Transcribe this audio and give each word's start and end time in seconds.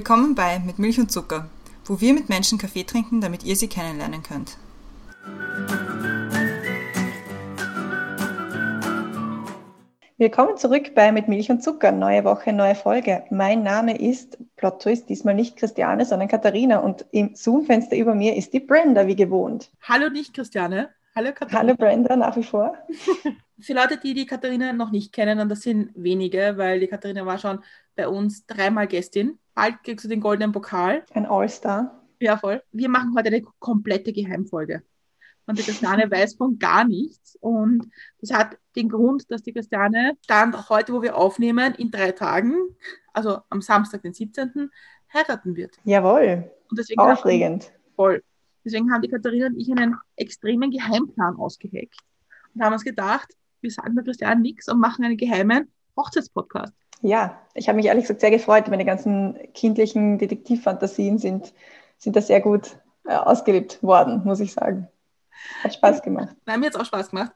Willkommen 0.00 0.34
bei 0.34 0.58
Mit 0.60 0.78
Milch 0.78 0.98
und 0.98 1.12
Zucker, 1.12 1.50
wo 1.84 2.00
wir 2.00 2.14
mit 2.14 2.30
Menschen 2.30 2.56
Kaffee 2.56 2.84
trinken, 2.84 3.20
damit 3.20 3.44
ihr 3.44 3.54
sie 3.54 3.68
kennenlernen 3.68 4.22
könnt. 4.22 4.56
Willkommen 10.16 10.56
zurück 10.56 10.94
bei 10.94 11.12
Mit 11.12 11.28
Milch 11.28 11.50
und 11.50 11.62
Zucker. 11.62 11.92
Neue 11.92 12.24
Woche, 12.24 12.54
neue 12.54 12.74
Folge. 12.74 13.24
Mein 13.28 13.62
Name 13.62 14.00
ist 14.00 14.38
Plot 14.56 14.80
Twist, 14.80 15.10
diesmal 15.10 15.34
nicht 15.34 15.58
Christiane, 15.58 16.06
sondern 16.06 16.28
Katharina. 16.28 16.78
Und 16.78 17.04
im 17.10 17.34
Zoom-Fenster 17.34 17.94
über 17.98 18.14
mir 18.14 18.36
ist 18.36 18.54
die 18.54 18.60
Brenda, 18.60 19.06
wie 19.06 19.16
gewohnt. 19.16 19.70
Hallo, 19.82 20.08
nicht 20.08 20.32
Christiane. 20.32 20.88
Hallo 21.14 21.32
Katharina. 21.34 21.58
Hallo 21.58 21.74
Brenda, 21.76 22.16
nach 22.16 22.38
wie 22.38 22.42
vor. 22.42 22.74
Für 23.60 23.74
Leute, 23.74 23.98
die 23.98 24.14
die 24.14 24.24
Katharina 24.24 24.72
noch 24.72 24.92
nicht 24.92 25.12
kennen, 25.12 25.40
und 25.40 25.50
das 25.50 25.60
sind 25.60 25.90
wenige, 25.94 26.54
weil 26.56 26.80
die 26.80 26.86
Katharina 26.86 27.26
war 27.26 27.36
schon 27.36 27.62
bei 27.94 28.08
uns 28.08 28.46
dreimal 28.46 28.86
Gästin. 28.86 29.38
Bald 29.60 29.84
kriegst 29.84 30.06
du 30.06 30.08
den 30.08 30.22
goldenen 30.22 30.52
Pokal. 30.52 31.04
Ein 31.12 31.26
All-Star. 31.26 32.02
Ja, 32.18 32.38
voll. 32.38 32.62
Wir 32.72 32.88
machen 32.88 33.14
heute 33.14 33.28
eine 33.28 33.42
komplette 33.58 34.10
Geheimfolge. 34.10 34.82
Und 35.44 35.58
die 35.58 35.62
Christiane 35.62 36.10
weiß 36.10 36.36
von 36.36 36.58
gar 36.58 36.84
nichts. 36.84 37.36
Und 37.42 37.86
das 38.22 38.32
hat 38.32 38.56
den 38.74 38.88
Grund, 38.88 39.30
dass 39.30 39.42
die 39.42 39.52
Christiane 39.52 40.16
dann 40.26 40.70
heute, 40.70 40.94
wo 40.94 41.02
wir 41.02 41.14
aufnehmen, 41.14 41.74
in 41.74 41.90
drei 41.90 42.12
Tagen, 42.12 42.54
also 43.12 43.40
am 43.50 43.60
Samstag, 43.60 44.00
den 44.00 44.14
17., 44.14 44.70
heiraten 45.12 45.54
wird. 45.54 45.78
Jawohl. 45.84 46.50
Und 46.70 46.78
deswegen 46.78 46.98
Aufregend. 46.98 47.64
Haben, 47.64 47.94
voll. 47.96 48.24
Deswegen 48.64 48.90
haben 48.90 49.02
die 49.02 49.08
Katharina 49.08 49.48
und 49.48 49.58
ich 49.58 49.70
einen 49.70 49.94
extremen 50.16 50.70
Geheimplan 50.70 51.36
ausgeheckt. 51.36 51.98
Und 52.54 52.64
haben 52.64 52.72
uns 52.72 52.84
gedacht, 52.84 53.28
wir 53.60 53.70
sagen 53.70 53.94
der 53.94 54.04
Christiane 54.04 54.40
nichts 54.40 54.70
und 54.70 54.80
machen 54.80 55.04
einen 55.04 55.18
geheimen 55.18 55.70
Hochzeitspodcast. 55.98 56.72
Ja, 57.02 57.38
ich 57.54 57.68
habe 57.68 57.76
mich 57.76 57.86
ehrlich 57.86 58.04
gesagt 58.04 58.20
sehr 58.20 58.30
gefreut. 58.30 58.68
Meine 58.68 58.84
ganzen 58.84 59.38
kindlichen 59.54 60.18
Detektivfantasien 60.18 61.18
sind, 61.18 61.52
sind 61.98 62.16
da 62.16 62.20
sehr 62.20 62.40
gut 62.40 62.76
äh, 63.06 63.14
ausgelebt 63.14 63.82
worden, 63.82 64.22
muss 64.24 64.40
ich 64.40 64.52
sagen. 64.52 64.88
Hat 65.62 65.74
Spaß 65.74 66.02
gemacht. 66.02 66.36
Nein, 66.44 66.60
mir 66.60 66.66
hat 66.66 66.74
es 66.74 66.80
auch 66.80 66.84
Spaß 66.84 67.10
gemacht. 67.10 67.32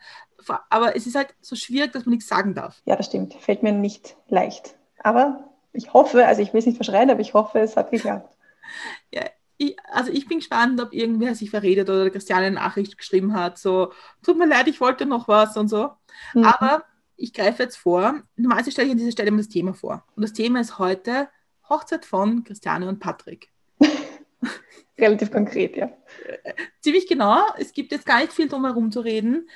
Aber 0.68 0.94
es 0.94 1.06
ist 1.06 1.14
halt 1.14 1.34
so 1.40 1.56
schwierig, 1.56 1.92
dass 1.92 2.04
man 2.04 2.14
nichts 2.14 2.28
sagen 2.28 2.54
darf. 2.54 2.82
Ja, 2.84 2.96
das 2.96 3.06
stimmt. 3.06 3.34
Fällt 3.34 3.62
mir 3.62 3.72
nicht 3.72 4.16
leicht. 4.28 4.76
Aber 5.02 5.50
ich 5.72 5.92
hoffe, 5.92 6.26
also 6.26 6.42
ich 6.42 6.52
will 6.52 6.58
es 6.60 6.66
nicht 6.66 6.76
verschreien, 6.76 7.10
aber 7.10 7.20
ich 7.20 7.34
hoffe, 7.34 7.60
es 7.60 7.76
hat 7.76 7.90
geklappt. 7.90 8.30
Ja, 9.12 9.22
ich, 9.58 9.76
also 9.92 10.10
ich 10.10 10.26
bin 10.26 10.38
gespannt, 10.38 10.80
ob 10.80 10.94
irgendwer 10.94 11.34
sich 11.34 11.50
verredet 11.50 11.88
oder 11.90 12.08
Christiane 12.08 12.46
eine 12.46 12.54
Nachricht 12.54 12.96
geschrieben 12.96 13.34
hat, 13.34 13.58
so, 13.58 13.92
tut 14.22 14.38
mir 14.38 14.46
leid, 14.46 14.68
ich 14.68 14.80
wollte 14.80 15.04
noch 15.04 15.28
was 15.28 15.56
und 15.58 15.68
so. 15.68 15.90
Mhm. 16.32 16.44
Aber 16.44 16.84
ich 17.16 17.32
greife 17.32 17.62
jetzt 17.62 17.76
vor, 17.76 18.22
normalerweise 18.36 18.70
stelle 18.70 18.86
ich 18.86 18.92
an 18.92 18.98
dieser 18.98 19.12
Stelle 19.12 19.28
immer 19.28 19.38
das 19.38 19.48
Thema 19.48 19.74
vor. 19.74 20.04
Und 20.16 20.22
das 20.22 20.32
Thema 20.32 20.60
ist 20.60 20.78
heute 20.78 21.28
Hochzeit 21.68 22.04
von 22.04 22.44
Christiane 22.44 22.88
und 22.88 23.00
Patrick. 23.00 23.48
Relativ 24.98 25.30
konkret, 25.30 25.76
ja. 25.76 25.90
Ziemlich 26.80 27.06
genau. 27.06 27.42
Es 27.58 27.72
gibt 27.72 27.92
jetzt 27.92 28.06
gar 28.06 28.20
nicht 28.20 28.32
viel 28.32 28.48
drum 28.48 28.64
herum 28.64 28.92
zu 28.92 29.00
reden, 29.00 29.48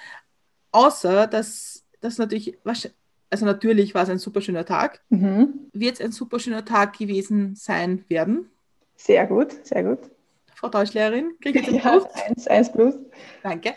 außer 0.73 1.27
dass 1.27 1.85
das 2.01 2.19
natürlich, 2.19 2.59
also 2.65 3.45
natürlich 3.45 3.95
war 3.95 4.03
es 4.03 4.09
ein 4.09 4.19
super 4.19 4.41
schöner 4.41 4.65
Tag. 4.65 5.01
Mhm. 5.09 5.69
Wird 5.73 5.95
es 5.95 6.01
ein 6.01 6.13
super 6.13 6.41
schöner 6.41 6.65
Tag 6.65 6.99
gewesen 6.99 7.55
sein 7.55 8.05
werden? 8.09 8.51
Sehr 8.97 9.27
gut, 9.27 9.65
sehr 9.65 9.85
gut. 9.85 10.11
Frau 10.59 10.69
Deutschlehrerin, 10.69 11.35
kriege 11.41 11.61
ich 11.61 11.67
jetzt 11.71 11.85
ja? 11.85 12.01
Eins, 12.27 12.49
eins 12.49 12.73
plus. 12.73 12.97
Danke. 13.45 13.75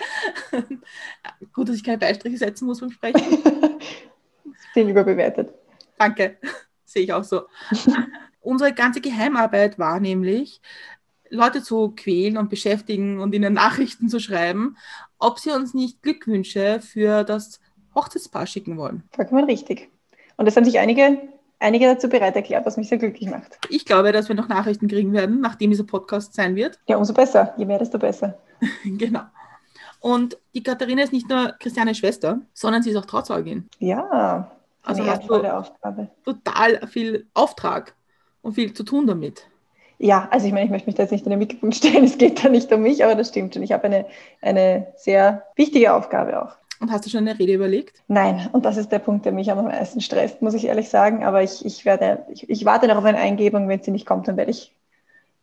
gut, 1.54 1.70
dass 1.70 1.76
ich 1.76 1.84
keine 1.84 2.00
Beistriche 2.00 2.38
setzen 2.38 2.66
muss 2.66 2.80
beim 2.80 2.90
Sprechen. 2.90 3.22
Viel 4.74 4.90
überbewertet. 4.90 5.54
Danke, 6.00 6.38
sehe 6.84 7.04
ich 7.04 7.14
auch 7.14 7.24
so. 7.24 7.44
Unsere 8.40 8.74
ganze 8.74 9.00
Geheimarbeit 9.00 9.78
war 9.78 10.00
nämlich, 10.00 10.60
Leute 11.30 11.62
zu 11.62 11.92
quälen 11.96 12.38
und 12.38 12.50
beschäftigen 12.50 13.20
und 13.20 13.36
ihnen 13.36 13.54
Nachrichten 13.54 14.10
zu 14.10 14.20
schreiben, 14.20 14.76
ob 15.20 15.38
sie 15.38 15.52
uns 15.52 15.76
nicht 15.76 16.02
Glückwünsche 16.02 16.82
für 16.82 17.24
das 17.24 17.60
Hochzeitspaar 17.94 18.48
schicken 18.48 18.78
wollen. 18.78 19.04
Vollkommen 19.12 19.44
richtig. 19.44 19.92
Und 20.38 20.48
es 20.48 20.56
haben 20.56 20.66
sich 20.66 20.80
einige, 20.80 21.22
einige 21.62 21.86
dazu 21.86 22.10
bereit 22.10 22.36
erklärt, 22.36 22.66
was 22.66 22.78
mich 22.78 22.90
sehr 22.90 22.98
glücklich 22.98 23.30
macht. 23.30 23.58
Ich 23.70 23.86
glaube, 23.86 24.12
dass 24.12 24.28
wir 24.28 24.36
noch 24.36 24.50
Nachrichten 24.50 24.88
kriegen 24.88 25.14
werden, 25.14 25.40
nachdem 25.40 25.72
dieser 25.72 25.86
Podcast 25.86 26.34
sein 26.34 26.56
wird. 26.56 26.80
Ja, 26.88 26.98
umso 26.98 27.14
besser. 27.14 27.54
Je 27.58 27.66
mehr, 27.66 27.80
desto 27.80 27.98
besser. 27.98 28.38
genau. 28.84 29.22
Und 30.00 30.38
die 30.56 30.64
Katharina 30.64 31.04
ist 31.04 31.14
nicht 31.14 31.30
nur 31.30 31.54
Christianes 31.60 31.98
Schwester, 31.98 32.42
sondern 32.54 32.82
sie 32.82 32.90
ist 32.90 32.98
auch 32.98 33.06
Trauzeugin. 33.06 33.70
Ja, 33.80 34.52
also 34.84 35.04
eine 35.04 35.20
tolle 35.26 35.56
Aufgabe. 35.56 36.10
Total 36.26 36.88
viel 36.88 37.28
Auftrag 37.36 37.94
und 38.42 38.54
viel 38.54 38.74
zu 38.74 38.84
tun 38.84 39.06
damit. 39.06 39.48
Ja, 40.00 40.28
also 40.32 40.48
ich 40.48 40.54
meine, 40.54 40.66
ich 40.66 40.72
möchte 40.72 40.88
mich 40.88 40.96
da 40.96 41.04
jetzt 41.04 41.12
nicht 41.12 41.26
in 41.26 41.30
den 41.30 41.38
Mittelpunkt 41.38 41.76
stellen, 41.76 42.04
es 42.06 42.18
geht 42.18 42.44
da 42.44 42.50
nicht 42.50 42.72
um 42.74 42.82
mich, 42.82 43.04
aber 43.04 43.14
das 43.14 43.30
stimmt 43.30 43.54
schon. 43.54 43.62
Ich 43.62 43.72
habe 43.72 43.84
eine, 43.84 44.08
eine 44.42 44.88
sehr 44.96 45.44
wichtige 45.56 45.94
Aufgabe 45.94 46.42
auch. 46.42 46.56
Und 46.82 46.92
hast 46.92 47.06
du 47.06 47.10
schon 47.10 47.28
eine 47.28 47.38
Rede 47.38 47.54
überlegt? 47.54 48.04
Nein, 48.08 48.50
und 48.52 48.66
das 48.66 48.76
ist 48.76 48.92
der 48.92 49.00
Punkt, 49.00 49.26
der 49.26 49.32
mich 49.32 49.52
am 49.52 49.64
meisten 49.64 50.02
stresst, 50.02 50.42
muss 50.42 50.56
ich 50.56 50.66
ehrlich 50.66 50.90
sagen. 50.90 51.24
Aber 51.24 51.44
ich, 51.44 51.64
ich, 51.64 51.86
werde, 51.86 52.26
ich, 52.32 52.50
ich 52.50 52.66
warte 52.66 52.88
noch 52.88 52.98
auf 52.98 53.06
eine 53.06 53.20
Eingebung. 53.20 53.70
Wenn 53.70 53.84
sie 53.84 53.92
nicht 53.92 54.08
kommt, 54.08 54.28
dann 54.28 54.36
werde 54.36 54.52
ich 54.52 54.76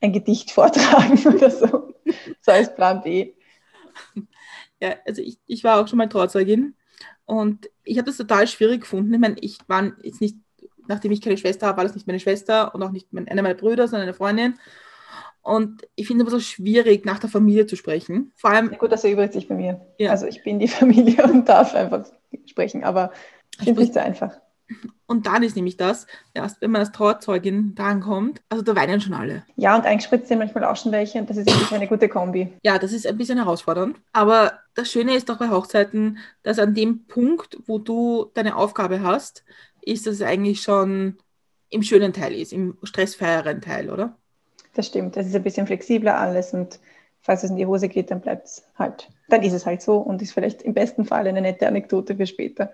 ein 0.00 0.12
Gedicht 0.12 0.50
vortragen 0.53 1.19
oder 1.26 1.50
so. 1.50 1.94
So 2.41 2.53
als 2.53 2.75
Plan 2.75 3.03
B. 3.03 3.32
Ja, 4.81 4.94
also 5.04 5.21
ich, 5.21 5.41
ich 5.49 5.65
war 5.65 5.81
auch 5.81 5.88
schon 5.88 5.97
mal 5.97 6.09
Trauzeugin 6.09 6.76
und 7.25 7.69
ich 7.82 7.99
habe 7.99 8.06
das 8.06 8.16
total 8.16 8.47
schwierig 8.47 8.82
gefunden. 8.82 9.12
Ich 9.12 9.19
meine, 9.19 9.34
ich 9.41 9.59
war 9.66 9.91
jetzt 10.05 10.20
nicht 10.20 10.37
nachdem 10.88 11.12
ich 11.12 11.20
keine 11.20 11.37
Schwester 11.37 11.66
habe, 11.66 11.76
war 11.76 11.84
das 11.84 11.94
nicht 11.94 12.06
meine 12.06 12.19
Schwester 12.19 12.75
und 12.75 12.82
auch 12.82 12.91
nicht 12.91 13.12
mein, 13.12 13.28
einer 13.28 13.43
meiner 13.43 13.55
Brüder, 13.55 13.87
sondern 13.87 14.09
eine 14.09 14.15
Freundin. 14.15 14.59
Und 15.48 15.88
ich 15.94 16.06
finde 16.06 16.25
es 16.25 16.28
aber 16.28 16.38
so 16.38 16.44
schwierig, 16.44 17.06
nach 17.06 17.19
der 17.19 17.31
Familie 17.31 17.66
zu 17.66 17.75
sprechen. 17.75 18.32
Vor 18.36 18.50
allem. 18.50 18.70
Ja, 18.70 18.76
gut, 18.76 18.92
das 18.92 19.03
erübrigt 19.03 19.32
sich 19.32 19.48
bei 19.48 19.54
mir. 19.54 19.81
Ja. 19.97 20.10
Also 20.10 20.26
ich 20.26 20.44
bin 20.44 20.59
die 20.59 20.69
Familie 20.69 21.25
und 21.25 21.48
darf 21.48 21.75
einfach 21.75 22.04
sprechen, 22.44 22.84
aber 22.84 23.12
ich 23.53 23.64
finde 23.64 23.81
es 23.81 23.88
nicht 23.88 23.94
so 23.94 24.00
einfach. 24.00 24.37
Und 25.06 25.25
dann 25.25 25.42
ist 25.42 25.56
nämlich 25.56 25.78
das, 25.78 26.06
erst 26.34 26.60
wenn 26.60 26.70
man 26.70 26.82
als 26.82 26.92
Trauerzeugin 26.92 27.75
drankommt, 27.75 28.42
also 28.50 28.62
da 28.62 28.76
weinen 28.76 29.00
schon 29.00 29.14
alle. 29.14 29.47
Ja, 29.56 29.75
und 29.75 29.87
eingespritzt 29.87 30.28
sind 30.28 30.38
manchmal 30.38 30.64
auch 30.64 30.76
schon 30.76 30.92
welche 30.92 31.19
und 31.19 31.31
das 31.31 31.38
ist 31.38 31.47
wirklich 31.47 31.72
eine 31.72 31.88
gute 31.88 32.10
Kombi. 32.10 32.53
Ja, 32.62 32.78
das 32.78 32.92
ist 32.92 33.06
ein 33.06 33.16
bisschen 33.16 33.38
herausfordernd. 33.38 33.97
Aber 34.12 34.53
das 34.75 34.92
Schöne 34.92 35.14
ist 35.14 35.31
doch 35.31 35.38
bei 35.38 35.48
Hochzeiten, 35.48 36.19
dass 36.42 36.58
an 36.58 36.75
dem 36.75 37.06
Punkt, 37.06 37.56
wo 37.64 37.78
du 37.78 38.31
deine 38.34 38.54
Aufgabe 38.54 39.00
hast, 39.03 39.44
ist 39.81 40.06
das 40.06 40.20
eigentlich 40.20 40.60
schon 40.60 41.16
im 41.70 41.82
schönen 41.82 42.12
Teil 42.12 42.34
ist, 42.34 42.53
im 42.53 42.76
stressfreieren 42.82 43.62
Teil, 43.62 43.88
oder? 43.88 44.19
Das 44.78 44.87
stimmt. 44.87 45.16
Das 45.16 45.27
ist 45.27 45.34
ein 45.34 45.43
bisschen 45.43 45.66
flexibler 45.66 46.16
alles 46.16 46.55
und 46.55 46.78
falls 47.21 47.43
es 47.43 47.50
in 47.50 47.56
die 47.56 47.66
Hose 47.66 47.89
geht, 47.89 48.12
dann 48.12 48.21
bleibt 48.21 48.47
es 48.47 48.62
halt. 48.78 49.09
Dann 49.28 49.43
ist 49.43 49.53
es 49.53 49.66
halt 49.66 49.83
so 49.83 49.97
und 49.97 50.22
ist 50.22 50.31
vielleicht 50.31 50.62
im 50.62 50.72
besten 50.72 51.05
Fall 51.05 51.27
eine 51.27 51.41
nette 51.41 51.66
Anekdote 51.66 52.15
für 52.15 52.28
später. 52.28 52.72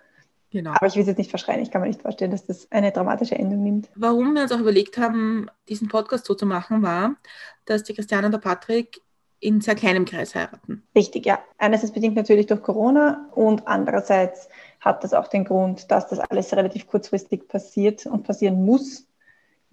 Genau. 0.50 0.72
Aber 0.72 0.86
ich 0.86 0.96
will 0.96 1.00
es 1.00 1.08
jetzt 1.08 1.16
nicht 1.16 1.30
verschreien. 1.30 1.62
Ich 1.62 1.70
kann 1.70 1.80
mir 1.80 1.88
nicht 1.88 2.02
vorstellen, 2.02 2.30
dass 2.30 2.44
das 2.44 2.70
eine 2.70 2.92
dramatische 2.92 3.36
Endung 3.36 3.62
nimmt. 3.62 3.88
Warum 3.94 4.34
wir 4.34 4.42
uns 4.42 4.52
auch 4.52 4.58
überlegt 4.58 4.98
haben, 4.98 5.46
diesen 5.70 5.88
Podcast 5.88 6.26
so 6.26 6.34
zu 6.34 6.44
machen, 6.44 6.82
war, 6.82 7.16
dass 7.64 7.84
die 7.84 7.94
Christiane 7.94 8.26
und 8.26 8.32
der 8.32 8.38
Patrick 8.38 9.00
in 9.40 9.62
sehr 9.62 9.74
kleinem 9.74 10.04
Kreis 10.04 10.34
heiraten. 10.34 10.82
Richtig, 10.94 11.24
ja. 11.24 11.38
Einerseits 11.56 11.94
bedingt 11.94 12.16
natürlich 12.16 12.44
durch 12.44 12.60
Corona 12.60 13.30
und 13.34 13.66
andererseits 13.66 14.50
hat 14.80 15.02
das 15.04 15.14
auch 15.14 15.28
den 15.28 15.46
Grund, 15.46 15.90
dass 15.90 16.06
das 16.08 16.18
alles 16.18 16.52
relativ 16.52 16.86
kurzfristig 16.86 17.48
passiert 17.48 18.04
und 18.04 18.24
passieren 18.24 18.62
muss, 18.66 19.06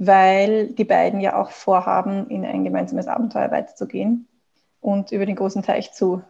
weil 0.03 0.69
die 0.69 0.83
beiden 0.83 1.21
ja 1.21 1.39
auch 1.39 1.51
vorhaben, 1.51 2.27
in 2.27 2.43
ein 2.43 2.63
gemeinsames 2.63 3.05
Abenteuer 3.05 3.51
weiterzugehen 3.51 4.27
und 4.79 5.11
über 5.11 5.27
den 5.27 5.35
großen 5.35 5.61
Teich 5.61 5.93
zu 5.93 6.23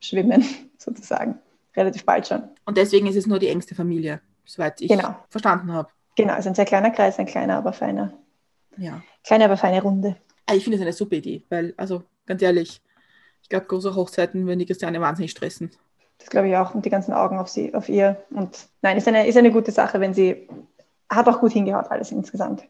schwimmen, 0.00 0.44
sozusagen. 0.78 1.38
Relativ 1.74 2.04
bald 2.04 2.28
schon. 2.28 2.42
Und 2.66 2.76
deswegen 2.76 3.06
ist 3.06 3.16
es 3.16 3.26
nur 3.26 3.38
die 3.38 3.48
engste 3.48 3.74
Familie, 3.74 4.20
soweit 4.44 4.82
ich 4.82 4.90
genau. 4.90 5.16
verstanden 5.30 5.72
habe. 5.72 5.88
Genau, 6.14 6.34
also 6.34 6.50
ein 6.50 6.54
sehr 6.54 6.66
kleiner 6.66 6.90
Kreis, 6.90 7.18
ein 7.18 7.24
kleiner, 7.24 7.56
aber 7.56 7.72
feiner. 7.72 8.12
Ja. 8.76 9.02
Kleine, 9.24 9.46
aber 9.46 9.56
feine 9.56 9.80
Runde. 9.80 10.16
Ah, 10.44 10.54
ich 10.54 10.64
finde 10.64 10.76
es 10.76 10.82
eine 10.82 10.92
super 10.92 11.16
Idee, 11.16 11.42
weil, 11.48 11.72
also 11.78 12.02
ganz 12.26 12.42
ehrlich, 12.42 12.82
ich 13.42 13.48
glaube, 13.48 13.64
große 13.64 13.94
Hochzeiten 13.94 14.46
würden 14.46 14.58
die 14.58 14.66
Christiane 14.66 15.00
wahnsinnig 15.00 15.30
stressen. 15.30 15.70
Das 16.18 16.28
glaube 16.28 16.48
ich 16.48 16.56
auch 16.56 16.74
und 16.74 16.84
die 16.84 16.90
ganzen 16.90 17.14
Augen 17.14 17.38
auf 17.38 17.48
sie, 17.48 17.74
auf 17.74 17.88
ihr. 17.88 18.22
Und 18.30 18.68
nein, 18.82 18.98
ist 18.98 19.08
eine, 19.08 19.26
ist 19.26 19.38
eine 19.38 19.52
gute 19.52 19.72
Sache, 19.72 20.00
wenn 20.00 20.12
sie 20.12 20.48
hat 21.08 21.28
auch 21.28 21.40
gut 21.40 21.52
hingehaut, 21.52 21.90
alles 21.90 22.12
insgesamt. 22.12 22.64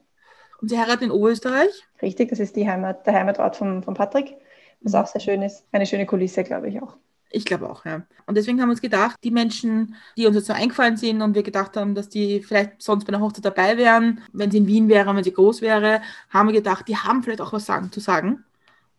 Und 0.61 0.69
sie 0.69 0.79
heiraten 0.79 1.05
in 1.05 1.11
Oberösterreich? 1.11 1.85
Richtig, 2.03 2.31
das 2.31 2.41
ist 2.41 2.56
die 2.56 2.69
Heimat, 2.69 3.06
der 3.06 3.14
Heimatort 3.14 3.56
von, 3.56 3.82
von 3.82 3.94
Patrick, 3.94 4.37
was 4.81 4.94
auch 4.94 5.06
sehr 5.06 5.20
schön 5.20 5.43
ist. 5.43 5.64
Eine 5.73 5.87
schöne 5.87 6.06
Kulisse, 6.06 6.44
glaube 6.44 6.69
ich 6.69 6.81
auch. 6.82 6.97
Ich 7.31 7.44
glaube 7.44 7.69
auch, 7.69 7.85
ja. 7.85 8.03
Und 8.26 8.37
deswegen 8.37 8.61
haben 8.61 8.69
wir 8.69 8.73
uns 8.73 8.81
gedacht, 8.81 9.17
die 9.25 9.31
Menschen, 9.31 9.97
die 10.17 10.26
uns 10.26 10.37
jetzt 10.37 10.47
so 10.47 10.53
eingefallen 10.53 10.97
sind 10.97 11.23
und 11.23 11.35
wir 11.35 11.43
gedacht 11.43 11.76
haben, 11.76 11.94
dass 11.94 12.08
die 12.08 12.41
vielleicht 12.41 12.81
sonst 12.81 13.05
bei 13.05 13.12
einer 13.12 13.23
Hochzeit 13.23 13.44
dabei 13.44 13.76
wären, 13.76 14.23
wenn 14.32 14.50
sie 14.50 14.58
in 14.58 14.67
Wien 14.67 14.88
wäre, 14.88 15.14
wenn 15.14 15.25
sie 15.25 15.32
groß 15.32 15.61
wäre, 15.61 16.00
haben 16.31 16.49
wir 16.49 16.55
gedacht, 16.55 16.87
die 16.88 16.97
haben 16.97 17.23
vielleicht 17.23 17.41
auch 17.41 17.52
was 17.52 17.67
sagen, 17.67 17.91
zu 17.91 18.00
sagen 18.00 18.44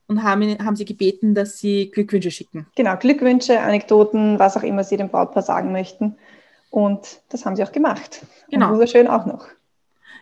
und 0.07 0.23
haben, 0.23 0.57
haben 0.63 0.75
sie 0.75 0.85
gebeten, 0.85 1.35
dass 1.35 1.57
sie 1.57 1.89
Glückwünsche 1.89 2.31
schicken. 2.31 2.67
Genau, 2.75 2.97
Glückwünsche, 2.97 3.59
Anekdoten, 3.59 4.39
was 4.39 4.57
auch 4.57 4.63
immer 4.63 4.83
sie 4.83 4.97
dem 4.97 5.09
Brautpaar 5.09 5.43
sagen 5.43 5.71
möchten. 5.71 6.17
Und 6.69 7.21
das 7.29 7.45
haben 7.45 7.55
sie 7.55 7.63
auch 7.63 7.71
gemacht. 7.71 8.25
Genau. 8.49 8.67
Und 8.67 8.73
wunderschön 8.73 9.07
auch 9.07 9.25
noch. 9.25 9.47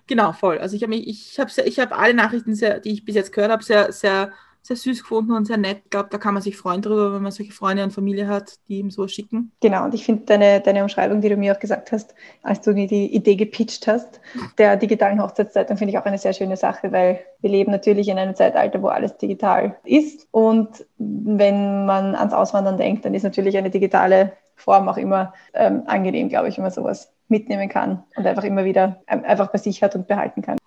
Genau, 0.07 0.33
voll. 0.33 0.59
Also 0.59 0.75
ich 0.75 0.83
habe 0.83 0.95
ich 0.95 1.39
habe 1.39 1.51
ich 1.65 1.79
hab 1.79 1.97
alle 1.97 2.13
Nachrichten, 2.13 2.55
sehr, 2.55 2.79
die 2.79 2.91
ich 2.91 3.05
bis 3.05 3.15
jetzt 3.15 3.33
gehört 3.33 3.51
habe, 3.51 3.63
sehr, 3.63 3.91
sehr 3.91 4.31
sehr 4.65 4.75
süß 4.75 5.03
gefunden 5.03 5.31
und 5.33 5.45
sehr 5.45 5.57
nett. 5.57 5.81
Ich 5.83 5.91
glaube, 5.91 6.09
da 6.09 6.17
kann 6.17 6.33
man 6.33 6.41
sich 6.41 6.57
freuen 6.57 6.81
drüber, 6.81 7.13
wenn 7.13 7.21
man 7.21 7.31
solche 7.31 7.51
Freunde 7.51 7.83
und 7.83 7.91
Familie 7.91 8.27
hat, 8.27 8.55
die 8.67 8.79
ihm 8.79 8.89
so 8.89 9.07
schicken. 9.07 9.51
Genau, 9.61 9.85
und 9.85 9.93
ich 9.93 10.03
finde 10.03 10.25
deine, 10.25 10.59
deine 10.59 10.81
Umschreibung, 10.81 11.21
die 11.21 11.29
du 11.29 11.37
mir 11.37 11.53
auch 11.53 11.59
gesagt 11.59 11.91
hast, 11.91 12.15
als 12.41 12.61
du 12.61 12.73
die 12.73 13.13
Idee 13.13 13.35
gepitcht 13.35 13.85
hast, 13.85 14.19
der 14.57 14.75
digitalen 14.75 15.21
Hochzeitszeitung, 15.21 15.77
finde 15.77 15.91
ich 15.91 15.99
auch 15.99 16.05
eine 16.05 16.17
sehr 16.17 16.33
schöne 16.33 16.57
Sache, 16.57 16.91
weil 16.91 17.19
wir 17.41 17.51
leben 17.51 17.71
natürlich 17.71 18.07
in 18.07 18.17
einem 18.17 18.35
Zeitalter, 18.35 18.81
wo 18.81 18.87
alles 18.87 19.15
digital 19.17 19.77
ist. 19.83 20.27
Und 20.31 20.83
wenn 20.97 21.85
man 21.85 22.15
ans 22.15 22.33
Auswandern 22.33 22.77
denkt, 22.77 23.05
dann 23.05 23.13
ist 23.13 23.21
natürlich 23.21 23.55
eine 23.57 23.69
digitale 23.69 24.33
Form 24.55 24.89
auch 24.89 24.97
immer 24.97 25.33
ähm, 25.53 25.83
angenehm, 25.85 26.27
glaube 26.29 26.47
ich, 26.47 26.57
wenn 26.57 26.63
man 26.63 26.71
sowas 26.71 27.13
mitnehmen 27.27 27.69
kann 27.69 28.03
und 28.15 28.25
einfach 28.25 28.43
immer 28.43 28.65
wieder 28.65 29.01
einfach 29.07 29.51
bei 29.51 29.57
sich 29.57 29.81
hat 29.81 29.95
und 29.95 30.07
behalten 30.07 30.41
kann. 30.41 30.57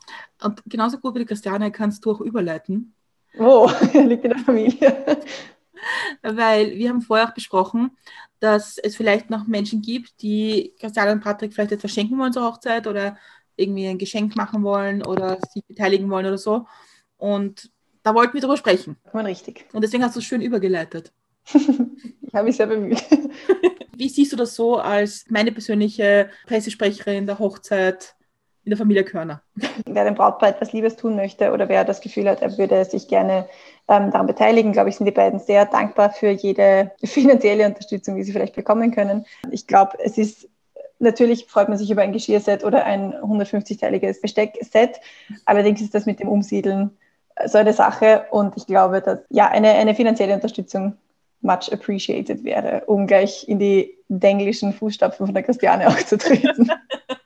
Und 0.42 0.62
genauso 0.66 0.98
gut 0.98 1.14
wie 1.14 1.20
die 1.20 1.24
Christiane 1.24 1.70
kannst 1.70 2.04
du 2.04 2.12
auch 2.12 2.20
überleiten. 2.20 2.94
Wo? 3.34 3.70
Liegt 3.94 4.24
in 4.24 4.30
der 4.30 4.38
Familie. 4.38 5.04
Weil 6.22 6.72
wir 6.72 6.88
haben 6.88 7.02
vorher 7.02 7.28
auch 7.28 7.34
besprochen, 7.34 7.96
dass 8.40 8.78
es 8.78 8.96
vielleicht 8.96 9.30
noch 9.30 9.46
Menschen 9.46 9.82
gibt, 9.82 10.22
die 10.22 10.74
Christiane 10.80 11.12
und 11.12 11.20
Patrick 11.22 11.52
vielleicht 11.52 11.72
etwas 11.72 11.92
schenken 11.92 12.18
wollen 12.18 12.32
zur 12.32 12.44
Hochzeit 12.44 12.86
oder 12.86 13.16
irgendwie 13.56 13.86
ein 13.88 13.98
Geschenk 13.98 14.36
machen 14.36 14.62
wollen 14.62 15.04
oder 15.04 15.38
sich 15.52 15.64
beteiligen 15.64 16.10
wollen 16.10 16.26
oder 16.26 16.38
so. 16.38 16.66
Und 17.16 17.70
da 18.02 18.14
wollten 18.14 18.34
wir 18.34 18.40
darüber 18.40 18.56
sprechen. 18.56 18.96
Man 19.12 19.26
richtig. 19.26 19.66
Und 19.72 19.82
deswegen 19.82 20.04
hast 20.04 20.14
du 20.14 20.20
es 20.20 20.24
schön 20.24 20.40
übergeleitet. 20.40 21.12
ich 21.52 22.34
habe 22.34 22.44
mich 22.44 22.56
sehr 22.56 22.66
bemüht. 22.66 23.02
Wie 23.98 24.08
siehst 24.08 24.32
du 24.32 24.36
das 24.36 24.54
so 24.54 24.76
als 24.76 25.24
meine 25.28 25.50
persönliche 25.50 26.30
Pressesprecherin 26.46 27.26
der 27.26 27.40
Hochzeit 27.40 28.14
in 28.68 28.70
der 28.70 28.78
Familie 28.78 29.04
Körner. 29.04 29.40
Wer 29.86 30.04
dem 30.04 30.14
Brautpaar 30.14 30.50
etwas 30.50 30.74
Liebes 30.74 30.96
tun 30.96 31.16
möchte 31.16 31.52
oder 31.52 31.70
wer 31.70 31.86
das 31.86 32.02
Gefühl 32.02 32.28
hat, 32.28 32.42
er 32.42 32.58
würde 32.58 32.84
sich 32.84 33.08
gerne 33.08 33.48
ähm, 33.88 34.10
daran 34.10 34.26
beteiligen, 34.26 34.72
glaube 34.72 34.90
ich, 34.90 34.96
sind 34.96 35.06
die 35.06 35.10
beiden 35.10 35.40
sehr 35.40 35.64
dankbar 35.64 36.10
für 36.10 36.28
jede 36.28 36.92
finanzielle 37.02 37.64
Unterstützung, 37.64 38.16
die 38.16 38.24
sie 38.24 38.32
vielleicht 38.32 38.54
bekommen 38.54 38.90
können. 38.90 39.24
Ich 39.50 39.66
glaube, 39.66 39.96
es 40.04 40.18
ist 40.18 40.48
Natürlich 41.00 41.46
freut 41.46 41.68
man 41.68 41.78
sich 41.78 41.92
über 41.92 42.02
ein 42.02 42.12
Geschirrset 42.12 42.64
oder 42.64 42.84
ein 42.84 43.14
150-teiliges 43.14 44.20
Besteckset. 44.20 45.00
Allerdings 45.44 45.80
ist 45.80 45.94
das 45.94 46.06
mit 46.06 46.18
dem 46.18 46.28
Umsiedeln 46.28 46.90
so 47.46 47.58
eine 47.58 47.72
Sache. 47.72 48.24
Und 48.32 48.56
ich 48.56 48.66
glaube, 48.66 49.00
dass 49.00 49.20
ja 49.30 49.46
eine, 49.46 49.70
eine 49.74 49.94
finanzielle 49.94 50.34
Unterstützung 50.34 50.96
much 51.40 51.72
appreciated 51.72 52.44
wäre, 52.44 52.82
um 52.86 53.06
gleich 53.06 53.48
in 53.48 53.58
die 53.58 53.96
denglischen 54.08 54.72
Fußstapfen 54.72 55.26
von 55.26 55.34
der 55.34 55.42
Christiane 55.42 55.88
auch 55.88 55.98
zu 55.98 56.18
treten. 56.18 56.70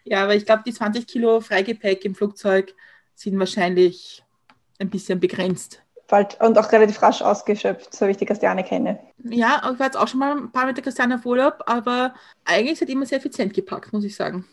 Ja, 0.05 0.25
aber 0.25 0.35
ich 0.35 0.45
glaube, 0.45 0.63
die 0.67 0.75
20 0.75 1.07
Kilo 1.07 1.41
Freigepäck 1.41 2.05
im 2.05 2.15
Flugzeug 2.15 2.75
sind 3.15 3.39
wahrscheinlich 3.39 4.23
ein 4.79 4.91
bisschen 4.91 5.21
begrenzt. 5.21 5.81
Und 6.41 6.59
auch 6.59 6.71
relativ 6.71 7.01
rasch 7.01 7.23
ausgeschöpft, 7.23 7.95
so 7.95 8.07
wie 8.07 8.11
ich 8.11 8.19
die 8.19 8.27
Christiane 8.27 8.63
kenne. 8.63 9.01
Ja, 9.25 9.63
ich 9.73 9.79
war 9.79 9.87
jetzt 9.87 9.97
auch 9.97 10.09
schon 10.09 10.21
mal 10.21 10.37
ein 10.37 10.53
paar 10.53 10.67
mit 10.67 10.77
der 10.77 10.85
Christiane 10.85 11.15
auf 11.15 11.25
Urlaub, 11.25 11.63
aber 11.65 12.13
eigentlich 12.45 12.73
ist 12.73 12.87
sie 12.87 12.93
immer 12.93 13.07
sehr 13.07 13.17
effizient 13.17 13.55
gepackt, 13.55 13.95
muss 13.95 14.05
ich 14.05 14.15
sagen. 14.15 14.45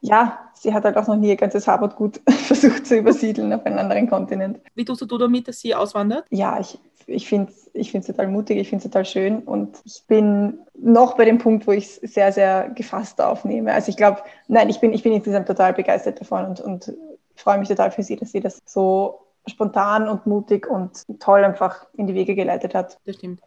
Ja, 0.00 0.50
sie 0.54 0.72
hat 0.72 0.84
halt 0.84 0.96
auch 0.96 1.08
noch 1.08 1.16
nie 1.16 1.30
ihr 1.30 1.36
ganzes 1.36 1.66
Harvard-Gut 1.66 2.20
versucht 2.28 2.86
zu 2.86 2.96
übersiedeln 2.96 3.52
auf 3.52 3.66
einen 3.66 3.78
anderen 3.78 4.08
Kontinent. 4.08 4.60
Wie 4.76 4.84
tust 4.84 5.02
du 5.02 5.18
damit, 5.18 5.48
dass 5.48 5.58
sie 5.58 5.74
auswandert? 5.74 6.26
Ja, 6.30 6.60
ich, 6.60 6.78
ich 7.10 7.28
finde 7.28 7.52
es 7.52 7.70
ich 7.72 7.92
total 7.92 8.28
mutig, 8.28 8.58
ich 8.58 8.68
finde 8.68 8.84
es 8.84 8.90
total 8.90 9.04
schön 9.04 9.40
und 9.40 9.78
ich 9.84 10.04
bin 10.06 10.58
noch 10.74 11.16
bei 11.16 11.24
dem 11.24 11.38
Punkt, 11.38 11.66
wo 11.66 11.72
ich 11.72 11.84
es 11.84 12.14
sehr, 12.14 12.32
sehr 12.32 12.70
gefasst 12.70 13.20
aufnehme. 13.20 13.72
Also 13.72 13.90
ich 13.90 13.96
glaube, 13.96 14.22
nein, 14.48 14.68
ich 14.68 14.80
bin, 14.80 14.92
ich 14.92 15.02
bin 15.02 15.12
insgesamt 15.12 15.46
total 15.46 15.72
begeistert 15.72 16.20
davon 16.20 16.46
und, 16.46 16.60
und 16.60 16.92
freue 17.36 17.58
mich 17.58 17.68
total 17.68 17.90
für 17.90 18.02
sie, 18.02 18.16
dass 18.16 18.32
sie 18.32 18.40
das 18.40 18.60
so 18.64 19.20
spontan 19.46 20.08
und 20.08 20.26
mutig 20.26 20.68
und 20.68 21.04
toll 21.18 21.44
einfach 21.44 21.86
in 21.96 22.06
die 22.06 22.14
Wege 22.14 22.34
geleitet 22.34 22.74
hat. 22.74 22.98
Das 23.04 23.16
stimmt. 23.16 23.40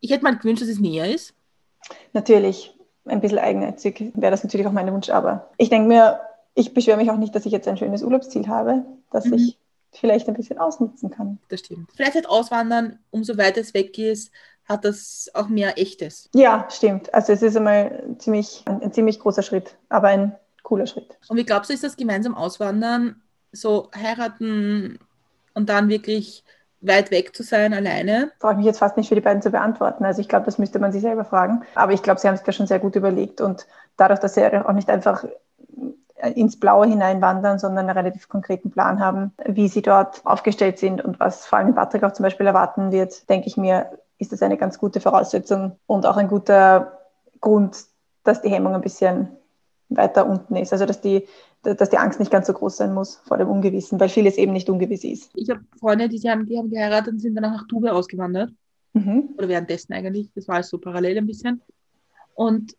Ich 0.00 0.10
hätte 0.10 0.24
mal 0.24 0.36
gewünscht, 0.36 0.62
dass 0.62 0.68
es 0.68 0.80
näher 0.80 1.12
ist. 1.12 1.34
Natürlich, 2.12 2.76
ein 3.06 3.20
bisschen 3.20 3.38
eigennützig 3.38 4.12
wäre 4.14 4.30
das 4.30 4.44
natürlich 4.44 4.66
auch 4.66 4.72
mein 4.72 4.92
Wunsch, 4.92 5.08
aber 5.10 5.48
ich 5.56 5.70
denke 5.70 5.88
mir, 5.88 6.20
ich 6.54 6.74
beschwere 6.74 6.96
mich 6.96 7.10
auch 7.10 7.16
nicht, 7.16 7.34
dass 7.34 7.46
ich 7.46 7.52
jetzt 7.52 7.68
ein 7.68 7.76
schönes 7.76 8.02
Urlaubsziel 8.02 8.48
habe, 8.48 8.84
das 9.10 9.26
mhm. 9.26 9.34
ich 9.34 9.57
vielleicht 9.92 10.28
ein 10.28 10.34
bisschen 10.34 10.58
ausnutzen 10.58 11.10
kann. 11.10 11.38
Das 11.48 11.60
stimmt. 11.60 11.90
Vielleicht 11.94 12.14
hat 12.14 12.26
Auswandern, 12.28 12.98
umso 13.10 13.36
weiter 13.36 13.60
es 13.60 13.74
weg 13.74 13.98
ist, 13.98 14.32
hat 14.68 14.84
das 14.84 15.30
auch 15.34 15.48
mehr 15.48 15.78
Echtes. 15.78 16.28
Ja, 16.34 16.68
stimmt. 16.70 17.12
Also 17.14 17.32
es 17.32 17.42
ist 17.42 17.56
einmal 17.56 18.04
ziemlich, 18.18 18.62
ein, 18.66 18.82
ein 18.82 18.92
ziemlich 18.92 19.18
großer 19.18 19.42
Schritt, 19.42 19.76
aber 19.88 20.08
ein 20.08 20.36
cooler 20.62 20.86
Schritt. 20.86 21.16
Und 21.28 21.38
wie 21.38 21.44
glaubst 21.44 21.70
du, 21.70 21.74
ist 21.74 21.84
das 21.84 21.96
gemeinsam 21.96 22.34
Auswandern, 22.34 23.22
so 23.52 23.90
heiraten 23.96 24.98
und 25.54 25.70
dann 25.70 25.88
wirklich 25.88 26.44
weit 26.80 27.10
weg 27.10 27.34
zu 27.34 27.42
sein, 27.42 27.72
alleine? 27.72 28.30
Brauche 28.38 28.52
ich 28.52 28.58
mich 28.58 28.66
jetzt 28.66 28.78
fast 28.78 28.96
nicht 28.96 29.08
für 29.08 29.14
die 29.14 29.22
beiden 29.22 29.42
zu 29.42 29.50
beantworten. 29.50 30.04
Also 30.04 30.20
ich 30.20 30.28
glaube, 30.28 30.44
das 30.44 30.58
müsste 30.58 30.78
man 30.78 30.92
sich 30.92 31.00
selber 31.00 31.24
fragen. 31.24 31.62
Aber 31.74 31.92
ich 31.92 32.02
glaube, 32.02 32.20
sie 32.20 32.28
haben 32.28 32.36
sich 32.36 32.44
das 32.44 32.54
schon 32.54 32.66
sehr 32.66 32.78
gut 32.78 32.94
überlegt 32.94 33.40
und 33.40 33.66
dadurch, 33.96 34.20
dass 34.20 34.34
sie 34.34 34.44
auch 34.44 34.72
nicht 34.72 34.90
einfach 34.90 35.24
ins 36.34 36.58
Blaue 36.58 36.86
hineinwandern, 36.86 37.58
sondern 37.58 37.88
einen 37.88 37.96
relativ 37.96 38.28
konkreten 38.28 38.70
Plan 38.70 39.00
haben, 39.00 39.32
wie 39.44 39.68
sie 39.68 39.82
dort 39.82 40.24
aufgestellt 40.24 40.78
sind 40.78 41.04
und 41.04 41.20
was 41.20 41.46
vor 41.46 41.58
allem 41.58 41.74
Patrick 41.74 42.02
auch 42.02 42.12
zum 42.12 42.24
Beispiel 42.24 42.46
erwarten 42.46 42.90
wird, 42.90 43.28
denke 43.28 43.46
ich 43.46 43.56
mir, 43.56 43.98
ist 44.18 44.32
das 44.32 44.42
eine 44.42 44.56
ganz 44.56 44.78
gute 44.78 45.00
Voraussetzung 45.00 45.78
und 45.86 46.06
auch 46.06 46.16
ein 46.16 46.28
guter 46.28 46.98
Grund, 47.40 47.84
dass 48.24 48.42
die 48.42 48.50
Hemmung 48.50 48.74
ein 48.74 48.80
bisschen 48.80 49.28
weiter 49.88 50.26
unten 50.26 50.56
ist. 50.56 50.72
Also 50.72 50.86
dass 50.86 51.00
die, 51.00 51.26
dass 51.62 51.90
die 51.90 51.98
Angst 51.98 52.18
nicht 52.18 52.32
ganz 52.32 52.46
so 52.46 52.52
groß 52.52 52.76
sein 52.76 52.94
muss 52.94 53.16
vor 53.24 53.38
dem 53.38 53.48
Ungewissen, 53.48 54.00
weil 54.00 54.08
vieles 54.08 54.36
eben 54.36 54.52
nicht 54.52 54.68
ungewiss 54.68 55.04
ist. 55.04 55.30
Ich 55.34 55.48
habe 55.50 55.60
Freunde, 55.78 56.08
die 56.08 56.20
haben, 56.28 56.46
die 56.46 56.58
haben 56.58 56.70
geheiratet 56.70 57.14
und 57.14 57.20
sind 57.20 57.36
danach 57.36 57.52
nach 57.52 57.66
Dubai 57.68 57.92
ausgewandert. 57.92 58.50
Mhm. 58.92 59.30
Oder 59.38 59.48
währenddessen 59.48 59.92
eigentlich. 59.92 60.30
Das 60.34 60.48
war 60.48 60.56
alles 60.56 60.68
so 60.68 60.78
parallel 60.78 61.18
ein 61.18 61.26
bisschen. 61.26 61.62
Und 62.34 62.74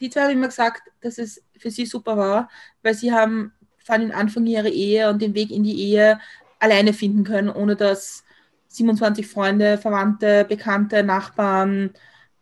die 0.00 0.10
zwei 0.10 0.22
haben 0.22 0.32
immer 0.32 0.48
gesagt, 0.48 0.82
dass 1.00 1.18
es 1.18 1.42
für 1.58 1.70
sie 1.70 1.86
super 1.86 2.16
war, 2.16 2.50
weil 2.82 2.94
sie 2.94 3.12
haben 3.12 3.52
vor 3.78 3.98
den 3.98 4.12
Anfang 4.12 4.46
ihrer 4.46 4.68
Ehe 4.68 5.08
und 5.10 5.22
den 5.22 5.34
Weg 5.34 5.50
in 5.50 5.62
die 5.64 5.80
Ehe 5.80 6.18
alleine 6.58 6.92
finden 6.92 7.24
können, 7.24 7.48
ohne 7.48 7.76
dass 7.76 8.24
27 8.68 9.26
Freunde, 9.26 9.78
Verwandte, 9.78 10.44
Bekannte, 10.44 11.02
Nachbarn, 11.02 11.90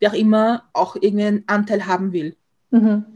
wer 0.01 0.11
auch 0.11 0.15
immer, 0.15 0.69
auch 0.73 0.97
irgendeinen 0.97 1.45
Anteil 1.47 1.87
haben 1.87 2.13
will. 2.13 2.37
Mhm. 2.71 3.14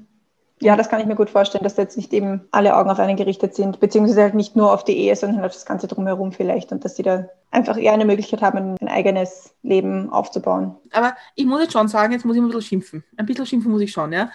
Ja, 0.60 0.76
das 0.76 0.88
kann 0.88 1.00
ich 1.00 1.06
mir 1.06 1.14
gut 1.14 1.30
vorstellen, 1.30 1.64
dass 1.64 1.76
da 1.76 1.82
jetzt 1.82 1.96
nicht 1.96 2.12
eben 2.12 2.48
alle 2.50 2.76
Augen 2.76 2.90
auf 2.90 2.98
einen 2.98 3.16
gerichtet 3.16 3.54
sind, 3.54 3.80
beziehungsweise 3.80 4.22
halt 4.22 4.34
nicht 4.34 4.56
nur 4.56 4.72
auf 4.72 4.84
die 4.84 4.96
Ehe, 4.96 5.14
sondern 5.14 5.44
auf 5.44 5.52
das 5.52 5.66
Ganze 5.66 5.86
drumherum 5.86 6.32
vielleicht 6.32 6.72
und 6.72 6.84
dass 6.84 6.96
sie 6.96 7.02
da 7.02 7.28
einfach 7.50 7.76
eher 7.76 7.92
eine 7.92 8.04
Möglichkeit 8.04 8.42
haben, 8.42 8.76
ein 8.80 8.88
eigenes 8.88 9.54
Leben 9.62 10.10
aufzubauen. 10.10 10.74
Aber 10.92 11.16
ich 11.34 11.46
muss 11.46 11.60
jetzt 11.62 11.72
schon 11.72 11.88
sagen, 11.88 12.12
jetzt 12.12 12.24
muss 12.24 12.36
ich 12.36 12.42
mal 12.42 12.48
ein 12.48 12.52
bisschen 12.52 12.68
schimpfen. 12.68 13.04
Ein 13.16 13.26
bisschen 13.26 13.46
schimpfen 13.46 13.70
muss 13.70 13.82
ich 13.82 13.92
schon, 13.92 14.12
ja. 14.12 14.30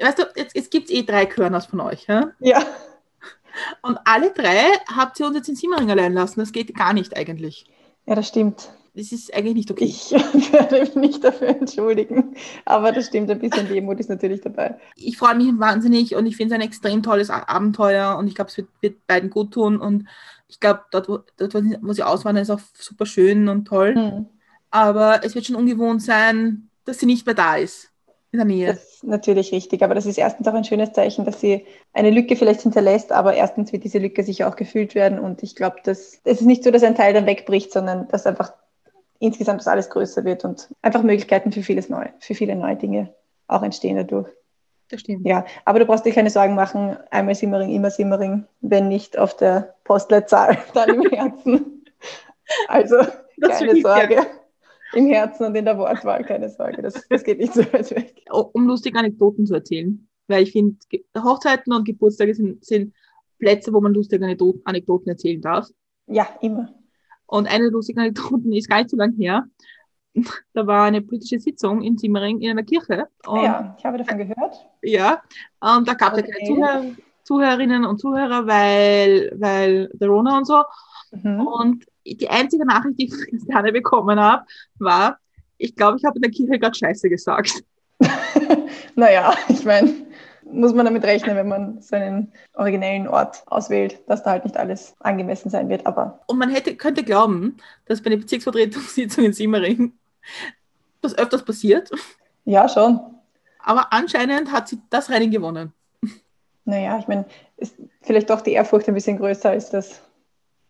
weißt 0.00 0.18
du, 0.18 0.22
jetzt, 0.36 0.54
jetzt 0.54 0.70
gibt 0.70 0.88
es 0.88 0.94
eh 0.94 1.02
drei 1.02 1.26
Körners 1.26 1.66
von 1.66 1.80
euch, 1.80 2.06
ja? 2.08 2.30
Ja. 2.40 2.62
Und 3.82 3.98
alle 4.04 4.30
drei 4.30 4.64
habt 4.96 5.20
ihr 5.20 5.26
uns 5.26 5.36
jetzt 5.36 5.48
in 5.48 5.56
Simmering 5.56 5.90
allein 5.90 6.14
lassen. 6.14 6.40
Das 6.40 6.52
geht 6.52 6.74
gar 6.74 6.94
nicht 6.94 7.16
eigentlich. 7.16 7.66
Ja, 8.06 8.14
das 8.14 8.28
stimmt. 8.28 8.70
Das 8.94 9.10
ist 9.10 9.32
eigentlich 9.34 9.54
nicht 9.54 9.70
okay. 9.70 9.84
Ich 9.84 10.12
werde 10.52 10.80
mich 10.80 10.94
nicht 10.94 11.24
dafür 11.24 11.48
entschuldigen, 11.48 12.34
aber 12.66 12.92
das 12.92 13.06
stimmt, 13.06 13.30
ein 13.30 13.38
bisschen 13.38 13.66
Demut 13.68 13.98
ist 14.00 14.10
natürlich 14.10 14.42
dabei. 14.42 14.76
Ich 14.96 15.16
freue 15.16 15.34
mich 15.34 15.48
wahnsinnig 15.58 16.14
und 16.14 16.26
ich 16.26 16.36
finde 16.36 16.54
es 16.54 16.60
ein 16.60 16.66
extrem 16.66 17.02
tolles 17.02 17.30
Abenteuer 17.30 18.16
und 18.18 18.26
ich 18.28 18.34
glaube, 18.34 18.50
es 18.50 18.56
wird, 18.58 18.68
wird, 18.80 19.06
beiden 19.06 19.30
gut 19.30 19.52
tun 19.52 19.78
und 19.78 20.06
ich 20.48 20.60
glaube, 20.60 20.82
dort, 20.90 21.08
wo, 21.08 21.20
dort, 21.38 21.54
wo 21.54 21.92
sie 21.94 22.02
auswandern, 22.02 22.42
ist 22.42 22.50
auch 22.50 22.60
super 22.74 23.06
schön 23.06 23.48
und 23.48 23.64
toll. 23.64 23.94
Mhm. 23.94 24.26
Aber 24.70 25.24
es 25.24 25.34
wird 25.34 25.46
schon 25.46 25.56
ungewohnt 25.56 26.02
sein, 26.02 26.68
dass 26.84 26.98
sie 26.98 27.06
nicht 27.06 27.24
mehr 27.24 27.34
da 27.34 27.56
ist 27.56 27.90
in 28.32 28.38
der 28.38 28.46
Nähe. 28.46 28.66
Das 28.66 28.94
ist 28.94 29.04
natürlich 29.04 29.52
richtig, 29.52 29.82
aber 29.82 29.94
das 29.94 30.06
ist 30.06 30.18
erstens 30.18 30.48
auch 30.48 30.54
ein 30.54 30.64
schönes 30.64 30.92
Zeichen, 30.92 31.24
dass 31.24 31.40
sie 31.40 31.66
eine 31.92 32.10
Lücke 32.10 32.36
vielleicht 32.36 32.62
hinterlässt, 32.62 33.12
aber 33.12 33.34
erstens 33.34 33.72
wird 33.72 33.84
diese 33.84 33.98
Lücke 33.98 34.22
sicher 34.22 34.48
auch 34.48 34.56
gefüllt 34.56 34.94
werden 34.94 35.18
und 35.18 35.42
ich 35.42 35.54
glaube, 35.54 35.76
dass 35.84 36.20
es 36.24 36.40
ist 36.40 36.42
nicht 36.42 36.64
so, 36.64 36.70
dass 36.70 36.82
ein 36.82 36.94
Teil 36.94 37.12
dann 37.12 37.26
wegbricht, 37.26 37.72
sondern 37.72 38.08
dass 38.08 38.26
einfach 38.26 38.52
insgesamt 39.22 39.60
das 39.60 39.68
alles 39.68 39.88
größer 39.88 40.24
wird 40.24 40.44
und 40.44 40.68
einfach 40.82 41.02
Möglichkeiten 41.02 41.52
für 41.52 41.62
vieles 41.62 41.88
neu, 41.88 42.06
für 42.18 42.34
viele 42.34 42.56
neue 42.56 42.76
Dinge 42.76 43.14
auch 43.46 43.62
entstehen 43.62 43.96
dadurch. 43.96 44.28
Das 44.90 45.00
stimmt. 45.00 45.26
Ja, 45.26 45.46
aber 45.64 45.78
du 45.78 45.86
brauchst 45.86 46.04
dir 46.04 46.12
keine 46.12 46.28
Sorgen 46.28 46.54
machen, 46.54 46.96
einmal 47.10 47.34
Simmering, 47.34 47.70
immer 47.70 47.90
Simmering, 47.90 48.46
wenn 48.60 48.88
nicht 48.88 49.16
auf 49.16 49.36
der 49.36 49.76
Postleitzahl, 49.84 50.58
dann 50.74 50.90
im 50.90 51.10
Herzen. 51.10 51.84
Also 52.68 52.96
keine 53.40 53.80
Sorge. 53.80 54.14
Ja. 54.16 54.26
Im 54.94 55.06
Herzen 55.06 55.46
und 55.46 55.54
in 55.54 55.64
der 55.64 55.78
Wortwahl, 55.78 56.22
keine 56.24 56.50
Sorge, 56.50 56.82
das, 56.82 57.06
das 57.08 57.24
geht 57.24 57.38
nicht 57.38 57.54
so 57.54 57.62
weit 57.72 57.90
weg. 57.92 58.26
Um 58.30 58.66
lustige 58.66 58.98
Anekdoten 58.98 59.46
zu 59.46 59.54
erzählen, 59.54 60.06
weil 60.26 60.42
ich 60.42 60.52
finde, 60.52 60.76
Hochzeiten 61.16 61.72
und 61.72 61.86
Geburtstage 61.86 62.34
sind, 62.34 62.62
sind 62.62 62.92
Plätze, 63.38 63.72
wo 63.72 63.80
man 63.80 63.94
lustige 63.94 64.26
Anekdoten 64.64 65.08
erzählen 65.08 65.40
darf. 65.40 65.68
Ja, 66.08 66.28
immer. 66.42 66.74
Und 67.32 67.46
eine 67.46 67.70
lustige 67.70 67.98
Anekdote 67.98 68.42
ist 68.54 68.68
gar 68.68 68.76
nicht 68.76 68.90
so 68.90 68.96
lange 68.98 69.16
her. 69.16 69.46
Da 70.52 70.66
war 70.66 70.84
eine 70.84 71.00
politische 71.00 71.40
Sitzung 71.40 71.80
in 71.80 71.96
Simmering 71.96 72.42
in 72.42 72.50
einer 72.50 72.62
Kirche. 72.62 73.06
Und, 73.26 73.42
ja, 73.42 73.74
ich 73.78 73.84
habe 73.86 73.96
davon 73.96 74.18
gehört. 74.18 74.68
Ja, 74.82 75.22
und 75.60 75.88
da 75.88 75.94
gab 75.94 76.12
es 76.12 76.18
okay. 76.18 76.30
keine 76.30 76.46
Zuhörer, 76.46 76.84
Zuhörerinnen 77.22 77.86
und 77.86 77.98
Zuhörer, 77.98 78.46
weil, 78.46 79.32
weil 79.36 79.88
der 79.94 80.08
Rona 80.08 80.36
und 80.36 80.46
so. 80.46 80.62
Mhm. 81.12 81.46
Und 81.46 81.86
die 82.04 82.28
einzige 82.28 82.66
Nachricht, 82.66 82.98
die 82.98 83.06
ich 83.06 83.12
Christiane 83.12 83.72
bekommen 83.72 84.20
habe, 84.20 84.44
war, 84.78 85.18
ich 85.56 85.74
glaube, 85.74 85.96
ich 85.96 86.04
habe 86.04 86.16
in 86.16 86.22
der 86.22 86.30
Kirche 86.30 86.58
gerade 86.58 86.76
Scheiße 86.76 87.08
gesagt. 87.08 87.64
naja, 88.94 89.32
ich 89.48 89.64
meine, 89.64 89.90
muss 90.52 90.74
man 90.74 90.84
damit 90.84 91.04
rechnen, 91.04 91.36
wenn 91.36 91.48
man 91.48 91.80
seinen 91.80 92.32
originellen 92.54 93.08
Ort 93.08 93.42
auswählt, 93.46 94.00
dass 94.08 94.22
da 94.22 94.30
halt 94.30 94.44
nicht 94.44 94.56
alles 94.56 94.94
angemessen 95.00 95.50
sein 95.50 95.68
wird. 95.68 95.86
Aber 95.86 96.20
Und 96.26 96.38
man 96.38 96.50
hätte, 96.50 96.76
könnte 96.76 97.02
glauben, 97.02 97.56
dass 97.86 98.02
bei 98.02 98.10
einer 98.10 98.20
Bezirksvertretungssitzung 98.20 99.24
in 99.24 99.32
Simmering 99.32 99.92
das 101.00 101.16
öfters 101.16 101.44
passiert. 101.44 101.90
ja, 102.44 102.68
schon. 102.68 103.00
Aber 103.58 103.92
anscheinend 103.92 104.52
hat 104.52 104.68
sie 104.68 104.80
das 104.90 105.10
Rennen 105.10 105.30
gewonnen. 105.30 105.72
Naja, 106.64 106.98
ich 106.98 107.08
meine, 107.08 107.24
ist 107.56 107.74
vielleicht 108.02 108.30
doch 108.30 108.40
die 108.40 108.52
Ehrfurcht 108.52 108.88
ein 108.88 108.94
bisschen 108.94 109.18
größer 109.18 109.50
als 109.50 109.70
das, 109.70 110.00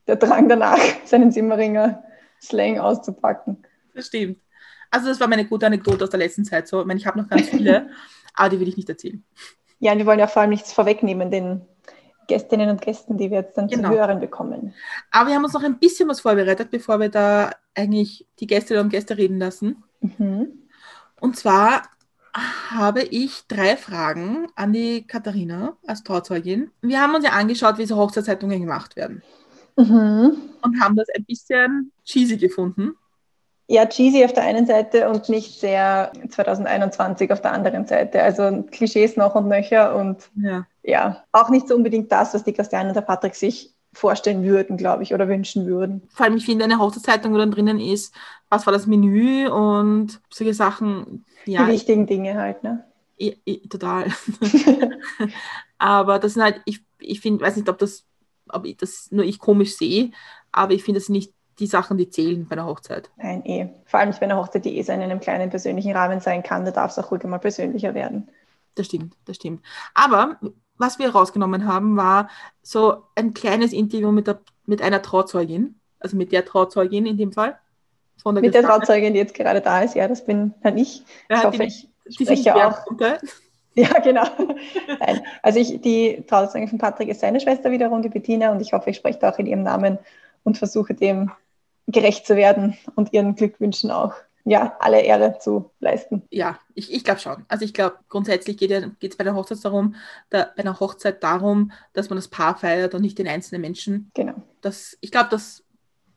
der 0.07 0.17
Drang 0.17 0.49
danach, 0.49 0.79
seinen 1.05 1.31
Simmeringer 1.31 2.03
Slang 2.41 2.79
auszupacken. 2.79 3.63
Das 3.95 4.07
stimmt. 4.07 4.39
Also 4.91 5.09
das 5.09 5.21
war 5.21 5.29
meine 5.29 5.47
gute 5.47 5.67
Anekdote 5.67 6.05
aus 6.05 6.11
der 6.11 6.19
letzten 6.19 6.45
Zeit. 6.45 6.69
So, 6.69 6.81
ich, 6.81 6.87
meine, 6.87 6.99
ich 6.99 7.07
habe 7.07 7.19
noch 7.19 7.29
ganz 7.29 7.49
viele, 7.49 7.91
aber 8.35 8.51
die 8.51 8.61
will 8.61 8.69
ich 8.69 8.77
nicht 8.77 8.89
erzählen. 8.89 9.25
Ja, 9.83 9.93
und 9.93 9.99
wir 9.99 10.07
wollen 10.07 10.21
ja 10.21 10.29
vor 10.29 10.43
allem 10.43 10.51
nichts 10.51 10.73
vorwegnehmen, 10.73 11.31
den 11.33 11.63
Gästinnen 12.29 12.71
und 12.71 12.81
Gästen, 12.81 13.19
die 13.19 13.31
wir 13.33 13.39
jetzt 13.39 13.59
dann 13.59 13.67
Genau. 13.67 13.91
zu 13.91 13.97
hören 13.97 14.21
bekommen. 14.21 14.75
Aber 15.11 15.29
wir 15.29 15.35
haben 15.35 15.43
uns 15.45 15.55
noch 15.55 15.65
ein 15.65 15.79
bisschen 15.81 16.09
was 16.09 16.21
vorbereitet, 16.21 16.71
bevor 16.71 17.01
wir 17.01 17.09
da 17.09 17.51
eigentlich 17.75 18.27
die 18.39 18.47
Gästinnen 18.47 18.85
und 18.85 18.91
Gäste 18.91 19.19
reden 19.19 19.39
lassen. 19.41 19.83
Mhm. 20.01 20.47
Und 21.21 21.37
zwar 21.37 21.83
habe 22.71 23.03
ich 23.03 23.43
drei 23.49 23.77
Fragen 23.77 24.47
an 24.55 24.73
die 24.73 25.05
Katharina 25.05 25.77
als 25.85 26.05
Trauzeugin. 26.05 26.71
Wir 26.81 27.01
haben 27.01 27.15
uns 27.17 27.25
ja 27.25 27.33
angeschaut, 27.33 27.79
wie 27.79 27.87
so 27.87 27.97
Hochzeitszeitungen 27.97 28.61
gemacht 28.61 28.95
werden 28.95 29.23
Mhm. 29.77 30.37
und 30.63 30.81
haben 30.81 30.95
das 30.95 31.09
ein 31.17 31.25
bisschen 31.25 31.91
cheesy 32.05 32.37
gefunden. 32.37 32.95
Ja, 33.69 33.87
cheesy 33.87 34.25
auf 34.25 34.33
der 34.33 34.45
einen 34.45 34.67
Seite 34.67 35.09
und 35.09 35.29
nicht 35.29 35.59
sehr 35.61 36.13
2021 36.31 37.33
auf 37.33 37.41
der 37.41 37.53
anderen 37.53 37.87
Seite. 37.87 38.23
Also 38.23 38.65
Klischees 38.71 39.17
noch 39.17 39.35
und 39.35 39.49
nöcher 39.49 39.95
und 39.97 40.31
Ja. 40.37 40.67
ja, 40.83 41.25
auch 41.33 41.49
nicht 41.49 41.69
so 41.69 41.75
unbedingt 41.75 42.11
das, 42.13 42.35
was 42.35 42.45
die 42.45 42.53
Christiane 42.53 42.89
und 42.89 42.95
der 42.95 43.03
Patrick 43.03 43.35
sich 43.35 43.73
vorstellen 43.95 44.43
würden, 44.43 44.77
glaube 44.77 45.03
ich, 45.03 45.15
oder 45.15 45.29
wünschen 45.29 45.67
würden. 45.67 46.03
Vor 46.13 46.27
allem, 46.27 46.37
ich 46.37 46.45
finde 46.47 46.65
eine 46.65 46.79
Hochzeitszeitung, 46.79 47.33
wo 47.33 47.39
dann 47.39 47.51
drinnen 47.51 47.79
ist, 47.79 48.15
was 48.49 48.67
war 48.67 48.73
das 48.73 48.87
Menü 48.87 49.49
und 49.49 50.21
solche 50.31 50.55
Sachen. 50.55 51.25
Ja, 51.47 51.67
Die 51.67 51.73
wichtigen 51.73 52.07
Dinge 52.07 52.35
halt, 52.35 52.63
ne? 52.63 52.85
i- 53.19 53.37
i- 53.47 53.69
total. 53.69 54.07
aber 55.79 56.19
das 56.19 56.35
sind 56.35 56.43
halt, 56.43 56.61
ich, 56.65 56.81
ich 56.99 57.21
finde, 57.21 57.45
weiß 57.45 57.57
nicht, 57.57 57.69
ob 57.69 57.79
das, 57.79 58.05
ob 58.49 58.65
ich 58.65 58.77
das 58.77 59.09
nur 59.11 59.25
ich 59.25 59.39
komisch 59.39 59.77
sehe, 59.77 60.11
aber 60.53 60.73
ich 60.75 60.85
finde, 60.85 61.01
das 61.01 61.09
nicht 61.09 61.33
die 61.59 61.67
Sachen, 61.67 61.99
die 61.99 62.09
zählen 62.09 62.47
bei 62.49 62.53
einer 62.53 62.67
Hochzeit. 62.67 63.11
Nein, 63.17 63.45
eh. 63.45 63.69
Vor 63.85 64.01
allem 64.01 64.09
nicht 64.11 64.21
bei 64.21 64.27
einer 64.27 64.37
Hochzeit, 64.37 64.65
die 64.65 64.77
eh 64.79 64.83
so 64.83 64.93
in 64.93 65.01
einem 65.03 65.21
kleinen 65.21 65.51
persönlichen 65.51 65.93
Rahmen 65.93 66.21
sein 66.21 66.43
kann, 66.43 66.65
da 66.65 66.71
darf 66.71 66.91
es 66.93 66.99
auch 66.99 67.11
ruhig 67.11 67.23
mal 67.25 67.39
persönlicher 67.39 67.95
werden. 67.95 68.29
Das 68.75 68.87
stimmt, 68.87 69.15
das 69.27 69.37
stimmt. 69.37 69.63
Aber 69.95 70.39
was 70.79 70.99
wir 70.99 71.11
rausgenommen 71.11 71.67
haben, 71.67 71.97
war 71.97 72.29
so 72.63 73.05
ein 73.15 73.35
kleines 73.35 73.73
Interview 73.73 74.11
mit, 74.13 74.27
der, 74.27 74.41
mit 74.67 74.81
einer 74.83 75.03
Trauzeugin, 75.03 75.79
also 76.01 76.17
mit 76.17 76.33
der 76.33 76.45
Trauzeugin 76.45 77.07
in 77.07 77.17
dem 77.17 77.33
Fall. 77.33 77.59
Von 78.23 78.35
Mit 78.35 78.45
der 78.45 78.53
Christiane. 78.63 78.79
Trauzeugin, 78.81 79.13
die 79.15 79.19
jetzt 79.19 79.35
gerade 79.35 79.61
da 79.61 79.81
ist, 79.83 79.95
ja, 79.95 80.09
das 80.09 80.25
bin 80.25 80.55
dann 80.63 80.79
ich. 80.79 81.05
Ja, 81.29 81.39
ich 81.39 81.45
hoffe, 81.45 81.59
die- 81.59 81.65
ich 81.65 81.89
spreche 82.15 82.55
auch. 82.55 82.79
Ja, 83.75 83.89
genau. 84.01 84.25
Nein. 85.01 85.23
Also 85.43 85.59
ich, 85.59 85.81
die 85.81 86.23
Trauzeugin 86.27 86.69
von 86.69 86.77
Patrick 86.79 87.09
ist 87.09 87.21
seine 87.21 87.41
Schwester 87.41 87.71
wiederum, 87.71 88.03
die 88.03 88.11
Bettina, 88.11 88.53
und 88.53 88.61
ich 88.61 88.75
hoffe, 88.75 88.91
ich 88.91 88.97
spreche 88.97 89.19
da 89.19 89.31
auch 89.31 89.39
in 89.39 89.47
ihrem 89.47 89.63
Namen 89.63 89.99
und 90.45 90.59
versuche 90.59 90.93
dem 90.93 91.31
gerecht 91.87 92.27
zu 92.27 92.37
werden 92.37 92.77
und 92.95 93.13
ihren 93.13 93.35
Glückwünschen 93.35 93.91
auch 93.91 94.15
ja, 94.45 94.77
alle 94.81 95.01
Ehre 95.01 95.39
zu 95.39 95.71
leisten. 95.79 96.23
Ja, 96.31 96.59
ich, 96.75 96.93
ich 96.93 97.05
glaube 97.05 97.21
schon. 97.21 97.45
Also 97.49 97.65
ich 97.65 97.75
glaube, 97.75 97.99
grundsätzlich 98.09 98.57
geht 98.57 98.73
es 98.73 98.83
ja, 98.83 99.09
bei 99.17 99.25
der 99.25 99.35
Hochzeit 99.35 99.65
darum, 99.65 99.95
da, 100.31 100.51
bei 100.57 100.63
einer 100.63 100.81
Hochzeit 100.81 101.23
darum, 101.23 101.71
dass 101.93 102.11
man 102.11 102.17
das 102.17 102.29
Paar 102.29 102.57
feiert 102.57 102.95
und 102.95 103.03
nicht 103.03 103.19
den 103.19 103.29
einzelnen 103.29 103.61
Menschen. 103.61 104.11
Genau. 104.15 104.35
Das, 104.61 104.99
ich 105.01 105.13
glaube, 105.13 105.29
das 105.31 105.63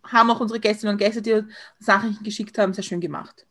haben 0.04 0.32
auch 0.32 0.40
unsere 0.40 0.60
Gästinnen 0.60 0.94
und 0.94 0.98
Gäste, 0.98 1.22
die 1.22 1.34
uns 1.34 1.88
Nachrichten 1.88 2.24
geschickt 2.24 2.58
haben, 2.58 2.74
sehr 2.74 2.84
schön 2.84 3.02
gemacht. 3.02 3.46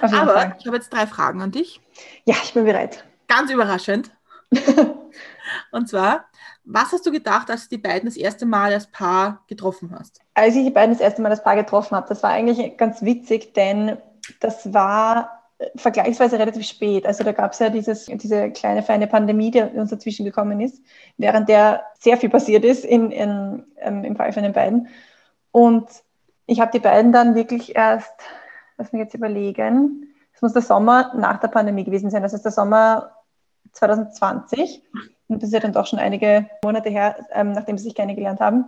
Aber 0.00 0.32
Fall. 0.32 0.56
ich 0.58 0.66
habe 0.66 0.76
jetzt 0.76 0.92
drei 0.92 1.06
Fragen 1.06 1.40
an 1.40 1.52
dich. 1.52 1.80
Ja, 2.24 2.34
ich 2.42 2.54
bin 2.54 2.64
bereit. 2.64 3.04
Ganz 3.28 3.50
überraschend. 3.50 4.10
Und 5.70 5.88
zwar, 5.88 6.28
was 6.64 6.92
hast 6.92 7.06
du 7.06 7.10
gedacht, 7.10 7.50
als 7.50 7.68
du 7.68 7.76
die 7.76 7.82
beiden 7.82 8.06
das 8.06 8.16
erste 8.16 8.46
Mal 8.46 8.72
als 8.72 8.86
Paar 8.86 9.44
getroffen 9.48 9.94
hast? 9.96 10.20
Als 10.34 10.56
ich 10.56 10.64
die 10.64 10.70
beiden 10.70 10.94
das 10.94 11.00
erste 11.00 11.20
Mal 11.22 11.28
das 11.28 11.44
Paar 11.44 11.56
getroffen 11.56 11.96
habe, 11.96 12.08
das 12.08 12.22
war 12.22 12.30
eigentlich 12.30 12.76
ganz 12.76 13.02
witzig, 13.02 13.52
denn 13.54 13.98
das 14.40 14.72
war 14.72 15.42
äh, 15.58 15.66
vergleichsweise 15.76 16.38
relativ 16.38 16.66
spät. 16.66 17.06
Also 17.06 17.22
da 17.22 17.32
gab 17.32 17.52
es 17.52 17.58
ja 17.58 17.68
dieses, 17.68 18.06
diese 18.06 18.50
kleine 18.50 18.82
feine 18.82 19.06
Pandemie, 19.06 19.50
die 19.50 19.60
uns 19.60 19.90
dazwischen 19.90 20.24
gekommen 20.24 20.60
ist, 20.60 20.82
während 21.18 21.48
der 21.48 21.84
sehr 21.98 22.16
viel 22.16 22.30
passiert 22.30 22.64
ist 22.64 22.84
in, 22.84 23.10
in, 23.10 23.64
ähm, 23.78 24.04
im 24.04 24.16
Fall 24.16 24.32
von 24.32 24.42
den 24.42 24.52
beiden. 24.52 24.88
Und 25.50 25.86
ich 26.46 26.60
habe 26.60 26.72
die 26.72 26.80
beiden 26.80 27.12
dann 27.12 27.34
wirklich 27.34 27.76
erst, 27.76 28.14
lass 28.78 28.92
mich 28.92 29.00
jetzt 29.00 29.14
überlegen, 29.14 30.14
es 30.34 30.42
muss 30.42 30.52
der 30.52 30.62
Sommer 30.62 31.12
nach 31.14 31.40
der 31.40 31.48
Pandemie 31.48 31.84
gewesen 31.84 32.10
sein. 32.10 32.22
Das 32.22 32.34
ist 32.34 32.44
der 32.44 32.52
Sommer 32.52 33.12
2020. 33.72 34.82
Und 35.28 35.42
das 35.42 35.48
ist 35.48 35.54
ja 35.54 35.60
dann 35.60 35.72
doch 35.72 35.86
schon 35.86 35.98
einige 35.98 36.46
Monate 36.62 36.90
her, 36.90 37.16
ähm, 37.32 37.52
nachdem 37.52 37.78
sie 37.78 37.84
sich 37.84 37.94
kennengelernt 37.94 38.40
haben. 38.40 38.66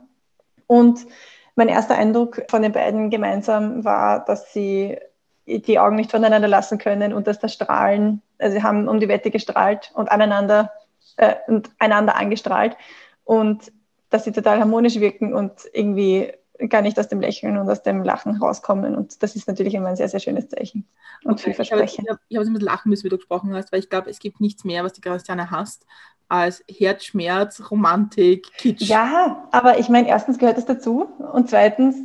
Und 0.67 1.07
mein 1.55 1.69
erster 1.69 1.97
Eindruck 1.97 2.43
von 2.51 2.63
den 2.63 2.73
beiden 2.73 3.11
gemeinsam 3.11 3.85
war, 3.85 4.25
dass 4.25 4.53
sie 4.53 4.99
die 5.47 5.79
Augen 5.79 5.97
nicht 5.97 6.11
voneinander 6.11 6.49
lassen 6.49 6.79
können 6.79 7.13
und 7.13 7.27
dass 7.27 7.39
das 7.39 7.53
Strahlen, 7.53 8.21
also 8.39 8.57
sie 8.57 8.63
haben 8.63 8.89
um 8.89 9.01
die 9.01 9.09
Wette 9.09 9.31
gestrahlt 9.31 9.93
und 9.95 10.11
aneinander 10.11 10.73
äh, 11.17 11.37
und 11.47 11.71
einander 11.79 12.17
angestrahlt 12.17 12.77
und 13.25 13.73
dass 14.11 14.25
sie 14.25 14.33
total 14.33 14.61
harmonisch 14.61 14.99
wirken 14.99 15.35
und 15.35 15.53
irgendwie 15.73 16.33
gar 16.69 16.83
nicht 16.83 16.99
aus 16.99 17.09
dem 17.09 17.21
Lächeln 17.21 17.57
und 17.59 17.69
aus 17.71 17.83
dem 17.83 18.03
Lachen 18.03 18.37
rauskommen. 18.37 18.95
Und 18.95 19.23
das 19.23 19.37
ist 19.37 19.47
natürlich 19.49 19.75
immer 19.75 19.89
ein 19.89 19.97
sehr, 19.97 20.09
sehr 20.09 20.21
schönes 20.21 20.49
Zeichen 20.49 20.87
und 21.25 21.33
Okay, 21.41 21.51
ich 21.51 21.73
habe 21.73 21.81
vielversprechend. 21.85 22.05
ich 22.07 22.11
hab, 22.11 22.21
ich 22.29 22.37
hab 22.37 22.43
jetzt 22.43 22.51
ein 22.51 22.55
bisschen 22.55 22.67
lachen 22.67 22.89
müssen, 22.91 23.05
wie 23.05 23.09
du 23.11 23.17
gesprochen 23.17 23.55
hast, 23.55 23.73
weil 23.73 23.81
ich 23.81 23.91
glaube, 23.91 24.11
es 24.11 24.19
gibt 24.19 24.41
nichts 24.41 24.65
mehr, 24.65 24.85
was 24.85 24.93
die 24.95 25.01
Christiane 25.01 25.51
hasst, 25.51 25.87
als 26.29 26.65
Herzschmerz, 26.69 27.71
Romantik, 27.71 28.51
Kitsch. 28.59 28.83
Ja, 28.83 29.49
aber 29.53 29.79
ich 29.79 29.89
meine, 29.89 30.09
erstens 30.09 30.39
gehört 30.39 30.59
es 30.59 30.65
dazu 30.67 31.03
und 31.33 31.49
zweitens 31.51 31.97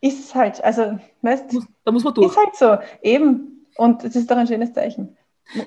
ist 0.00 0.18
es 0.20 0.34
halt, 0.34 0.62
also, 0.64 0.98
weißt 1.22 1.52
Muss- 1.52 1.66
Da 1.84 1.92
muss 1.92 2.04
man 2.04 2.14
durch. 2.14 2.28
Ist 2.30 2.36
halt 2.36 2.56
so, 2.56 2.78
eben. 3.02 3.66
Und 3.76 4.04
es 4.04 4.16
ist 4.16 4.30
doch 4.30 4.36
ein 4.36 4.46
schönes 4.46 4.72
Zeichen. 4.72 5.16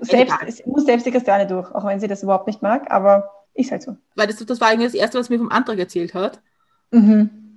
Selbst, 0.01 0.35
es 0.47 0.65
muss 0.65 0.85
selbst 0.85 1.05
die 1.05 1.11
Christiane 1.11 1.47
durch, 1.47 1.73
auch 1.73 1.85
wenn 1.85 1.99
sie 1.99 2.07
das 2.07 2.23
überhaupt 2.23 2.47
nicht 2.47 2.61
mag, 2.61 2.89
aber 2.91 3.31
ist 3.53 3.71
halt 3.71 3.83
so. 3.83 3.95
Weil 4.15 4.27
das, 4.27 4.37
das 4.37 4.59
war 4.61 4.69
eigentlich 4.69 4.91
das 4.91 4.99
Erste, 4.99 5.19
was 5.19 5.29
mir 5.29 5.37
vom 5.37 5.49
Antrag 5.51 5.77
erzählt 5.79 6.13
hat. 6.13 6.41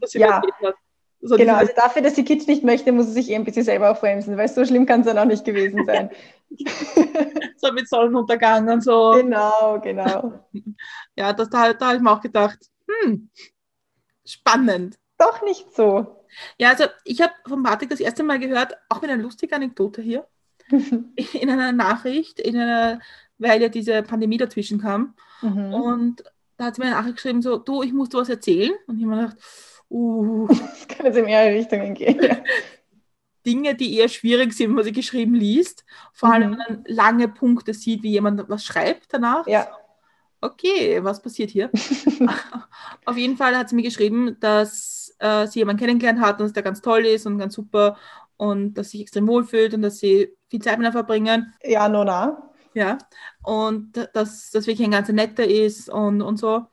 Was 0.00 0.10
sie 0.10 0.20
Ja. 0.20 0.42
hat. 0.62 0.74
So 1.20 1.36
Genau, 1.36 1.54
also 1.54 1.72
dafür, 1.74 2.02
dass 2.02 2.14
sie 2.14 2.24
Kitsch 2.24 2.46
nicht 2.46 2.62
möchte, 2.62 2.92
muss 2.92 3.06
sie 3.06 3.12
sich 3.12 3.30
eh 3.30 3.34
ein 3.34 3.44
bisschen 3.44 3.64
selber 3.64 3.90
aufbremsen, 3.90 4.36
weil 4.36 4.46
so 4.48 4.64
schlimm 4.64 4.86
kann 4.86 5.00
es 5.00 5.06
dann 5.06 5.18
auch 5.18 5.24
nicht 5.24 5.44
gewesen 5.44 5.84
sein. 5.84 6.10
so 7.56 7.72
mit 7.72 7.88
Sonnenuntergang 7.88 8.68
und 8.68 8.82
so. 8.82 9.12
genau, 9.20 9.80
genau. 9.80 10.44
Ja, 11.16 11.32
das, 11.32 11.50
da, 11.50 11.72
da 11.72 11.86
habe 11.86 11.96
ich 11.96 12.02
mir 12.02 12.12
auch 12.12 12.20
gedacht, 12.20 12.58
hm, 12.86 13.30
spannend. 14.24 14.96
Doch 15.18 15.42
nicht 15.42 15.74
so. 15.74 16.24
Ja, 16.56 16.70
also 16.70 16.84
ich 17.04 17.20
habe 17.20 17.32
von 17.48 17.64
Patrick 17.64 17.90
das 17.90 17.98
erste 17.98 18.22
Mal 18.22 18.38
gehört, 18.38 18.76
auch 18.88 19.02
mit 19.02 19.10
einer 19.10 19.22
lustigen 19.22 19.54
Anekdote 19.54 20.00
hier, 20.00 20.28
in 20.70 21.50
einer 21.50 21.72
Nachricht, 21.72 22.38
in 22.38 22.56
einer, 22.56 23.00
weil 23.38 23.60
ja 23.60 23.68
diese 23.68 24.04
Pandemie 24.04 24.36
dazwischen 24.36 24.80
kam. 24.80 25.14
Mhm. 25.42 25.74
Und 25.74 26.24
da 26.56 26.66
hat 26.66 26.76
sie 26.76 26.80
mir 26.82 26.86
eine 26.88 26.96
Nachricht 26.96 27.16
geschrieben, 27.16 27.42
so, 27.42 27.58
du, 27.58 27.82
ich 27.82 27.92
muss 27.92 28.10
dir 28.10 28.18
was 28.18 28.28
erzählen. 28.28 28.72
Und 28.86 28.98
ich 28.98 29.04
habe 29.04 29.16
mir 29.16 29.22
gedacht, 29.22 29.38
uh, 29.90 30.46
Das 30.48 30.88
kann 30.88 31.06
jetzt 31.06 31.16
in 31.18 31.24
mehrere 31.24 31.54
Richtungen 31.54 31.94
gehen. 31.94 32.20
Ja. 32.22 32.38
Dinge, 33.46 33.74
die 33.74 33.96
eher 33.96 34.08
schwierig 34.08 34.52
sind, 34.52 34.68
wenn 34.68 34.74
man 34.76 34.84
sie 34.84 34.92
geschrieben 34.92 35.34
liest. 35.34 35.84
Vor 36.12 36.30
allem, 36.32 36.50
Mhm. 36.50 36.58
wenn 36.68 36.76
man 36.76 36.84
lange 36.86 37.28
Punkte 37.28 37.72
sieht, 37.72 38.02
wie 38.02 38.10
jemand 38.10 38.48
was 38.48 38.64
schreibt 38.64 39.12
danach. 39.14 39.46
Ja. 39.46 39.68
Okay, 40.40 41.02
was 41.02 41.22
passiert 41.22 41.50
hier? 41.50 41.70
Auf 43.06 43.16
jeden 43.16 43.36
Fall 43.36 43.56
hat 43.56 43.68
sie 43.70 43.74
mir 43.76 43.82
geschrieben, 43.82 44.36
dass 44.40 45.14
äh, 45.18 45.46
sie 45.46 45.60
jemanden 45.60 45.80
kennengelernt 45.80 46.20
hat 46.20 46.40
und 46.40 46.46
dass 46.46 46.52
der 46.52 46.62
ganz 46.62 46.80
toll 46.80 47.06
ist 47.06 47.26
und 47.26 47.38
ganz 47.38 47.54
super 47.54 47.96
und 48.36 48.74
dass 48.74 48.90
sie 48.90 48.98
sich 48.98 49.02
extrem 49.02 49.26
wohlfühlt 49.26 49.74
und 49.74 49.82
dass 49.82 49.98
sie 49.98 50.28
viel 50.48 50.60
Zeit 50.62 50.78
mit 50.78 50.86
ihm 50.86 50.92
verbringen. 50.92 51.54
ja, 51.64 51.88
Nona. 51.88 52.50
Ja. 52.74 52.98
Und 53.42 53.92
dass 54.12 54.50
das 54.50 54.66
wirklich 54.66 54.86
ein 54.86 54.92
ganz 54.92 55.08
netter 55.08 55.44
ist 55.46 55.88
und, 55.88 56.22
und 56.22 56.36
so. 56.36 56.66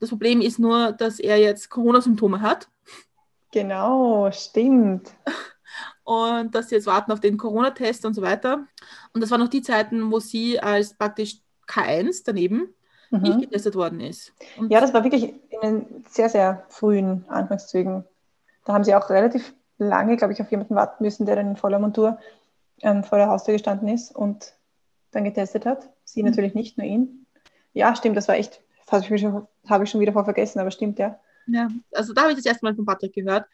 Das 0.00 0.10
Problem 0.10 0.40
ist 0.40 0.58
nur, 0.58 0.92
dass 0.92 1.18
er 1.20 1.38
jetzt 1.38 1.70
Corona-Symptome 1.70 2.40
hat 2.40 2.68
Genau, 3.52 4.30
stimmt. 4.32 5.12
und 6.04 6.54
dass 6.54 6.68
sie 6.68 6.74
jetzt 6.74 6.86
warten 6.86 7.12
auf 7.12 7.20
den 7.20 7.36
Corona-Test 7.38 8.04
und 8.04 8.14
so 8.14 8.22
weiter. 8.22 8.66
Und 9.12 9.20
das 9.20 9.30
waren 9.30 9.40
noch 9.40 9.48
die 9.48 9.62
Zeiten, 9.62 10.10
wo 10.10 10.18
sie 10.18 10.58
als 10.60 10.94
praktisch 10.94 11.36
K1 11.68 12.22
daneben 12.26 12.74
nicht 13.10 13.38
getestet 13.40 13.76
worden 13.76 14.00
ist. 14.00 14.32
Und 14.58 14.72
Ja, 14.72 14.80
das 14.80 14.92
war 14.92 15.04
wirklich 15.04 15.34
in 15.50 15.60
den 15.62 16.04
sehr, 16.08 16.28
sehr 16.28 16.64
frühen 16.68 17.24
Anfangszügen. 17.28 18.04
Da 18.64 18.72
haben 18.72 18.82
sie 18.82 18.92
auch 18.94 19.08
relativ 19.08 19.54
lange, 19.78 20.16
glaube 20.16 20.32
ich, 20.32 20.42
auf 20.42 20.50
jemanden 20.50 20.74
warten 20.74 21.04
müssen, 21.04 21.24
der 21.24 21.36
dann 21.36 21.50
in 21.50 21.56
voller 21.56 21.78
Montur 21.78 22.18
ähm, 22.82 23.04
vor 23.04 23.18
der 23.18 23.28
Haustür 23.28 23.52
gestanden 23.54 23.86
ist 23.88 24.14
und 24.14 24.54
dann 25.12 25.22
getestet 25.22 25.64
hat. 25.64 25.88
Sie 26.02 26.22
Mhm. 26.22 26.30
natürlich 26.30 26.54
nicht, 26.54 26.76
nur 26.76 26.86
ihn. 26.88 27.26
Ja, 27.72 27.94
stimmt, 27.94 28.16
das 28.16 28.26
war 28.26 28.34
echt, 28.34 28.60
das 28.90 29.08
habe 29.68 29.84
ich, 29.84 29.90
schon- 29.90 30.00
wieder 30.00 30.12
vor 30.12 30.24
vergessen, 30.24 30.58
aber 30.60 30.70
stimmt, 30.70 30.98
ja. 30.98 31.18
Ja, 31.46 31.68
also 31.92 32.12
da 32.14 32.22
habe 32.22 32.30
ich 32.32 32.36
das 32.38 32.46
erste 32.46 32.64
Mal 32.64 32.74
von 32.74 32.86
Patrick 32.86 33.12
gehört. 33.12 33.46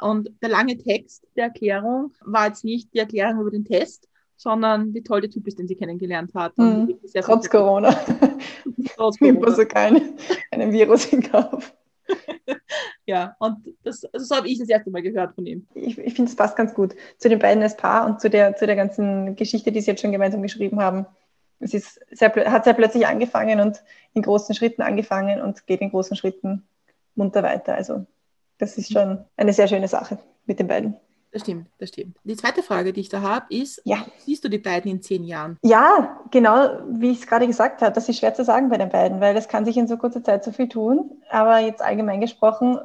Und 0.00 0.30
der 0.42 0.48
lange 0.48 0.76
Text 0.76 1.26
der 1.36 1.44
Erklärung 1.44 2.12
war 2.22 2.46
jetzt 2.48 2.64
nicht 2.64 2.92
die 2.94 2.98
Erklärung 2.98 3.40
über 3.42 3.50
den 3.50 3.64
Test, 3.64 4.08
sondern 4.36 4.92
wie 4.94 5.02
toll 5.02 5.20
der 5.20 5.30
Typ 5.30 5.46
ist, 5.46 5.58
den 5.58 5.68
sie 5.68 5.76
kennengelernt 5.76 6.32
hat. 6.34 6.56
Mhm. 6.58 6.98
Trotz 7.22 7.48
Corona. 7.48 7.90
Trotz 8.96 9.20
Nimmt 9.20 9.40
man 9.40 9.50
Corona. 9.52 9.56
sogar 9.56 9.82
einen, 9.84 10.18
einen 10.50 10.72
Virus 10.72 11.06
in 11.12 11.22
Kauf. 11.22 11.74
Ja, 13.06 13.36
und 13.38 13.58
das, 13.82 14.04
also 14.06 14.24
so 14.26 14.34
habe 14.36 14.48
ich 14.48 14.58
das 14.58 14.68
erste 14.68 14.90
Mal 14.90 15.02
gehört 15.02 15.34
von 15.34 15.44
ihm. 15.44 15.66
Ich, 15.74 15.98
ich 15.98 16.14
finde, 16.14 16.30
es 16.30 16.36
passt 16.36 16.56
ganz 16.56 16.72
gut 16.74 16.94
zu 17.18 17.28
den 17.28 17.38
beiden 17.38 17.62
als 17.62 17.76
Paar 17.76 18.06
und 18.06 18.20
zu 18.20 18.30
der, 18.30 18.56
zu 18.56 18.66
der 18.66 18.76
ganzen 18.76 19.36
Geschichte, 19.36 19.70
die 19.72 19.80
sie 19.82 19.90
jetzt 19.90 20.00
schon 20.00 20.12
gemeinsam 20.12 20.40
geschrieben 20.42 20.80
haben. 20.80 21.04
Es 21.64 21.72
ist 21.72 21.98
sehr, 22.10 22.32
hat 22.52 22.64
sehr 22.64 22.74
plötzlich 22.74 23.06
angefangen 23.06 23.58
und 23.60 23.82
in 24.12 24.20
großen 24.22 24.54
Schritten 24.54 24.82
angefangen 24.82 25.40
und 25.40 25.66
geht 25.66 25.80
in 25.80 25.90
großen 25.90 26.14
Schritten 26.16 26.62
munter 27.14 27.42
weiter. 27.42 27.74
Also 27.74 28.04
das 28.58 28.76
ist 28.76 28.92
schon 28.92 29.24
eine 29.36 29.52
sehr 29.54 29.66
schöne 29.66 29.88
Sache 29.88 30.18
mit 30.46 30.58
den 30.58 30.66
beiden. 30.68 30.94
Das 31.32 31.42
stimmt, 31.42 31.66
das 31.78 31.88
stimmt. 31.88 32.16
Die 32.22 32.36
zweite 32.36 32.62
Frage, 32.62 32.92
die 32.92 33.00
ich 33.00 33.08
da 33.08 33.22
habe, 33.22 33.46
ist, 33.48 33.80
Ja. 33.84 34.04
siehst 34.18 34.44
du 34.44 34.48
die 34.48 34.58
beiden 34.58 34.90
in 34.90 35.02
zehn 35.02 35.24
Jahren? 35.24 35.56
Ja, 35.62 36.20
genau, 36.30 36.68
wie 36.90 37.10
ich 37.10 37.20
es 37.22 37.26
gerade 37.26 37.46
gesagt 37.46 37.82
habe, 37.82 37.92
das 37.92 38.08
ist 38.08 38.18
schwer 38.18 38.34
zu 38.34 38.44
sagen 38.44 38.68
bei 38.68 38.76
den 38.78 38.90
beiden, 38.90 39.20
weil 39.20 39.34
das 39.34 39.48
kann 39.48 39.64
sich 39.64 39.76
in 39.76 39.88
so 39.88 39.96
kurzer 39.96 40.22
Zeit 40.22 40.44
so 40.44 40.52
viel 40.52 40.68
tun. 40.68 41.10
Aber 41.30 41.58
jetzt 41.58 41.82
allgemein 41.82 42.20
gesprochen 42.20 42.78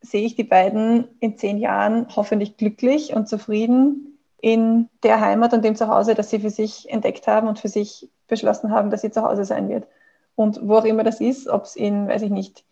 sehe 0.00 0.24
ich 0.26 0.34
die 0.34 0.42
beiden 0.42 1.06
in 1.20 1.36
zehn 1.36 1.58
Jahren 1.58 2.08
hoffentlich 2.16 2.56
glücklich 2.56 3.14
und 3.14 3.28
zufrieden 3.28 4.11
in 4.42 4.90
der 5.04 5.20
Heimat 5.20 5.54
und 5.54 5.64
dem 5.64 5.76
Zuhause, 5.76 6.14
das 6.14 6.28
sie 6.28 6.40
für 6.40 6.50
sich 6.50 6.90
entdeckt 6.90 7.28
haben 7.28 7.46
und 7.46 7.60
für 7.60 7.68
sich 7.68 8.10
beschlossen 8.26 8.72
haben, 8.72 8.90
dass 8.90 9.00
sie 9.00 9.12
zu 9.12 9.22
Hause 9.22 9.44
sein 9.44 9.68
wird. 9.68 9.86
Und 10.34 10.60
wo 10.66 10.78
auch 10.78 10.84
immer 10.84 11.04
das 11.04 11.20
ist, 11.20 11.46
ob 11.46 11.62
es 11.64 11.76
in, 11.76 12.08
weiß 12.08 12.22
ich 12.22 12.30
nicht, 12.30 12.64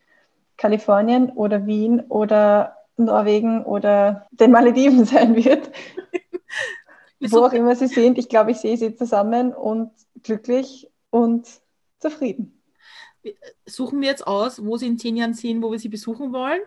Kalifornien 0.57 1.31
oder 1.31 1.67
Wien 1.67 2.01
oder 2.09 2.77
Norwegen 2.97 3.65
oder 3.65 4.27
den 4.33 4.51
Malediven 4.51 5.05
sein 5.07 5.37
wird, 5.37 5.71
Wir 7.21 7.31
wo 7.31 7.45
auch 7.45 7.53
immer 7.53 7.77
sie 7.77 7.87
sind, 7.87 8.19
ich 8.19 8.29
glaube, 8.29 8.51
ich 8.51 8.57
sehe 8.57 8.77
sie 8.77 8.97
zusammen 8.97 9.55
und 9.55 9.93
glücklich 10.25 10.91
und 11.11 11.47
zufrieden. 12.01 12.61
suchen 13.65 14.01
wir 14.01 14.09
jetzt 14.09 14.27
aus, 14.27 14.65
wo 14.65 14.77
sie 14.77 14.89
in 14.89 14.99
zehn 14.99 15.17
Jahren 15.17 15.35
sind, 15.35 15.63
wo 15.63 15.71
wir 15.71 15.79
sie 15.79 15.89
besuchen 15.89 16.33
wollen? 16.33 16.63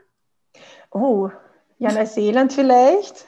Oh, 0.92 1.30
ja, 1.78 1.92
Neuseeland 1.92 2.54
vielleicht. 2.54 3.26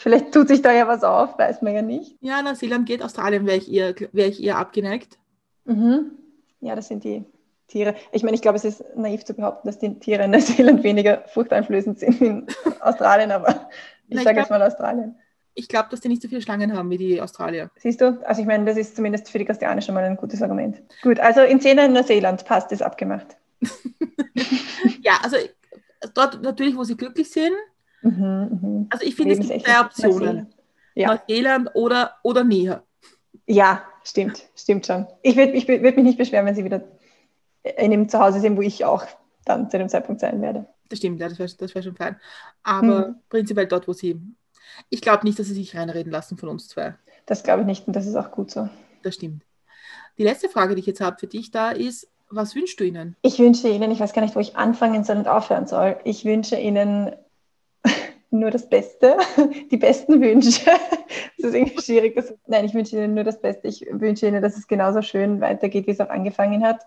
Vielleicht 0.00 0.32
tut 0.32 0.46
sich 0.48 0.62
da 0.62 0.72
ja 0.72 0.86
was 0.86 1.02
auf, 1.02 1.36
weiß 1.38 1.60
man 1.62 1.74
ja 1.74 1.82
nicht. 1.82 2.16
Ja, 2.20 2.40
Neuseeland 2.40 2.86
geht, 2.86 3.02
Australien 3.02 3.44
wäre 3.46 3.56
ich, 3.58 3.70
eher- 3.70 3.94
wäre 4.12 4.28
ich 4.28 4.42
eher 4.42 4.56
abgeneigt. 4.56 5.18
Mhm. 5.64 6.12
Ja, 6.60 6.74
das 6.76 6.88
sind 6.88 7.02
die 7.04 7.24
Tiere. 7.66 7.94
Ich 8.12 8.22
meine, 8.22 8.34
ich 8.36 8.40
glaube, 8.42 8.56
es 8.56 8.64
ist 8.64 8.84
naiv 8.96 9.24
zu 9.24 9.34
behaupten, 9.34 9.66
dass 9.68 9.78
die 9.78 9.98
Tiere 9.98 10.22
in 10.24 10.30
Neuseeland 10.32 10.82
weniger 10.84 11.24
furchteinflößend 11.28 11.98
sind 11.98 12.20
in 12.20 12.46
Australien, 12.80 13.32
aber 13.32 13.68
ich 14.08 14.22
sage 14.22 14.38
jetzt 14.38 14.50
mal 14.50 14.62
Australien. 14.62 15.16
Ich 15.54 15.66
glaube, 15.68 15.88
dass 15.90 16.00
die 16.00 16.06
nicht 16.08 16.22
so 16.22 16.28
viele 16.28 16.40
Schlangen 16.42 16.76
haben 16.76 16.88
wie 16.90 16.98
die 16.98 17.20
Australier. 17.20 17.68
Siehst 17.78 18.00
du? 18.00 18.20
Also 18.24 18.40
ich 18.40 18.46
meine, 18.46 18.64
das 18.64 18.76
ist 18.76 18.94
zumindest 18.94 19.28
für 19.28 19.38
die 19.38 19.44
Kastianer 19.44 19.80
schon 19.82 19.96
mal 19.96 20.04
ein 20.04 20.16
gutes 20.16 20.40
Argument. 20.40 20.80
Gut, 21.02 21.18
also 21.18 21.40
in 21.42 21.60
Zehner 21.60 21.86
in 21.86 21.92
Neuseeland 21.92 22.44
passt, 22.44 22.70
ist 22.70 22.82
abgemacht. 22.82 23.36
Ja, 25.02 25.18
also 25.22 25.36
dort 26.14 26.42
natürlich, 26.42 26.76
wo 26.76 26.84
sie 26.84 26.96
glücklich 26.96 27.30
sind. 27.30 27.52
Mhm, 28.02 28.58
mhm. 28.62 28.86
Also 28.90 29.04
ich 29.06 29.14
finde, 29.16 29.34
es 29.34 29.48
gibt 29.48 29.62
zwei 29.62 29.80
Optionen. 29.80 30.46
Ja. 30.94 31.08
Neuseeland 31.08 31.70
oder, 31.74 32.16
oder 32.22 32.42
näher. 32.44 32.82
Ja, 33.46 33.84
stimmt, 34.04 34.42
stimmt 34.56 34.86
schon. 34.86 35.06
Ich 35.22 35.36
würde 35.36 35.52
ich 35.52 35.68
würd 35.68 35.96
mich 35.96 36.04
nicht 36.04 36.18
beschweren, 36.18 36.46
wenn 36.46 36.54
sie 36.54 36.64
wieder 36.64 36.82
in 37.76 37.90
dem 37.90 38.08
Zuhause 38.08 38.40
sind, 38.40 38.56
wo 38.56 38.62
ich 38.62 38.84
auch 38.84 39.06
dann 39.44 39.70
zu 39.70 39.78
dem 39.78 39.88
Zeitpunkt 39.88 40.20
sein 40.20 40.40
werde. 40.42 40.66
Das 40.88 40.98
stimmt, 40.98 41.20
ja, 41.20 41.28
das 41.28 41.38
wäre 41.38 41.50
das 41.56 41.74
wär 41.74 41.82
schon 41.82 41.94
fein. 41.96 42.16
Aber 42.62 43.08
Mhm. 43.08 43.16
prinzipiell 43.28 43.66
dort, 43.66 43.86
wo 43.88 43.92
sie. 43.92 44.20
Ich 44.90 45.00
glaube 45.00 45.24
nicht, 45.24 45.38
dass 45.38 45.46
sie 45.46 45.54
sich 45.54 45.76
reinreden 45.76 46.12
lassen 46.12 46.36
von 46.36 46.48
uns 46.48 46.68
zwei. 46.68 46.94
Das 47.26 47.42
glaube 47.42 47.60
ich 47.60 47.66
nicht 47.66 47.86
und 47.86 47.94
das 47.94 48.06
ist 48.06 48.16
auch 48.16 48.30
gut 48.30 48.50
so. 48.50 48.68
Das 49.02 49.14
stimmt. 49.14 49.44
Die 50.18 50.24
letzte 50.24 50.48
Frage, 50.48 50.74
die 50.74 50.80
ich 50.80 50.86
jetzt 50.86 51.00
habe 51.00 51.18
für 51.18 51.26
dich 51.26 51.50
da 51.50 51.70
ist, 51.70 52.08
was 52.30 52.54
wünschst 52.54 52.80
du 52.80 52.84
ihnen? 52.84 53.16
Ich 53.22 53.38
wünsche 53.38 53.68
Ihnen, 53.68 53.90
ich 53.90 54.00
weiß 54.00 54.12
gar 54.12 54.22
nicht, 54.22 54.34
wo 54.34 54.40
ich 54.40 54.56
anfangen 54.56 55.04
soll 55.04 55.16
und 55.16 55.28
aufhören 55.28 55.66
soll. 55.66 55.98
Ich 56.04 56.24
wünsche 56.24 56.56
Ihnen 56.58 57.12
nur 58.30 58.50
das 58.50 58.68
Beste, 58.68 59.16
die 59.70 59.76
besten 59.76 60.20
Wünsche. 60.20 60.70
Das 61.40 61.50
ist 61.50 61.54
irgendwie 61.54 61.80
schwierig. 61.80 62.16
Das, 62.16 62.34
nein, 62.48 62.64
ich 62.64 62.74
wünsche 62.74 62.96
Ihnen 62.96 63.14
nur 63.14 63.22
das 63.22 63.40
Beste. 63.40 63.68
Ich 63.68 63.86
wünsche 63.90 64.26
Ihnen, 64.26 64.42
dass 64.42 64.56
es 64.56 64.66
genauso 64.66 65.02
schön 65.02 65.40
weitergeht, 65.40 65.86
wie 65.86 65.92
es 65.92 66.00
auch 66.00 66.10
angefangen 66.10 66.64
hat. 66.64 66.80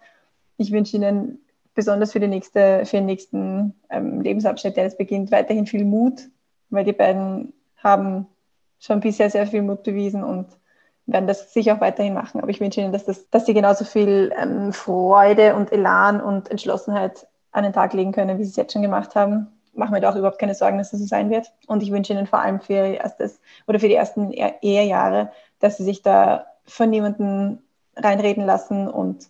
Ich 0.57 0.73
wünsche 0.73 0.97
Ihnen 0.97 1.39
besonders 1.73 2.11
für, 2.11 2.19
die 2.19 2.27
nächste, 2.27 2.85
für 2.85 2.97
den 2.97 3.05
nächsten 3.05 3.73
ähm, 3.89 4.21
Lebensabschnitt, 4.21 4.75
der 4.75 4.83
jetzt 4.83 4.97
beginnt, 4.97 5.31
weiterhin 5.31 5.67
viel 5.67 5.85
Mut, 5.85 6.29
weil 6.69 6.83
die 6.83 6.91
beiden 6.91 7.53
haben 7.77 8.27
schon 8.79 8.99
bisher 8.99 9.29
sehr 9.29 9.47
viel 9.47 9.61
Mut 9.61 9.83
bewiesen 9.83 10.23
und 10.23 10.47
werden 11.05 11.27
das 11.27 11.53
sicher 11.53 11.75
auch 11.75 11.81
weiterhin 11.81 12.13
machen. 12.13 12.41
Aber 12.41 12.49
ich 12.49 12.59
wünsche 12.59 12.81
Ihnen, 12.81 12.91
dass, 12.91 13.05
das, 13.05 13.29
dass 13.29 13.45
Sie 13.45 13.53
genauso 13.53 13.85
viel 13.85 14.33
ähm, 14.37 14.73
Freude 14.73 15.55
und 15.55 15.71
Elan 15.71 16.21
und 16.21 16.51
Entschlossenheit 16.51 17.25
an 17.51 17.63
den 17.63 17.73
Tag 17.73 17.93
legen 17.93 18.11
können, 18.11 18.37
wie 18.37 18.43
Sie 18.43 18.49
es 18.49 18.55
jetzt 18.55 18.73
schon 18.73 18.81
gemacht 18.81 19.15
haben. 19.15 19.47
Machen 19.73 19.93
wir 19.93 20.01
da 20.01 20.11
auch 20.11 20.15
überhaupt 20.15 20.39
keine 20.39 20.53
Sorgen, 20.55 20.77
dass 20.77 20.91
das 20.91 20.99
so 20.99 21.05
sein 21.05 21.29
wird. 21.29 21.51
Und 21.67 21.81
ich 21.83 21.91
wünsche 21.91 22.13
Ihnen 22.13 22.27
vor 22.27 22.39
allem 22.39 22.59
für 22.59 22.73
Ihr 22.73 22.99
erstes 22.99 23.39
oder 23.67 23.79
für 23.79 23.87
die 23.87 23.95
ersten 23.95 24.31
E- 24.31 24.55
Ehejahre, 24.61 25.31
dass 25.59 25.77
Sie 25.77 25.83
sich 25.83 26.01
da 26.01 26.45
von 26.65 26.89
niemandem 26.89 27.59
reinreden 27.95 28.45
lassen 28.45 28.87
und 28.87 29.29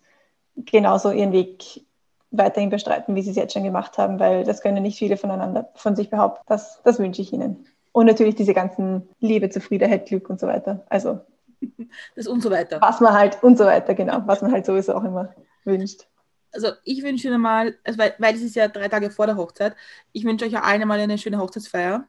genauso 0.56 1.12
Ihren 1.12 1.32
Weg 1.32 1.86
weiterhin 2.32 2.70
bestreiten, 2.70 3.16
wie 3.16 3.22
Sie 3.22 3.32
es 3.32 3.36
jetzt 3.36 3.54
schon 3.54 3.64
gemacht 3.64 3.98
haben, 3.98 4.20
weil 4.20 4.44
das 4.44 4.62
können 4.62 4.82
nicht 4.84 4.98
viele 4.98 5.18
voneinander 5.18 5.70
von 5.76 5.96
sich 5.96 6.10
behaupten. 6.10 6.44
Das, 6.48 6.82
das 6.84 6.98
wünsche 7.00 7.22
ich 7.22 7.34
Ihnen. 7.34 7.66
Und 7.92 8.06
natürlich 8.06 8.36
diese 8.36 8.54
ganzen 8.54 9.10
Liebe, 9.20 9.50
Zufriedenheit, 9.50 10.06
Glück 10.08 10.30
und 10.30 10.40
so 10.40 10.48
weiter. 10.48 10.84
Also 10.90 11.20
Das 12.16 12.28
und 12.28 12.42
so 12.42 12.50
weiter. 12.50 12.80
was 12.82 13.00
man 13.02 13.14
halt 13.14 13.44
und 13.44 13.58
so 13.58 13.66
weiter, 13.66 13.94
genau, 13.94 14.22
was 14.26 14.42
man 14.42 14.52
halt 14.52 14.66
sowieso 14.66 14.96
auch 14.96 15.04
immer 15.04 15.34
wünscht. 15.66 16.08
Also 16.54 16.70
ich 16.84 17.04
wünsche 17.04 17.28
Ihnen 17.28 17.42
mal, 17.42 17.78
also 17.84 17.98
weil, 18.00 18.16
weil 18.20 18.36
es 18.36 18.42
ist 18.42 18.56
ja 18.56 18.68
drei 18.68 18.88
Tage 18.90 19.10
vor 19.12 19.26
der 19.28 19.38
Hochzeit, 19.38 19.76
ich 20.12 20.26
wünsche 20.26 20.46
euch 20.46 20.52
ja 20.52 20.62
allen 20.64 20.88
mal 20.88 21.00
eine 21.00 21.18
schöne 21.18 21.40
Hochzeitsfeier. 21.40 22.08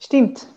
Stimmt. 0.00 0.48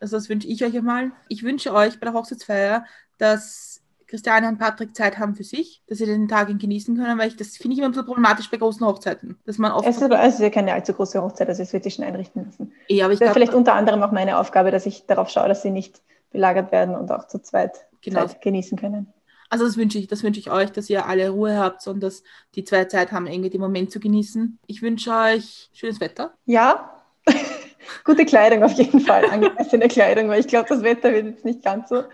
Also 0.00 0.16
das 0.16 0.28
wünsche 0.28 0.48
ich 0.48 0.64
euch 0.64 0.76
einmal. 0.76 1.12
Ich 1.28 1.42
wünsche 1.42 1.72
euch 1.72 2.00
bei 2.00 2.06
der 2.06 2.14
Hochzeitsfeier, 2.14 2.84
dass 3.18 3.80
Christiane 4.08 4.48
und 4.48 4.58
Patrick 4.58 4.94
Zeit 4.96 5.18
haben 5.18 5.34
für 5.34 5.44
sich, 5.44 5.82
dass 5.86 5.98
sie 5.98 6.06
den 6.06 6.28
Tag 6.28 6.48
genießen 6.48 6.96
können, 6.96 7.18
weil 7.18 7.28
ich 7.28 7.36
das 7.36 7.56
finde 7.56 7.74
ich 7.74 7.78
immer 7.78 7.88
bisschen 7.88 8.04
problematisch 8.04 8.50
bei 8.50 8.58
großen 8.58 8.84
Hochzeiten, 8.86 9.38
dass 9.46 9.58
man 9.58 9.72
oft 9.72 9.86
Es 9.86 9.96
ist, 9.96 10.02
aber, 10.02 10.26
ja 10.26 10.50
keine 10.50 10.72
allzu 10.74 10.92
große 10.92 11.22
Hochzeit, 11.22 11.48
also 11.48 11.62
es 11.62 11.72
wird 11.72 11.84
sich 11.84 11.94
schon 11.94 12.04
einrichten 12.04 12.44
müssen. 12.44 12.72
ja, 12.88 13.04
aber 13.06 13.14
ich 13.14 13.20
Das 13.20 13.28
ist 13.28 13.32
glaube, 13.32 13.34
vielleicht 13.34 13.54
unter 13.54 13.74
anderem 13.74 14.02
auch 14.02 14.12
meine 14.12 14.38
Aufgabe, 14.38 14.70
dass 14.70 14.86
ich 14.86 15.06
darauf 15.06 15.30
schaue, 15.30 15.48
dass 15.48 15.62
sie 15.62 15.70
nicht 15.70 16.02
belagert 16.30 16.72
werden 16.72 16.94
und 16.94 17.10
auch 17.10 17.26
zu 17.28 17.40
zweit 17.40 17.86
Genau. 18.02 18.26
Zeit 18.26 18.40
genießen 18.42 18.76
können. 18.78 19.12
Also 19.52 19.66
das 19.66 19.76
wünsche 19.76 19.98
ich, 19.98 20.06
das 20.06 20.22
wünsche 20.22 20.40
ich 20.40 20.50
euch, 20.50 20.72
dass 20.72 20.88
ihr 20.88 21.04
alle 21.04 21.28
Ruhe 21.28 21.58
habt 21.58 21.86
und 21.86 22.02
dass 22.02 22.22
die 22.54 22.64
zwei 22.64 22.86
Zeit 22.86 23.12
haben, 23.12 23.26
irgendwie 23.26 23.50
den 23.50 23.60
Moment 23.60 23.90
zu 23.90 24.00
genießen. 24.00 24.58
Ich 24.66 24.80
wünsche 24.80 25.12
euch 25.12 25.68
schönes 25.74 26.00
Wetter. 26.00 26.32
Ja, 26.46 27.02
gute 28.04 28.24
Kleidung 28.24 28.62
auf 28.62 28.72
jeden 28.72 29.00
Fall, 29.00 29.26
angemessene 29.26 29.88
Kleidung, 29.88 30.30
weil 30.30 30.40
ich 30.40 30.46
glaube, 30.46 30.70
das 30.70 30.82
Wetter 30.82 31.12
wird 31.12 31.26
jetzt 31.26 31.44
nicht 31.44 31.62
ganz 31.62 31.90
so. 31.90 32.04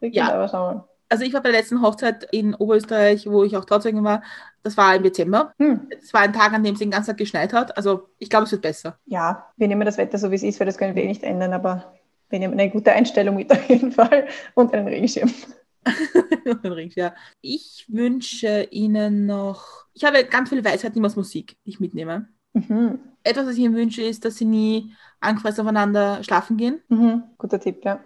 Ja. 0.00 0.32
aber 0.32 0.48
schauen 0.48 0.70
wir 0.70 0.74
mal. 0.76 0.88
Also 1.10 1.24
ich 1.24 1.34
war 1.34 1.42
bei 1.42 1.50
der 1.50 1.60
letzten 1.60 1.82
Hochzeit 1.82 2.26
in 2.32 2.54
Oberösterreich, 2.54 3.26
wo 3.26 3.44
ich 3.44 3.54
auch 3.58 3.66
Trauzeugin 3.66 4.02
war. 4.02 4.22
Das 4.62 4.78
war 4.78 4.96
im 4.96 5.02
Dezember. 5.02 5.52
Hm. 5.58 5.88
Es 6.02 6.14
war 6.14 6.22
ein 6.22 6.32
Tag, 6.32 6.54
an 6.54 6.64
dem 6.64 6.72
es 6.72 6.80
den 6.80 6.90
ganzen 6.90 7.10
Tag 7.10 7.18
geschneit 7.18 7.52
hat. 7.52 7.76
Also 7.76 8.08
ich 8.18 8.30
glaube, 8.30 8.46
es 8.46 8.52
wird 8.52 8.62
besser. 8.62 8.98
Ja, 9.04 9.52
wir 9.58 9.68
nehmen 9.68 9.84
das 9.84 9.98
Wetter 9.98 10.16
so, 10.16 10.30
wie 10.30 10.36
es 10.36 10.42
ist, 10.42 10.58
weil 10.58 10.66
das 10.66 10.78
können 10.78 10.96
wir 10.96 11.04
eh 11.04 11.06
nicht 11.06 11.22
ändern, 11.22 11.52
aber 11.52 11.92
wir 12.30 12.38
nehmen 12.38 12.54
eine 12.54 12.70
gute 12.70 12.92
Einstellung 12.92 13.36
mit 13.36 13.52
auf 13.52 13.68
jeden 13.68 13.92
Fall 13.92 14.26
und 14.54 14.72
einen 14.72 14.88
Regenschirm. 14.88 15.30
ja. 16.94 17.14
Ich 17.40 17.86
wünsche 17.88 18.68
Ihnen 18.70 19.26
noch. 19.26 19.86
Ich 19.94 20.04
habe 20.04 20.24
ganz 20.24 20.48
viele 20.48 20.64
Weisheiten 20.64 21.04
aus 21.04 21.16
Musik, 21.16 21.56
die 21.64 21.70
ich 21.70 21.80
mitnehme. 21.80 22.28
Mhm. 22.52 22.98
Etwas, 23.22 23.46
was 23.46 23.54
ich 23.54 23.60
Ihnen 23.60 23.74
wünsche, 23.74 24.02
ist, 24.02 24.24
dass 24.24 24.36
Sie 24.36 24.44
nie 24.44 24.92
angefressen 25.20 25.62
aufeinander 25.62 26.22
schlafen 26.22 26.56
gehen. 26.56 26.80
Mhm. 26.88 27.24
Guter 27.38 27.60
Tipp, 27.60 27.84
ja. 27.84 28.00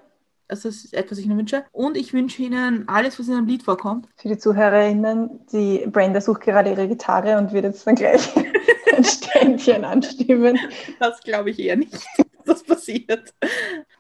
Also 0.48 0.68
das 0.68 0.84
ist 0.84 0.94
etwas, 0.94 1.12
was 1.12 1.18
ich 1.18 1.26
Ihnen 1.26 1.38
wünsche. 1.38 1.64
Und 1.70 1.96
ich 1.96 2.12
wünsche 2.12 2.42
Ihnen 2.42 2.88
alles, 2.88 3.18
was 3.18 3.28
in 3.28 3.34
einem 3.34 3.46
Lied 3.46 3.62
vorkommt. 3.62 4.08
Für 4.16 4.28
die 4.28 4.38
ZuhörerInnen, 4.38 5.46
die 5.52 5.86
Brenda 5.86 6.20
sucht 6.20 6.40
gerade 6.42 6.70
ihre 6.70 6.88
Gitarre 6.88 7.38
und 7.38 7.52
wird 7.52 7.64
jetzt 7.64 7.86
dann 7.86 7.94
gleich 7.94 8.28
ein 8.96 9.04
Ständchen 9.04 9.84
anstimmen. 9.84 10.58
Das 10.98 11.20
glaube 11.20 11.50
ich 11.50 11.60
eher 11.60 11.76
nicht, 11.76 12.04
das 12.46 12.62
passiert. 12.62 13.34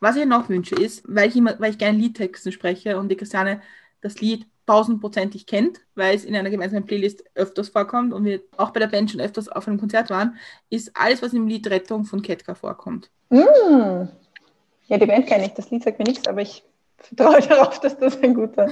Was 0.00 0.16
ich 0.16 0.26
noch 0.26 0.48
wünsche, 0.48 0.74
ist, 0.74 1.02
weil 1.06 1.28
ich, 1.28 1.36
immer, 1.36 1.58
weil 1.58 1.70
ich 1.70 1.78
gerne 1.78 1.98
Liedtexten 1.98 2.52
spreche 2.52 2.98
und 2.98 3.08
die 3.08 3.16
Christiane 3.16 3.60
das 4.00 4.20
Lied 4.20 4.46
tausendprozentig 4.66 5.46
kennt, 5.46 5.80
weil 5.96 6.14
es 6.14 6.24
in 6.24 6.36
einer 6.36 6.48
gemeinsamen 6.48 6.86
Playlist 6.86 7.24
öfters 7.34 7.70
vorkommt 7.70 8.12
und 8.12 8.24
wir 8.24 8.40
auch 8.56 8.70
bei 8.70 8.78
der 8.78 8.86
Band 8.86 9.10
schon 9.10 9.20
öfters 9.20 9.48
auf 9.48 9.66
einem 9.66 9.80
Konzert 9.80 10.10
waren, 10.10 10.36
ist 10.68 10.92
alles, 10.94 11.22
was 11.22 11.32
im 11.32 11.48
Lied 11.48 11.68
Rettung 11.68 12.04
von 12.04 12.22
Ketka 12.22 12.54
vorkommt. 12.54 13.10
Mm. 13.30 14.06
Ja, 14.86 14.98
die 14.98 15.06
Band 15.06 15.26
kenne 15.26 15.46
ich, 15.46 15.54
das 15.54 15.70
Lied 15.70 15.82
sagt 15.82 15.98
mir 15.98 16.04
nichts, 16.04 16.28
aber 16.28 16.42
ich 16.42 16.62
vertraue 16.98 17.40
darauf, 17.48 17.80
dass 17.80 17.98
das 17.98 18.22
ein 18.22 18.34
guter, 18.34 18.70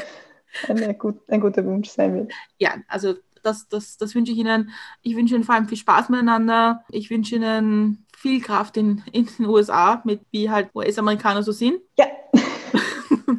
ein, 0.69 0.99
gut, 0.99 1.21
ein 1.29 1.41
guter 1.41 1.65
Wunsch 1.65 1.89
sein 1.89 2.15
wird. 2.15 2.33
Ja, 2.59 2.75
also 2.87 3.15
das, 3.49 3.69
das, 3.69 3.97
das 3.97 4.15
wünsche 4.15 4.33
ich 4.33 4.39
Ihnen. 4.39 4.71
Ich 5.03 5.17
wünsche 5.17 5.35
Ihnen 5.35 5.45
vor 5.45 5.55
allem 5.55 5.69
viel 5.69 5.79
Spaß 5.79 6.09
miteinander. 6.11 6.85
Ich 6.91 7.11
wünsche 7.11 7.37
Ihnen 7.37 8.07
viel 8.17 8.41
Kraft 8.41 8.77
in, 8.77 9.03
in 9.13 9.27
den 9.27 9.47
USA, 9.47 10.03
mit 10.05 10.21
wie 10.31 10.51
halt 10.51 10.71
US-Amerikaner 10.75 11.43
so 11.43 11.53
sind. 11.53 11.81
Ja. 11.97 12.07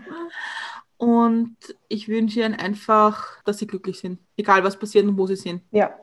und 0.97 1.55
ich 1.87 2.07
wünsche 2.07 2.41
Ihnen 2.41 2.55
einfach, 2.55 3.41
dass 3.43 3.59
Sie 3.59 3.67
glücklich 3.67 3.99
sind, 3.99 4.19
egal 4.35 4.63
was 4.63 4.77
passiert 4.77 5.05
und 5.05 5.17
wo 5.17 5.27
Sie 5.27 5.35
sind. 5.35 5.61
Ja. 5.71 5.93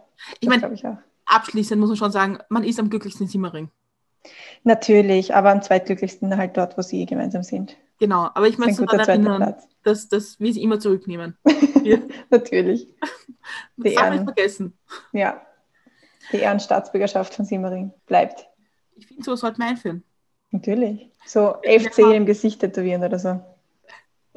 Ich 0.41 0.49
meine, 0.49 1.03
abschließend 1.27 1.81
muss 1.81 1.91
man 1.91 1.97
schon 1.97 2.13
sagen, 2.13 2.39
man 2.49 2.65
ist 2.65 2.79
am 2.79 2.89
glücklichsten 2.89 3.27
in 3.27 3.31
Simmering. 3.31 3.71
Natürlich, 4.65 5.35
aber 5.35 5.51
am 5.51 5.63
zweitglücklichsten 5.63 6.37
halt 6.37 6.57
dort, 6.57 6.77
wo 6.79 6.83
Sie 6.83 7.07
gemeinsam 7.07 7.43
sind. 7.43 7.77
Genau, 7.99 8.29
aber 8.35 8.47
ich 8.47 8.59
möchte 8.59 8.85
daran 8.85 9.09
erinnern, 9.09 9.55
dass, 9.87 10.09
dass 10.09 10.41
wir 10.41 10.53
sie 10.53 10.63
immer 10.63 10.81
zurücknehmen. 10.81 11.37
Natürlich. 12.31 12.89
Die 13.77 13.95
das 13.95 14.03
Ehren, 14.03 14.25
vergessen. 14.25 14.77
Ja, 15.13 15.41
die 16.33 16.39
Ehrenstaatsbürgerschaft 16.39 17.35
von 17.35 17.45
Simmering 17.45 17.93
bleibt. 18.07 18.49
Ich 18.97 19.07
finde, 19.07 19.23
so 19.23 19.37
sollte 19.37 19.61
man 19.61 19.69
einführen. 19.69 20.03
Natürlich. 20.51 21.11
So 21.25 21.55
FC 21.63 21.99
ja. 21.99 22.13
im 22.13 22.27
Gesicht 22.27 22.61
tätowieren 22.61 23.05
oder 23.05 23.21
so. 23.21 23.41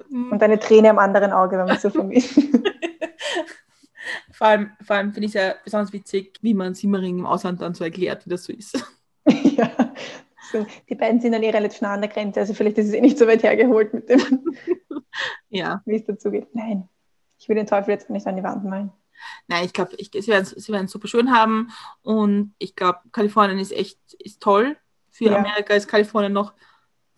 Mm. 0.09 0.31
Und 0.31 0.43
eine 0.43 0.59
Träne 0.59 0.91
am 0.91 0.99
anderen 0.99 1.31
Auge, 1.31 1.57
wenn 1.57 1.65
man 1.65 1.79
so 1.79 1.89
vermisst. 1.89 2.33
vor 4.31 4.47
allem, 4.47 4.71
vor 4.83 4.97
allem 4.97 5.13
finde 5.13 5.27
ich 5.27 5.35
es 5.35 5.41
ja 5.41 5.55
besonders 5.63 5.91
witzig, 5.91 6.37
wie 6.41 6.53
man 6.53 6.75
Simmering 6.75 7.17
im 7.17 7.25
Ausland 7.25 7.61
dann 7.61 7.73
so 7.73 7.83
erklärt, 7.83 8.25
wie 8.25 8.29
das 8.29 8.43
so 8.43 8.53
ist. 8.53 8.77
ja, 9.25 9.71
die 10.89 10.95
beiden 10.95 11.21
sind 11.21 11.31
dann 11.31 11.43
eh 11.43 11.49
relativ 11.49 11.81
nah 11.81 11.93
an 11.93 12.01
der 12.01 12.09
Grenze, 12.09 12.39
also 12.39 12.53
vielleicht 12.53 12.77
ist 12.77 12.87
es 12.87 12.93
eh 12.93 13.01
nicht 13.01 13.17
so 13.17 13.27
weit 13.27 13.43
hergeholt 13.43 13.93
mit 13.93 14.09
dem, 14.09 14.55
ja. 15.49 15.81
wie 15.85 15.95
es 15.95 16.05
dazu 16.05 16.31
geht. 16.31 16.53
Nein, 16.53 16.87
ich 17.37 17.47
will 17.49 17.55
den 17.55 17.67
Teufel 17.67 17.91
jetzt 17.91 18.09
nicht 18.09 18.27
an 18.27 18.35
die 18.35 18.43
Wand 18.43 18.63
malen. 18.63 18.91
Nein, 19.47 19.65
ich 19.65 19.73
glaube, 19.73 19.91
ich, 19.97 20.11
sie 20.13 20.27
werden 20.27 20.85
es 20.85 20.91
super 20.91 21.07
schön 21.07 21.31
haben 21.31 21.69
und 22.01 22.53
ich 22.57 22.75
glaube, 22.75 22.99
Kalifornien 23.11 23.59
ist 23.59 23.71
echt 23.71 23.99
ist 24.19 24.41
toll. 24.41 24.77
Für 25.09 25.25
ja. 25.25 25.37
Amerika 25.37 25.73
ist 25.73 25.87
Kalifornien 25.87 26.33
noch 26.33 26.53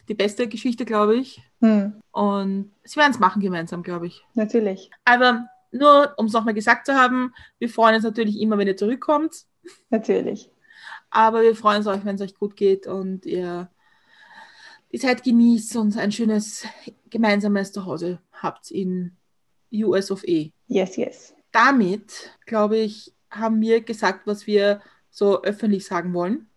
die 0.07 0.15
beste 0.15 0.47
Geschichte, 0.47 0.85
glaube 0.85 1.15
ich. 1.15 1.41
Hm. 1.59 2.01
Und 2.11 2.71
sie 2.83 2.97
werden 2.97 3.11
es 3.11 3.19
machen 3.19 3.41
gemeinsam, 3.41 3.83
glaube 3.83 4.07
ich. 4.07 4.25
Natürlich. 4.33 4.89
Aber 5.05 5.47
nur, 5.71 6.13
um 6.17 6.25
es 6.25 6.33
nochmal 6.33 6.53
gesagt 6.53 6.85
zu 6.85 6.95
haben, 6.95 7.33
wir 7.59 7.69
freuen 7.69 7.95
uns 7.95 8.03
natürlich 8.03 8.39
immer, 8.39 8.57
wenn 8.57 8.67
ihr 8.67 8.77
zurückkommt. 8.77 9.45
Natürlich. 9.89 10.49
Aber 11.11 11.41
wir 11.41 11.55
freuen 11.55 11.77
uns 11.77 11.87
euch, 11.87 12.03
wenn 12.05 12.15
es 12.15 12.21
euch 12.21 12.35
gut 12.35 12.55
geht 12.55 12.87
und 12.87 13.25
ihr 13.25 13.69
die 14.91 14.99
Zeit 14.99 15.23
genießt 15.23 15.75
und 15.77 15.97
ein 15.97 16.11
schönes 16.11 16.65
gemeinsames 17.09 17.71
Zuhause 17.71 18.19
habt 18.31 18.71
in 18.71 19.15
US 19.73 20.11
of 20.11 20.23
E. 20.23 20.51
Yes, 20.67 20.95
yes. 20.97 21.33
Damit, 21.51 22.37
glaube 22.45 22.77
ich, 22.77 23.13
haben 23.29 23.61
wir 23.61 23.81
gesagt, 23.81 24.25
was 24.25 24.47
wir 24.47 24.81
so 25.09 25.43
öffentlich 25.43 25.85
sagen 25.85 26.13
wollen. 26.13 26.47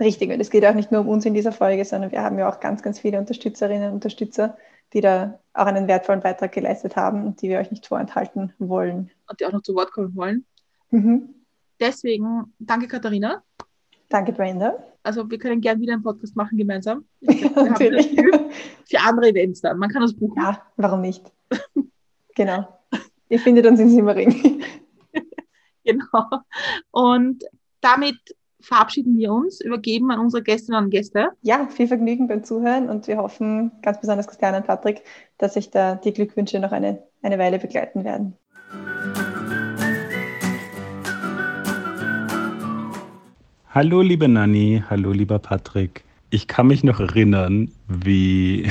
Richtig, 0.00 0.30
und 0.30 0.40
es 0.40 0.50
geht 0.50 0.64
auch 0.64 0.74
nicht 0.74 0.90
nur 0.90 1.02
um 1.02 1.08
uns 1.08 1.26
in 1.26 1.34
dieser 1.34 1.52
Folge, 1.52 1.84
sondern 1.84 2.10
wir 2.10 2.22
haben 2.22 2.38
ja 2.38 2.48
auch 2.48 2.60
ganz, 2.60 2.82
ganz 2.82 2.98
viele 2.98 3.18
Unterstützerinnen 3.18 3.88
und 3.88 3.94
Unterstützer, 3.94 4.56
die 4.92 5.00
da 5.00 5.38
auch 5.54 5.66
einen 5.66 5.88
wertvollen 5.88 6.20
Beitrag 6.20 6.52
geleistet 6.52 6.96
haben 6.96 7.26
und 7.26 7.40
die 7.40 7.48
wir 7.48 7.58
euch 7.58 7.70
nicht 7.70 7.86
vorenthalten 7.86 8.52
wollen. 8.58 9.10
Und 9.28 9.40
die 9.40 9.46
auch 9.46 9.52
noch 9.52 9.62
zu 9.62 9.74
Wort 9.74 9.92
kommen 9.92 10.14
wollen. 10.16 10.44
Mhm. 10.90 11.34
Deswegen, 11.80 12.52
danke 12.58 12.88
Katharina. 12.88 13.42
Danke, 14.12 14.32
Brenda. 14.32 14.76
Also 15.02 15.28
wir 15.30 15.38
können 15.38 15.62
gerne 15.62 15.80
wieder 15.80 15.94
einen 15.94 16.02
Podcast 16.02 16.36
machen 16.36 16.58
gemeinsam. 16.58 17.06
Ja, 17.22 17.48
natürlich. 17.64 18.14
Für 18.84 19.00
andere 19.00 19.30
Events 19.30 19.62
dann. 19.62 19.78
Man 19.78 19.88
kann 19.88 20.02
das 20.02 20.12
buchen. 20.14 20.40
Ja, 20.40 20.60
warum 20.76 21.00
nicht? 21.00 21.32
genau. 22.34 22.68
Ihr 23.30 23.38
findet 23.38 23.66
uns 23.66 23.80
in 23.80 23.88
Simmering. 23.88 24.62
genau. 25.84 26.26
Und 26.90 27.42
damit 27.80 28.18
verabschieden 28.60 29.16
wir 29.16 29.32
uns, 29.32 29.62
übergeben 29.62 30.10
an 30.10 30.20
unsere 30.20 30.42
Gästinnen 30.42 30.84
und 30.84 30.90
Gäste. 30.90 31.30
Ja, 31.40 31.66
viel 31.68 31.88
Vergnügen 31.88 32.28
beim 32.28 32.44
Zuhören 32.44 32.90
und 32.90 33.08
wir 33.08 33.16
hoffen, 33.16 33.72
ganz 33.80 33.98
besonders 33.98 34.28
Christiane 34.28 34.58
und 34.58 34.66
Patrick, 34.66 35.02
dass 35.38 35.54
sich 35.54 35.70
da 35.70 35.94
die 35.94 36.12
Glückwünsche 36.12 36.60
noch 36.60 36.72
eine, 36.72 37.02
eine 37.22 37.38
Weile 37.38 37.58
begleiten 37.58 38.04
werden. 38.04 38.36
Hallo, 43.74 44.02
liebe 44.02 44.28
Nanni, 44.28 44.84
hallo, 44.90 45.12
lieber 45.12 45.38
Patrick. 45.38 46.04
Ich 46.28 46.46
kann 46.46 46.66
mich 46.66 46.84
noch 46.84 47.00
erinnern, 47.00 47.70
wie 47.88 48.70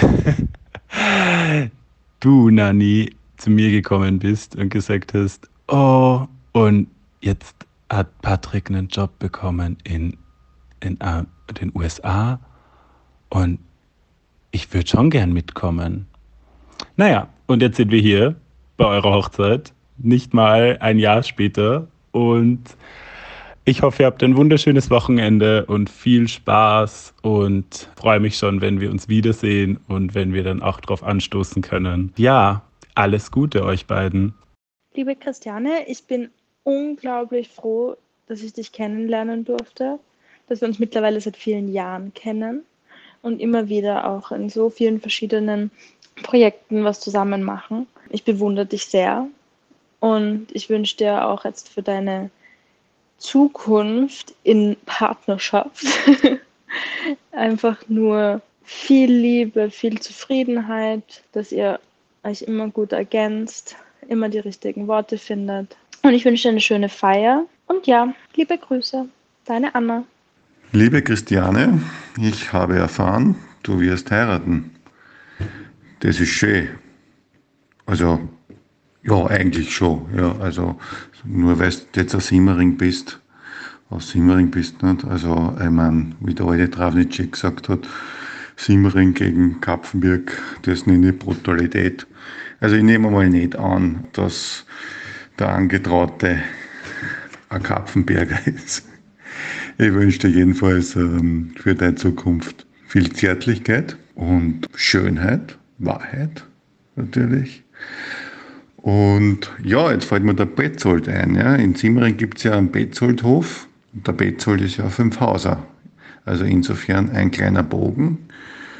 du, 2.20 2.52
Nanni, 2.52 3.10
zu 3.38 3.50
mir 3.50 3.72
gekommen 3.72 4.20
bist 4.20 4.56
und 4.58 4.70
gesagt 4.70 5.16
hast, 5.16 5.50
oh, 5.70 6.28
und 6.52 6.88
jetzt 7.20 7.66
hat 7.90 8.22
Patrick 8.22 8.70
einen 8.70 8.90
Job 8.90 9.18
bekommen 9.18 9.76
in, 9.86 10.16
in 10.82 11.02
äh, 11.02 11.24
den 11.60 11.72
USA 11.74 12.40
und 13.30 13.58
ich 14.52 14.72
würde 14.72 14.88
schon 14.88 15.10
gern 15.10 15.34
mitkommen. 15.34 16.06
Naja, 16.96 17.28
und 17.48 17.64
jetzt 17.64 17.78
sind 17.78 17.90
wir 17.90 18.02
hier 18.02 18.36
bei 18.78 18.86
eurer 18.86 19.14
Hochzeit, 19.14 19.74
nicht 19.98 20.36
mal 20.36 20.78
ein 20.80 21.00
Jahr 21.00 21.24
später 21.24 21.88
und 22.12 22.62
ich 23.65 23.82
hoffe, 23.82 24.04
ihr 24.04 24.08
habt 24.08 24.24
ein 24.24 24.36
wunderschönes 24.36 24.89
Wochenende 24.89 25.65
und 25.65 25.89
viel 25.89 26.28
Spaß 26.28 27.13
und 27.21 27.89
freue 27.95 28.19
mich 28.19 28.38
schon, 28.38 28.62
wenn 28.62 28.80
wir 28.80 28.89
uns 28.89 29.08
wiedersehen 29.08 29.80
und 29.88 30.15
wenn 30.15 30.34
wir 30.34 30.43
dann 30.43 30.63
auch 30.63 30.80
darauf 30.80 31.04
anstoßen 31.04 31.62
können. 31.62 32.12
Ja, 32.17 32.63
alles 32.95 33.32
Gute 33.32 33.63
euch 33.63 33.86
beiden. 33.86 34.34
Liebe 34.95 35.15
Christiane, 35.15 35.88
ich 35.88 36.06
bin 36.06 36.30
unglaublich 36.63 37.50
froh, 37.50 37.95
dass 38.28 38.41
ich 38.41 38.54
dich 38.54 38.71
kennenlernen 38.71 39.45
durfte, 39.45 40.00
dass 40.47 40.62
wir 40.62 40.67
uns 40.67 40.80
mittlerweile 40.80 41.21
seit 41.21 41.38
vielen 41.38 41.71
Jahren 41.71 42.13
kennen 42.13 42.63
und 43.21 43.39
immer 43.39 43.69
wieder 43.69 44.10
auch 44.10 44.32
in 44.32 44.50
so 44.50 44.69
vielen 44.69 45.00
verschiedenen 45.00 45.69
Projekten 46.24 46.84
was 46.84 47.00
zusammen 47.00 47.43
machen. 47.43 47.88
Ich 48.10 48.24
bewundere 48.24 48.65
dich 48.65 48.86
sehr 48.86 49.28
und 50.00 50.47
ich 50.52 50.69
wünsche 50.69 50.97
dir 50.97 51.28
auch 51.28 51.45
jetzt 51.45 51.69
für 51.69 51.84
deine 51.84 52.32
Zukunft 53.21 54.34
in 54.43 54.75
Partnerschaft. 54.86 55.86
Einfach 57.31 57.77
nur 57.88 58.41
viel 58.63 59.12
Liebe, 59.12 59.69
viel 59.69 59.99
Zufriedenheit, 59.99 61.23
dass 61.31 61.51
ihr 61.51 61.79
euch 62.23 62.41
immer 62.41 62.69
gut 62.69 62.91
ergänzt, 62.91 63.75
immer 64.07 64.27
die 64.27 64.39
richtigen 64.39 64.88
Worte 64.88 65.17
findet. 65.17 65.77
Und 66.01 66.13
ich 66.13 66.25
wünsche 66.25 66.43
dir 66.43 66.49
eine 66.49 66.62
schöne 66.62 66.89
Feier. 66.89 67.45
Und 67.67 67.86
ja, 67.86 68.13
liebe 68.36 68.57
Grüße, 68.57 69.07
deine 69.45 69.75
Anna. 69.75 70.03
Liebe 70.71 71.01
Christiane, 71.01 71.81
ich 72.17 72.51
habe 72.51 72.77
erfahren, 72.77 73.36
du 73.62 73.79
wirst 73.79 74.10
heiraten. 74.10 74.71
Das 75.99 76.19
ist 76.19 76.29
schön. 76.29 76.69
Also 77.86 78.19
ja, 79.04 79.26
eigentlich 79.28 79.74
schon. 79.74 80.06
Ja, 80.16 80.36
also 80.40 80.80
nur 81.24 81.60
weil 81.60 81.72
du 81.72 82.00
jetzt 82.00 82.16
aus 82.16 82.28
Simmering 82.28 82.78
bist, 82.78 83.20
aus 83.90 84.10
Simmering 84.10 84.52
bist, 84.52 84.82
nicht? 84.84 85.06
Also, 85.06 85.56
ich 85.62 85.70
meine, 85.70 86.12
wie 86.20 86.34
der 86.34 86.46
alte 86.46 86.70
Travnicek 86.70 87.34
gesagt 87.34 87.70
hat, 87.70 87.88
Simmering 88.56 89.14
gegen 89.14 89.60
Kapfenberg, 89.60 90.40
das 90.62 90.86
nenne 90.86 91.10
ich 91.10 91.20
Brutalität. 91.20 92.06
Also 92.60 92.76
ich 92.76 92.84
nehme 92.84 93.10
mal 93.10 93.28
nicht 93.28 93.56
an, 93.56 94.06
dass 94.14 94.66
der 95.40 95.50
Angetraute 95.50 96.44
ein 97.50 97.64
Kapfenberger 97.64 98.38
ist. 98.46 98.88
Ich 99.80 99.92
wünsche 99.92 100.20
dir 100.20 100.30
jedenfalls 100.30 100.96
ähm, 100.96 101.54
für 101.56 101.74
deine 101.74 101.96
Zukunft 101.96 102.68
viel 102.86 103.12
Zärtlichkeit 103.12 103.98
und 104.14 104.68
Schönheit, 104.76 105.58
Wahrheit 105.80 106.46
natürlich. 106.96 107.64
Und 108.82 109.52
ja, 109.63 109.91
jetzt 109.91 110.06
fällt 110.06 110.24
mir 110.24 110.34
der 110.34 110.46
Betzold 110.46 111.08
ein. 111.08 111.36
Ja. 111.36 111.56
In 111.56 111.76
Simmering 111.76 112.17
gibt 112.17 112.38
es 112.38 112.44
ja 112.44 112.58
einen 112.58 112.72
Betzoldhof. 112.72 113.67
Der 113.94 114.13
Betzold 114.13 114.62
ist 114.62 114.78
ja 114.78 114.89
Fünfhauser. 114.89 115.63
Also 116.26 116.46
insofern 116.46 117.10
ein 117.12 117.32
kleiner 117.32 117.63
Bogen 117.63 118.17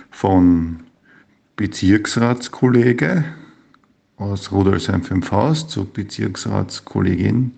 von 0.10 0.82
Bezirksratskollege 1.56 3.24
aus 4.18 4.52
Rudolsheim 4.52 5.04
Fünfhaus 5.04 5.68
zu 5.68 5.86
Bezirksratskollegin 5.86 7.52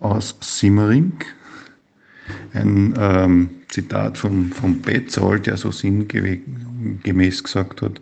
aus 0.00 0.36
Simmering. 0.40 1.12
Ein 2.54 2.94
ähm, 2.98 3.50
Zitat 3.68 4.18
von, 4.18 4.50
von 4.52 4.80
Betzold, 4.80 5.46
der 5.46 5.56
so 5.56 5.70
sinngemäß 5.70 7.42
gesagt 7.42 7.82
hat, 7.82 8.00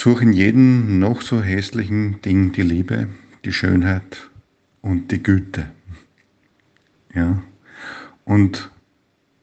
such 0.00 0.22
in 0.22 0.32
jedem 0.32 0.98
noch 0.98 1.20
so 1.20 1.42
hässlichen 1.42 2.22
Ding 2.22 2.52
die 2.52 2.62
Liebe, 2.62 3.08
die 3.44 3.52
Schönheit 3.52 4.30
und 4.80 5.12
die 5.12 5.22
Güte. 5.22 5.70
Ja. 7.14 7.42
Und 8.24 8.70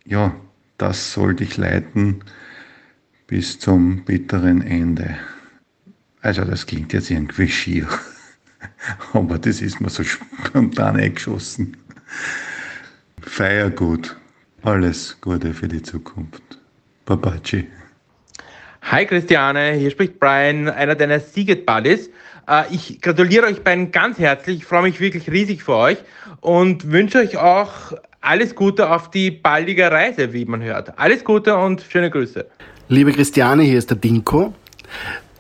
ja, 0.03 0.35
das 0.79 1.13
soll 1.13 1.35
dich 1.35 1.57
leiten 1.57 2.23
bis 3.27 3.59
zum 3.59 4.03
bitteren 4.03 4.63
Ende. 4.63 5.19
Also 6.21 6.43
das 6.43 6.65
klingt 6.65 6.91
jetzt 6.91 7.11
irgendwie 7.11 7.49
schier, 7.49 7.87
aber 9.13 9.37
das 9.37 9.61
ist 9.61 9.79
mir 9.79 9.91
so 9.91 10.03
spontan 10.03 10.95
eingeschossen. 10.97 11.77
Feier 13.21 13.69
gut. 13.69 14.17
Alles 14.63 15.17
Gute 15.21 15.53
für 15.53 15.67
die 15.67 15.83
Zukunft. 15.83 16.59
Babaci. 17.05 17.67
Hi 18.89 19.06
Christiane, 19.06 19.73
hier 19.73 19.91
spricht 19.91 20.17
Brian, 20.17 20.69
einer 20.69 20.95
deiner 20.95 21.19
Seagate 21.19 21.63
Buddies. 21.63 22.10
Äh, 22.47 22.63
ich 22.71 23.02
gratuliere 23.02 23.47
euch 23.47 23.62
beiden 23.62 23.91
ganz 23.91 24.17
herzlich. 24.17 24.60
Ich 24.60 24.65
freue 24.65 24.84
mich 24.84 25.02
wirklich 25.02 25.30
riesig 25.30 25.62
für 25.62 25.76
euch 25.76 25.97
und 26.39 26.89
wünsche 26.89 27.17
euch 27.17 27.36
auch 27.36 27.91
alles 28.21 28.56
Gute 28.56 28.89
auf 28.89 29.12
die 29.12 29.30
baldige 29.30 29.91
Reise, 29.91 30.32
wie 30.32 30.45
man 30.45 30.63
hört. 30.63 30.97
Alles 30.97 31.26
Gute 31.26 31.58
und 31.58 31.82
schöne 31.82 32.10
Grüße. 32.10 32.45
Liebe 32.88 33.12
Christiane, 33.12 33.63
hier 33.63 33.78
ist 33.78 33.89
der 33.89 33.97
Dinko. 33.97 34.54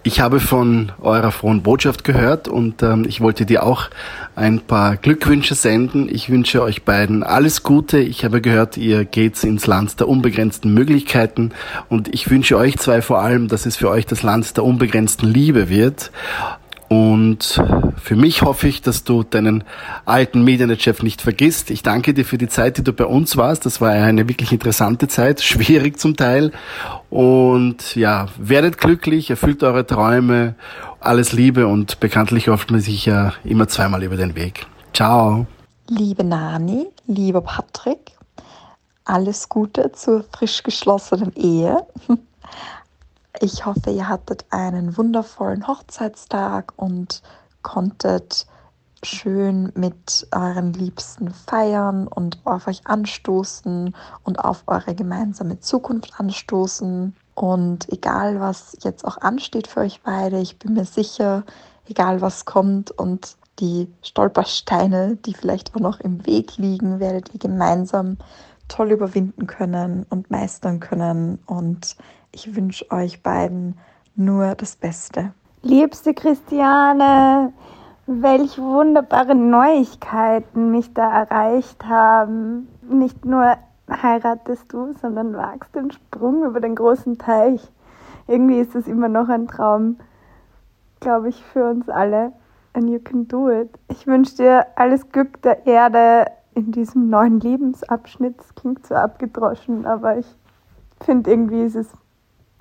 Ich 0.07 0.21
habe 0.21 0.39
von 0.39 0.93
eurer 1.01 1.33
frohen 1.33 1.63
Botschaft 1.63 2.05
gehört 2.05 2.47
und 2.47 2.81
ähm, 2.81 3.03
ich 3.05 3.19
wollte 3.19 3.45
dir 3.45 3.63
auch 3.63 3.89
ein 4.37 4.61
paar 4.61 4.95
Glückwünsche 4.95 5.53
senden. 5.53 6.07
Ich 6.09 6.29
wünsche 6.29 6.63
euch 6.63 6.83
beiden 6.83 7.23
alles 7.23 7.61
Gute. 7.61 7.99
Ich 7.99 8.23
habe 8.23 8.39
gehört, 8.39 8.77
ihr 8.77 9.03
geht 9.03 9.43
ins 9.43 9.67
Land 9.67 9.99
der 9.99 10.07
unbegrenzten 10.07 10.73
Möglichkeiten 10.73 11.51
und 11.89 12.07
ich 12.13 12.29
wünsche 12.29 12.55
euch 12.55 12.77
zwei 12.77 13.01
vor 13.01 13.19
allem, 13.19 13.49
dass 13.49 13.65
es 13.65 13.75
für 13.75 13.89
euch 13.89 14.05
das 14.05 14.23
Land 14.23 14.55
der 14.55 14.63
unbegrenzten 14.63 15.27
Liebe 15.27 15.67
wird. 15.67 16.09
Und 16.89 17.61
für 18.01 18.15
mich 18.15 18.43
hoffe 18.43 18.67
ich, 18.67 18.81
dass 18.81 19.03
du 19.03 19.23
deinen 19.23 19.63
alten 20.05 20.43
Medienchef 20.43 21.03
nicht 21.03 21.21
vergisst. 21.21 21.69
Ich 21.69 21.83
danke 21.83 22.13
dir 22.13 22.23
für 22.23 22.37
die 22.37 22.47
Zeit, 22.47 22.77
die 22.77 22.83
du 22.83 22.93
bei 22.93 23.05
uns 23.05 23.35
warst. 23.35 23.65
Das 23.65 23.81
war 23.81 23.91
eine 23.91 24.29
wirklich 24.29 24.51
interessante 24.51 25.07
Zeit, 25.07 25.41
schwierig 25.43 25.99
zum 25.99 26.15
Teil. 26.15 26.51
Und 27.09 27.95
ja, 27.95 28.27
werdet 28.37 28.77
glücklich, 28.77 29.29
erfüllt 29.29 29.63
eure 29.63 29.85
Träume, 29.85 30.55
alles 30.99 31.33
Liebe 31.33 31.67
und 31.67 31.99
bekanntlich 31.99 32.47
hofft 32.47 32.71
man 32.71 32.79
sich 32.79 33.05
ja 33.05 33.33
immer 33.43 33.67
zweimal 33.67 34.03
über 34.03 34.15
den 34.15 34.35
Weg. 34.35 34.65
Ciao. 34.93 35.45
Liebe 35.89 36.23
Nani, 36.23 36.87
lieber 37.05 37.41
Patrick, 37.41 38.11
alles 39.05 39.47
Gute 39.47 39.91
zur 39.93 40.25
frisch 40.33 40.63
geschlossenen 40.63 41.33
Ehe. 41.35 41.85
Ich 43.39 43.65
hoffe, 43.65 43.91
ihr 43.91 44.09
hattet 44.09 44.45
einen 44.49 44.97
wundervollen 44.97 45.67
Hochzeitstag 45.67 46.73
und 46.75 47.21
konntet 47.61 48.47
schön 49.03 49.71
mit 49.75 50.27
euren 50.31 50.73
Liebsten 50.73 51.31
feiern 51.31 52.07
und 52.07 52.39
auf 52.45 52.67
euch 52.67 52.87
anstoßen 52.87 53.95
und 54.23 54.39
auf 54.39 54.63
eure 54.65 54.95
gemeinsame 54.95 55.59
Zukunft 55.59 56.19
anstoßen. 56.19 57.15
Und 57.35 57.91
egal, 57.91 58.39
was 58.39 58.75
jetzt 58.81 59.05
auch 59.05 59.17
ansteht 59.17 59.67
für 59.67 59.81
euch 59.81 60.01
beide, 60.01 60.39
ich 60.39 60.57
bin 60.57 60.73
mir 60.73 60.85
sicher, 60.85 61.43
egal 61.87 62.21
was 62.21 62.45
kommt 62.45 62.89
und 62.89 63.37
die 63.59 63.87
Stolpersteine, 64.01 65.15
die 65.17 65.35
vielleicht 65.35 65.75
auch 65.75 65.79
noch 65.79 65.99
im 65.99 66.25
Weg 66.25 66.57
liegen, 66.57 66.99
werdet 66.99 67.33
ihr 67.33 67.39
gemeinsam 67.39 68.17
toll 68.67 68.91
überwinden 68.91 69.47
können 69.47 70.05
und 70.09 70.31
meistern 70.31 70.79
können. 70.79 71.39
Und 71.45 71.95
ich 72.37 72.55
wünsche 72.55 72.91
euch 72.91 73.23
beiden 73.23 73.79
nur 74.15 74.53
das 74.53 74.75
Beste. 74.75 75.33
Liebste 75.63 76.13
Christiane, 76.13 77.51
welch 78.05 78.59
wunderbare 78.59 79.33
Neuigkeiten 79.33 80.69
mich 80.69 80.93
da 80.93 81.23
erreicht 81.23 81.83
haben. 81.85 82.67
Nicht 82.87 83.25
nur 83.25 83.57
heiratest 83.89 84.71
du, 84.71 84.93
sondern 85.01 85.35
wagst 85.35 85.73
den 85.75 85.89
Sprung 85.89 86.43
über 86.43 86.59
den 86.59 86.75
großen 86.75 87.17
Teich. 87.17 87.71
Irgendwie 88.27 88.59
ist 88.59 88.75
es 88.75 88.87
immer 88.87 89.09
noch 89.09 89.29
ein 89.29 89.47
Traum, 89.47 89.97
glaube 90.99 91.29
ich, 91.29 91.43
für 91.43 91.67
uns 91.67 91.89
alle. 91.89 92.33
And 92.73 92.87
you 92.87 92.99
can 92.99 93.27
do 93.27 93.49
it. 93.49 93.71
Ich 93.87 94.05
wünsche 94.05 94.35
dir 94.35 94.67
alles 94.75 95.09
Glück 95.09 95.41
der 95.41 95.65
Erde 95.65 96.27
in 96.53 96.71
diesem 96.71 97.09
neuen 97.09 97.39
Lebensabschnitt. 97.39 98.37
Das 98.37 98.53
klingt 98.53 98.85
so 98.85 98.93
abgedroschen, 98.93 99.87
aber 99.87 100.19
ich 100.19 100.27
finde 100.99 101.31
irgendwie 101.31 101.63
ist 101.63 101.75
es 101.75 101.87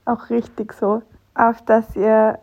auch 0.06 0.30
richtig 0.30 0.72
so, 0.72 1.02
auf 1.34 1.62
dass 1.64 1.94
ihr 1.96 2.38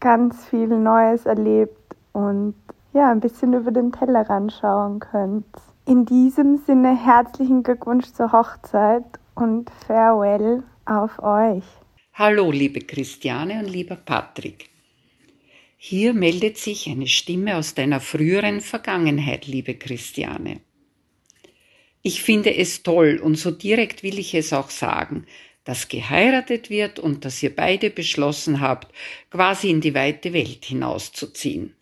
ganz 0.00 0.44
viel 0.46 0.68
Neues 0.68 1.26
erlebt 1.26 1.96
und 2.12 2.54
ja, 2.92 3.10
ein 3.10 3.20
bisschen 3.20 3.52
über 3.54 3.72
den 3.72 3.92
Tellerrand 3.92 4.52
schauen 4.52 5.00
könnt. 5.00 5.46
In 5.86 6.06
diesem 6.06 6.58
Sinne 6.58 6.96
herzlichen 6.96 7.62
Glückwunsch 7.62 8.06
zur 8.12 8.32
Hochzeit 8.32 9.04
und 9.34 9.70
Farewell 9.86 10.62
auf 10.86 11.18
euch. 11.18 11.64
Hallo, 12.14 12.50
liebe 12.50 12.80
Christiane 12.80 13.58
und 13.58 13.68
lieber 13.68 13.96
Patrick. 13.96 14.70
Hier 15.76 16.14
meldet 16.14 16.56
sich 16.56 16.88
eine 16.88 17.08
Stimme 17.08 17.56
aus 17.56 17.74
deiner 17.74 18.00
früheren 18.00 18.60
Vergangenheit, 18.60 19.46
liebe 19.46 19.74
Christiane. 19.74 20.60
Ich 22.02 22.22
finde 22.22 22.54
es 22.54 22.82
toll 22.82 23.20
und 23.22 23.36
so 23.36 23.50
direkt 23.50 24.02
will 24.02 24.18
ich 24.18 24.34
es 24.34 24.52
auch 24.52 24.70
sagen, 24.70 25.26
dass 25.64 25.88
geheiratet 25.88 26.70
wird 26.70 26.98
und 26.98 27.24
dass 27.24 27.42
ihr 27.42 27.54
beide 27.54 27.90
beschlossen 27.90 28.60
habt, 28.60 28.94
quasi 29.30 29.70
in 29.70 29.80
die 29.80 29.94
weite 29.94 30.32
Welt 30.32 30.64
hinauszuziehen. 30.64 31.74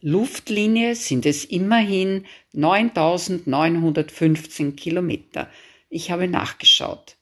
Luftlinie 0.00 0.94
sind 0.94 1.26
es 1.26 1.44
immerhin 1.44 2.24
9915 2.52 4.76
Kilometer. 4.76 5.50
Ich 5.90 6.12
habe 6.12 6.28
nachgeschaut. 6.28 7.16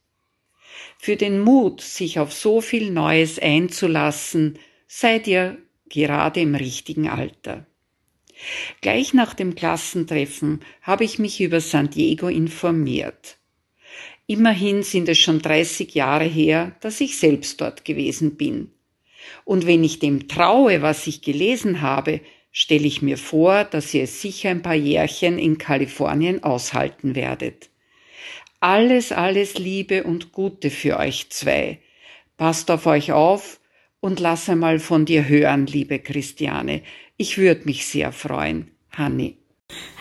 Für 0.99 1.17
den 1.17 1.41
Mut, 1.41 1.81
sich 1.81 2.19
auf 2.19 2.35
so 2.35 2.61
viel 2.61 2.91
Neues 2.91 3.39
einzulassen, 3.39 4.59
seid 4.87 5.27
ihr 5.27 5.57
gerade 5.89 6.41
im 6.41 6.55
richtigen 6.55 7.09
Alter. 7.09 7.65
Gleich 8.83 9.15
nach 9.15 9.33
dem 9.33 9.55
Klassentreffen 9.55 10.61
habe 10.83 11.05
ich 11.05 11.19
mich 11.19 11.41
über 11.41 11.61
San 11.61 11.89
Diego 11.89 12.29
informiert. 12.29 13.36
Immerhin 14.27 14.83
sind 14.83 15.09
es 15.09 15.19
schon 15.19 15.41
30 15.41 15.95
Jahre 15.95 16.25
her, 16.25 16.73
dass 16.81 17.01
ich 17.01 17.19
selbst 17.19 17.61
dort 17.61 17.85
gewesen 17.85 18.37
bin. 18.37 18.73
Und 19.45 19.67
wenn 19.67 19.85
ich 19.85 20.01
dem 20.01 20.29
traue, 20.29 20.83
was 20.83 21.07
ich 21.07 21.23
gelesen 21.23 21.81
habe, 21.81 22.21
stelle 22.51 22.87
ich 22.87 23.03
mir 23.03 23.19
vor, 23.19 23.65
dass 23.65 23.95
ihr 23.95 24.05
es 24.05 24.21
sicher 24.21 24.51
ein 24.51 24.63
paar 24.63 24.75
Jährchen 24.75 25.39
in 25.39 25.59
Kalifornien 25.59 26.43
aushalten 26.43 27.15
werdet. 27.15 27.71
Alles, 28.59 29.13
alles 29.13 29.59
Liebe 29.59 30.05
und 30.05 30.33
Gute 30.33 30.71
für 30.71 30.99
euch 30.99 31.31
zwei. 31.31 31.79
Passt 32.37 32.71
auf 32.71 32.87
euch 32.87 33.13
auf 33.13 33.61
und 34.01 34.19
lass 34.19 34.49
einmal 34.49 34.79
von 34.79 35.05
dir 35.05 35.29
hören, 35.29 35.67
liebe 35.67 35.99
Christiane. 35.99 36.83
Ich 37.17 37.39
würde 37.39 37.65
mich 37.65 37.87
sehr 37.87 38.11
freuen. 38.11 38.71
Hanni. 38.91 39.37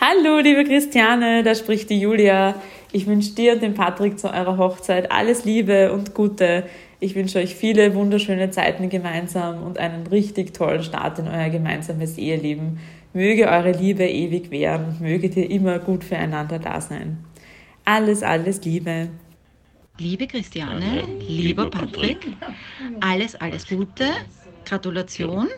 Hallo, 0.00 0.38
liebe 0.38 0.64
Christiane, 0.64 1.42
da 1.42 1.54
spricht 1.54 1.90
die 1.90 2.00
Julia. 2.00 2.60
Ich 2.96 3.06
wünsche 3.06 3.32
dir 3.32 3.52
und 3.52 3.62
dem 3.62 3.74
Patrick 3.74 4.18
zu 4.18 4.32
eurer 4.32 4.56
Hochzeit 4.56 5.12
alles 5.12 5.44
Liebe 5.44 5.92
und 5.92 6.14
Gute. 6.14 6.64
Ich 6.98 7.14
wünsche 7.14 7.38
euch 7.38 7.54
viele 7.54 7.94
wunderschöne 7.94 8.50
Zeiten 8.50 8.88
gemeinsam 8.88 9.62
und 9.64 9.76
einen 9.76 10.06
richtig 10.06 10.54
tollen 10.54 10.82
Start 10.82 11.18
in 11.18 11.28
euer 11.28 11.50
gemeinsames 11.50 12.16
Eheleben. 12.16 12.80
Möge 13.12 13.48
eure 13.48 13.72
Liebe 13.72 14.08
ewig 14.08 14.50
währen 14.50 14.86
und 14.86 15.02
möget 15.02 15.36
ihr 15.36 15.50
immer 15.50 15.78
gut 15.78 16.04
füreinander 16.04 16.58
da 16.58 16.80
sein. 16.80 17.18
Alles, 17.84 18.22
alles 18.22 18.64
Liebe. 18.64 19.10
Liebe 19.98 20.26
Christiane, 20.26 21.02
lieber 21.28 21.68
Patrick, 21.68 22.26
alles, 23.00 23.34
alles 23.34 23.68
Gute, 23.68 24.06
Gratulation. 24.64 25.48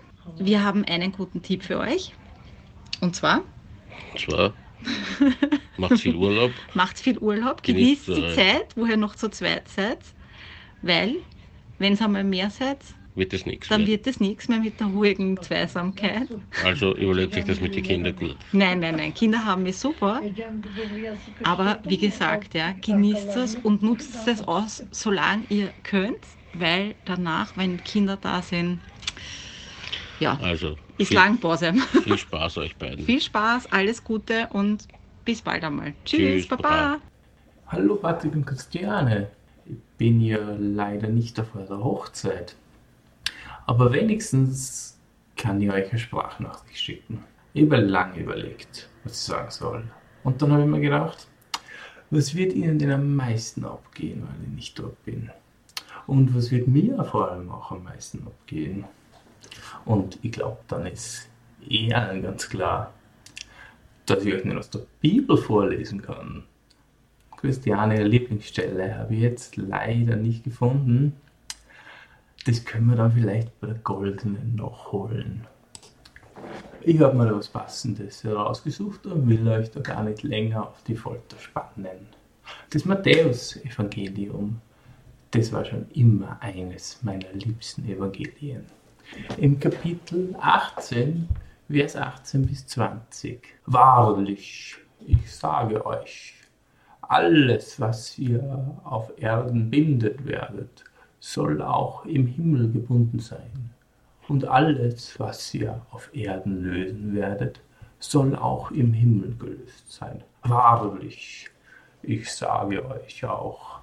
Wir 0.41 0.65
haben 0.65 0.85
einen 0.87 1.13
guten 1.13 1.41
Tipp 1.41 1.63
für 1.63 1.79
euch. 1.79 2.13
Und 3.01 3.15
zwar? 3.15 3.43
Und 4.13 4.21
zwar? 4.21 4.53
Macht 5.77 5.99
viel 5.99 6.15
Urlaub. 6.17 6.53
Macht 6.75 6.99
viel 6.99 7.19
Urlaub, 7.19 7.63
genießt 7.63 8.09
die 8.09 8.29
Zeit, 8.35 8.77
wo 8.77 8.87
ihr 8.87 8.97
noch 8.97 9.15
zu 9.15 9.29
zweit 9.31 9.69
seid, 9.69 9.99
weil, 10.83 11.17
wenn 11.79 11.93
es 11.95 12.03
einmal 12.03 12.25
mehr 12.25 12.51
seid, 12.51 12.79
wird 13.15 13.33
es 13.33 13.47
nichts 13.47 13.69
Dann 13.69 13.81
mehr. 13.83 13.89
wird 13.89 14.07
es 14.07 14.21
nichts 14.21 14.49
mehr 14.49 14.61
mit 14.61 14.79
der 14.81 14.87
ruhigen 14.89 15.41
Zweisamkeit. 15.43 16.29
Also 16.65 16.97
überlegt 16.97 17.35
sich 17.35 17.45
das 17.45 17.61
mit 17.61 17.75
den 17.75 17.83
Kindern 17.83 18.15
gut. 18.15 18.37
Nein, 18.53 18.79
nein, 18.81 18.95
nein, 18.97 19.13
Kinder 19.15 19.45
haben 19.45 19.65
wir 19.65 19.73
super. 19.73 20.21
Aber 21.43 21.81
wie 21.85 21.99
gesagt, 21.99 22.55
ja, 22.55 22.73
genießt 22.81 23.37
es 23.37 23.57
und 23.57 23.83
nutzt 23.83 24.27
es 24.29 24.43
aus, 24.43 24.87
solange 24.91 25.45
ihr 25.49 25.75
könnt, 25.83 26.25
weil 26.53 26.95
danach, 27.05 27.57
wenn 27.57 27.83
Kinder 27.83 28.17
da 28.17 28.43
sind, 28.43 28.81
ja, 30.21 30.39
also 30.43 30.77
ist 30.97 31.09
viel, 31.09 31.17
lang 31.17 31.39
Pause. 31.39 31.73
Viel 32.05 32.19
Spaß 32.19 32.59
euch 32.59 32.77
beiden. 32.77 33.05
Viel 33.05 33.21
Spaß, 33.21 33.71
alles 33.73 34.03
Gute 34.03 34.49
und 34.51 34.89
bis 35.25 35.43
bald 35.43 35.65
einmal. 35.65 35.95
Tschüss, 36.05 36.19
Tschüss 36.19 36.49
Baba. 36.49 36.63
Baba. 36.63 36.99
Hallo 37.69 37.97
Patrick 37.97 38.35
und 38.35 38.47
Christiane. 38.47 39.31
Ich 39.67 39.77
bin 39.97 40.21
ja 40.21 40.39
leider 40.59 41.09
nicht 41.09 41.39
auf 41.39 41.55
eurer 41.55 41.83
Hochzeit. 41.83 42.57
Aber 43.67 43.93
wenigstens 43.93 44.99
kann 45.37 45.61
ich 45.61 45.71
euch 45.71 45.91
eine 45.91 45.99
Sprachnachricht 45.99 46.79
schicken. 46.79 47.25
Ich 47.53 47.65
habe 47.65 47.77
lange 47.77 48.21
überlegt, 48.21 48.89
was 49.05 49.13
ich 49.13 49.19
sagen 49.19 49.51
soll. 49.51 49.85
Und 50.25 50.41
dann 50.43 50.53
habe 50.53 50.63
ich 50.63 50.69
mir 50.69 50.81
gedacht, 50.81 51.29
was 52.11 52.35
wird 52.35 52.55
Ihnen 52.55 52.79
denn 52.79 52.91
am 52.91 53.15
meisten 53.15 53.65
abgehen, 53.65 54.23
weil 54.23 54.49
ich 54.49 54.55
nicht 54.55 54.79
dort 54.79 55.05
bin? 55.05 55.31
Und 56.07 56.35
was 56.35 56.51
wird 56.51 56.67
mir 56.67 57.05
vor 57.05 57.31
allem 57.31 57.51
auch 57.51 57.71
am 57.71 57.85
meisten 57.85 58.27
abgehen? 58.27 58.85
Und 59.85 60.19
ich 60.23 60.33
glaube, 60.33 60.59
dann 60.69 60.87
ist 60.87 61.29
eh 61.69 61.93
allen 61.93 62.23
ganz 62.23 62.49
klar, 62.49 62.93
dass 64.07 64.25
ich 64.25 64.35
euch 64.35 64.45
nicht 64.45 64.57
aus 64.57 64.71
der 64.71 64.83
Bibel 65.01 65.37
vorlesen 65.37 66.03
kann. 66.03 66.45
Christiane 67.37 68.03
Lieblingsstelle 68.03 68.97
habe 68.99 69.15
ich 69.15 69.21
jetzt 69.21 69.57
leider 69.57 70.17
nicht 70.17 70.45
gefunden. 70.45 71.15
Das 72.47 72.65
können 72.65 72.87
wir 72.87 72.97
dann 72.97 73.13
vielleicht 73.13 73.61
bei 73.61 73.69
der 73.69 73.77
goldenen 73.77 74.57
noch 74.57 74.93
holen. 74.93 75.47
Ich 76.81 77.01
habe 77.01 77.17
mir 77.17 77.27
da 77.27 77.37
was 77.37 77.49
Passendes 77.49 78.25
herausgesucht 78.25 79.07
und 79.07 79.29
will 79.29 79.47
euch 79.49 79.71
da 79.71 79.81
gar 79.81 80.03
nicht 80.03 80.23
länger 80.23 80.69
auf 80.69 80.83
die 80.85 80.97
Folter 80.97 81.37
spannen. 81.39 82.09
Das 82.71 82.85
Matthäus-Evangelium, 82.85 84.61
das 85.31 85.53
war 85.53 85.65
schon 85.65 85.87
immer 85.91 86.41
eines 86.41 87.03
meiner 87.03 87.33
liebsten 87.33 87.87
Evangelien. 87.89 88.65
Im 89.37 89.59
Kapitel 89.59 90.35
18, 90.41 91.29
Vers 91.71 91.97
18 91.97 92.47
bis 92.47 92.67
20. 92.67 93.41
Wahrlich, 93.67 94.77
ich 95.07 95.35
sage 95.35 95.85
euch, 95.87 96.35
alles, 97.03 97.81
was 97.81 98.19
ihr 98.19 98.77
auf 98.85 99.11
Erden 99.17 99.71
bindet 99.71 100.27
werdet, 100.27 100.85
soll 101.21 101.63
auch 101.63 102.05
im 102.05 102.27
Himmel 102.27 102.71
gebunden 102.71 103.19
sein. 103.19 103.71
Und 104.29 104.47
alles, 104.47 105.19
was 105.19 105.55
ihr 105.55 105.81
auf 105.91 106.11
Erden 106.15 106.63
lösen 106.63 107.15
werdet, 107.15 107.61
soll 107.99 108.37
auch 108.37 108.71
im 108.71 108.93
Himmel 108.93 109.35
gelöst 109.39 109.91
sein. 109.91 110.23
Wahrlich, 110.43 111.49
ich 112.03 112.31
sage 112.31 112.85
euch 112.87 113.25
auch, 113.25 113.81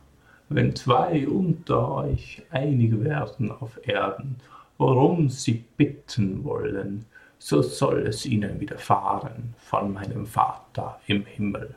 wenn 0.49 0.75
zwei 0.75 1.27
unter 1.27 1.91
euch 1.91 2.43
einig 2.51 3.03
werden 3.03 3.51
auf 3.51 3.79
Erden, 3.87 4.37
worum 4.77 5.29
sie 5.29 5.63
bitten 5.77 6.43
wollen, 6.43 7.05
so 7.37 7.61
soll 7.61 8.07
es 8.07 8.25
ihnen 8.25 8.59
widerfahren 8.59 9.53
von 9.57 9.93
meinem 9.93 10.25
Vater 10.25 10.99
im 11.07 11.25
Himmel. 11.25 11.75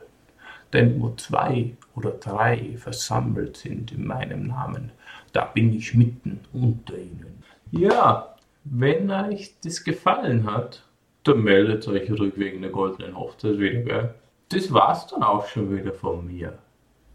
Denn 0.73 1.01
wo 1.01 1.09
zwei 1.15 1.75
oder 1.95 2.11
drei 2.11 2.75
versammelt 2.77 3.57
sind 3.57 3.91
in 3.91 4.05
meinem 4.05 4.47
Namen, 4.47 4.91
da 5.33 5.45
bin 5.45 5.73
ich 5.73 5.93
mitten 5.93 6.39
unter 6.53 6.97
ihnen. 6.97 7.43
Ja, 7.71 8.35
wenn 8.63 9.09
euch 9.09 9.55
das 9.63 9.83
gefallen 9.83 10.45
hat, 10.51 10.83
dann 11.23 11.43
meldet 11.43 11.87
euch 11.87 12.09
ruhig 12.11 12.33
wegen 12.37 12.61
der 12.61 12.71
goldenen 12.71 13.17
Hochzeit 13.17 13.59
wieder, 13.59 13.81
gell? 13.81 14.15
Das 14.49 14.73
war's 14.73 15.07
dann 15.07 15.21
auch 15.23 15.47
schon 15.47 15.75
wieder 15.75 15.93
von 15.93 16.25
mir. 16.25 16.57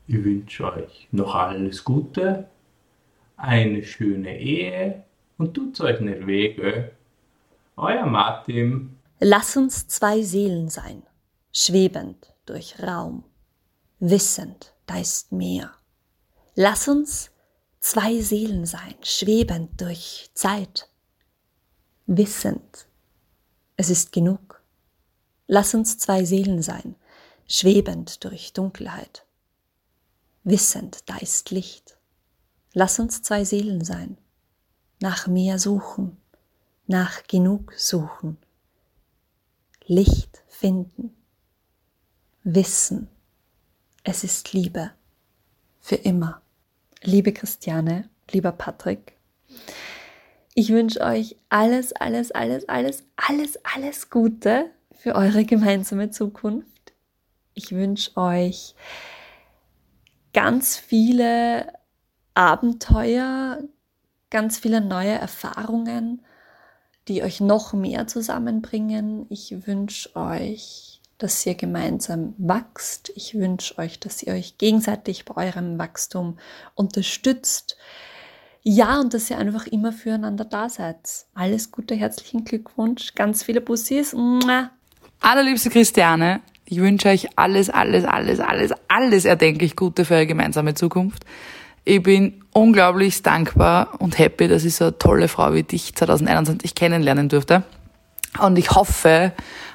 Ich 0.06 0.22
wünsche 0.22 0.72
euch 0.72 1.08
noch 1.10 1.34
alles 1.34 1.82
Gute, 1.82 2.46
eine 3.36 3.82
schöne 3.82 4.38
Ehe 4.38 5.03
und 5.38 5.54
tut's 5.54 5.80
euch 5.80 6.00
nicht 6.00 6.26
weh, 6.26 6.54
gell? 6.54 6.92
Euer 7.76 8.06
Martin. 8.06 8.98
Lass 9.20 9.56
uns 9.56 9.88
zwei 9.88 10.22
Seelen 10.22 10.68
sein, 10.68 11.02
schwebend 11.52 12.32
durch 12.46 12.80
Raum, 12.82 13.24
wissend, 13.98 14.74
da 14.86 14.98
ist 14.98 15.32
mehr. 15.32 15.72
Lass 16.54 16.88
uns 16.88 17.30
zwei 17.80 18.20
Seelen 18.20 18.66
sein, 18.66 18.94
schwebend 19.02 19.80
durch 19.80 20.30
Zeit, 20.34 20.88
wissend, 22.06 22.86
es 23.76 23.90
ist 23.90 24.12
genug. 24.12 24.62
Lass 25.46 25.74
uns 25.74 25.98
zwei 25.98 26.24
Seelen 26.24 26.62
sein, 26.62 26.96
schwebend 27.46 28.24
durch 28.24 28.52
Dunkelheit, 28.52 29.26
wissend, 30.44 31.08
da 31.08 31.16
ist 31.16 31.50
Licht. 31.50 31.98
Lass 32.72 32.98
uns 32.98 33.22
zwei 33.22 33.44
Seelen 33.44 33.84
sein, 33.84 34.16
nach 35.04 35.26
mehr 35.26 35.58
suchen, 35.58 36.16
nach 36.86 37.24
genug 37.24 37.74
suchen, 37.76 38.38
Licht 39.84 40.42
finden, 40.48 41.14
wissen, 42.42 43.08
es 44.02 44.24
ist 44.24 44.54
Liebe, 44.54 44.92
für 45.78 45.96
immer. 45.96 46.40
Liebe 47.02 47.34
Christiane, 47.34 48.08
lieber 48.30 48.50
Patrick, 48.52 49.18
ich 50.54 50.70
wünsche 50.70 51.02
euch 51.02 51.36
alles, 51.50 51.92
alles, 51.92 52.30
alles, 52.30 52.66
alles, 52.70 53.04
alles, 53.16 53.58
alles 53.62 54.08
Gute 54.08 54.70
für 54.90 55.16
eure 55.16 55.44
gemeinsame 55.44 56.12
Zukunft. 56.12 56.94
Ich 57.52 57.72
wünsche 57.72 58.16
euch 58.16 58.74
ganz 60.32 60.78
viele 60.78 61.74
Abenteuer, 62.32 63.58
ganz 64.30 64.58
viele 64.58 64.80
neue 64.80 65.12
Erfahrungen, 65.12 66.22
die 67.08 67.22
euch 67.22 67.40
noch 67.40 67.72
mehr 67.72 68.06
zusammenbringen. 68.06 69.26
Ich 69.28 69.66
wünsche 69.66 70.14
euch, 70.16 71.00
dass 71.18 71.44
ihr 71.46 71.54
gemeinsam 71.54 72.34
wachst. 72.38 73.12
Ich 73.14 73.34
wünsche 73.34 73.78
euch, 73.78 74.00
dass 74.00 74.22
ihr 74.22 74.32
euch 74.32 74.58
gegenseitig 74.58 75.24
bei 75.24 75.48
eurem 75.48 75.78
Wachstum 75.78 76.38
unterstützt. 76.74 77.76
Ja, 78.62 78.98
und 78.98 79.12
dass 79.12 79.30
ihr 79.30 79.38
einfach 79.38 79.66
immer 79.66 79.92
füreinander 79.92 80.46
da 80.46 80.68
seid. 80.70 80.96
Alles 81.34 81.70
Gute, 81.70 81.94
herzlichen 81.94 82.44
Glückwunsch, 82.44 83.14
ganz 83.14 83.42
viele 83.42 83.60
Bussis. 83.60 84.16
Allerliebste 85.20 85.68
Christiane, 85.70 86.40
ich 86.64 86.80
wünsche 86.80 87.08
euch 87.08 87.28
alles, 87.36 87.68
alles, 87.68 88.04
alles, 88.04 88.40
alles, 88.40 88.72
alles 88.88 89.24
erdenklich 89.26 89.76
Gute 89.76 90.04
für 90.06 90.14
eure 90.14 90.26
gemeinsame 90.26 90.74
Zukunft. 90.74 91.24
Ich 91.84 92.02
bin 92.02 92.43
unglaublich 92.54 93.22
dankbar 93.22 94.00
und 94.00 94.18
happy, 94.18 94.48
dass 94.48 94.64
ich 94.64 94.76
so 94.76 94.84
eine 94.84 94.98
tolle 94.98 95.28
Frau 95.28 95.52
wie 95.52 95.64
dich 95.64 95.94
2021 95.94 96.74
kennenlernen 96.74 97.28
durfte. 97.28 97.64
Und 98.40 98.58
ich 98.58 98.70
hoffe, 98.70 99.32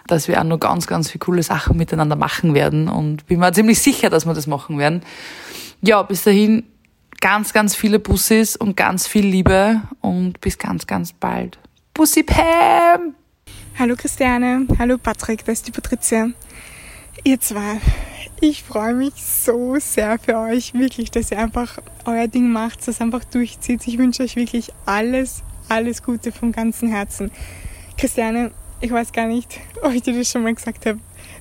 dass 0.07 0.27
wir 0.27 0.39
auch 0.39 0.45
noch 0.45 0.59
ganz, 0.59 0.87
ganz 0.87 1.11
viele 1.11 1.19
coole 1.19 1.43
Sachen 1.43 1.77
miteinander 1.77 2.15
machen 2.15 2.53
werden 2.53 2.89
und 2.89 3.25
bin 3.27 3.39
mir 3.39 3.53
ziemlich 3.53 3.79
sicher, 3.79 4.09
dass 4.09 4.25
wir 4.25 4.33
das 4.33 4.47
machen 4.47 4.77
werden. 4.79 5.03
Ja, 5.81 6.01
bis 6.01 6.23
dahin 6.23 6.63
ganz, 7.21 7.53
ganz 7.53 7.75
viele 7.75 7.99
Bussis 7.99 8.55
und 8.55 8.75
ganz 8.75 9.07
viel 9.07 9.25
Liebe 9.25 9.81
und 10.01 10.41
bis 10.41 10.57
ganz, 10.57 10.87
ganz 10.87 11.13
bald. 11.13 11.59
Bussi 11.93 12.23
Pam! 12.23 13.13
Hallo 13.77 13.95
Christiane, 13.95 14.67
hallo 14.77 14.97
Patrick, 14.97 15.45
da 15.45 15.51
ist 15.51 15.67
die 15.67 15.71
Patricia. 15.71 16.29
Ihr 17.23 17.39
zwei, 17.39 17.79
ich 18.41 18.63
freue 18.63 18.93
mich 18.93 19.13
so 19.15 19.78
sehr 19.80 20.17
für 20.17 20.38
euch, 20.38 20.73
wirklich, 20.73 21.12
dass 21.12 21.32
ihr 21.32 21.39
einfach 21.39 21.80
euer 22.06 22.28
Ding 22.28 22.52
macht, 22.52 22.88
dass 22.88 23.02
einfach 23.02 23.23
durchzieht. 23.25 23.86
Ich 23.86 23.97
wünsche 23.97 24.23
euch 24.23 24.36
wirklich 24.36 24.71
alles, 24.86 25.43
alles 25.67 26.04
Gute 26.04 26.32
vom 26.32 26.52
ganzen 26.52 26.89
Herzen. 26.89 27.32
Christiane, 27.97 28.52
ich 28.80 28.91
weiß 28.91 29.12
gar 29.12 29.28
nicht, 29.28 29.60
ob 29.82 29.93
ich 29.93 30.04
dir 30.04 30.17
das 30.17 30.32
schon 30.32 30.43
mal 30.43 30.56
gesagt 30.56 30.86
habe, 30.86 30.99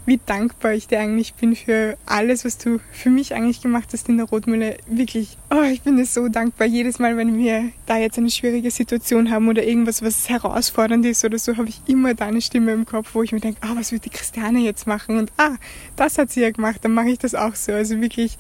wie 0.09 0.19
dankbar 0.25 0.73
ich 0.73 0.89
dir 0.89 1.01
eigentlich 1.01 1.35
bin 1.35 1.55
für 1.55 1.99
alles, 2.07 2.47
was 2.47 2.57
du 2.57 2.81
für 2.93 3.11
mich 3.11 3.35
eigentlich 3.35 3.61
gemacht 3.61 3.91
hast 3.93 4.09
in 4.09 4.17
der 4.17 4.25
Rotmühle. 4.27 4.79
Wirklich, 4.87 5.37
oh, 5.51 5.63
ich 5.71 5.83
bin 5.83 5.99
dir 5.99 6.07
so 6.07 6.29
dankbar. 6.29 6.67
Jedes 6.67 6.99
Mal, 6.99 7.19
wenn 7.19 7.37
wir 7.37 7.71
da 7.85 7.99
jetzt 7.99 8.17
eine 8.17 8.31
schwierige 8.31 8.71
Situation 8.71 9.31
haben 9.31 9.49
oder 9.49 9.63
irgendwas, 9.63 10.01
was 10.01 10.31
herausfordernd 10.31 11.05
ist 11.05 11.27
oder 11.27 11.39
so, 11.39 11.59
habe 11.59 11.69
ich 11.69 11.83
immer 11.87 12.15
deine 12.15 12.41
Stimme 12.41 12.73
im 12.73 12.87
Kopf, 12.87 13.15
wo 13.15 13.23
ich 13.23 13.33
mir 13.33 13.41
denke, 13.41 13.61
ah, 13.61 13.73
oh, 13.73 13.77
was 13.77 13.93
wird 13.93 14.07
die 14.07 14.11
Christiane 14.11 14.61
jetzt 14.61 14.87
machen? 14.87 15.19
Und 15.19 15.31
ah, 15.37 15.57
das 15.95 16.17
hat 16.17 16.31
sie 16.31 16.41
ja 16.41 16.51
gemacht, 16.51 16.83
dann 16.83 16.93
mache 16.93 17.11
ich 17.11 17.19
das 17.19 17.35
auch 17.35 17.55
so. 17.55 17.73
Also 17.73 18.01
wirklich, 18.01 18.39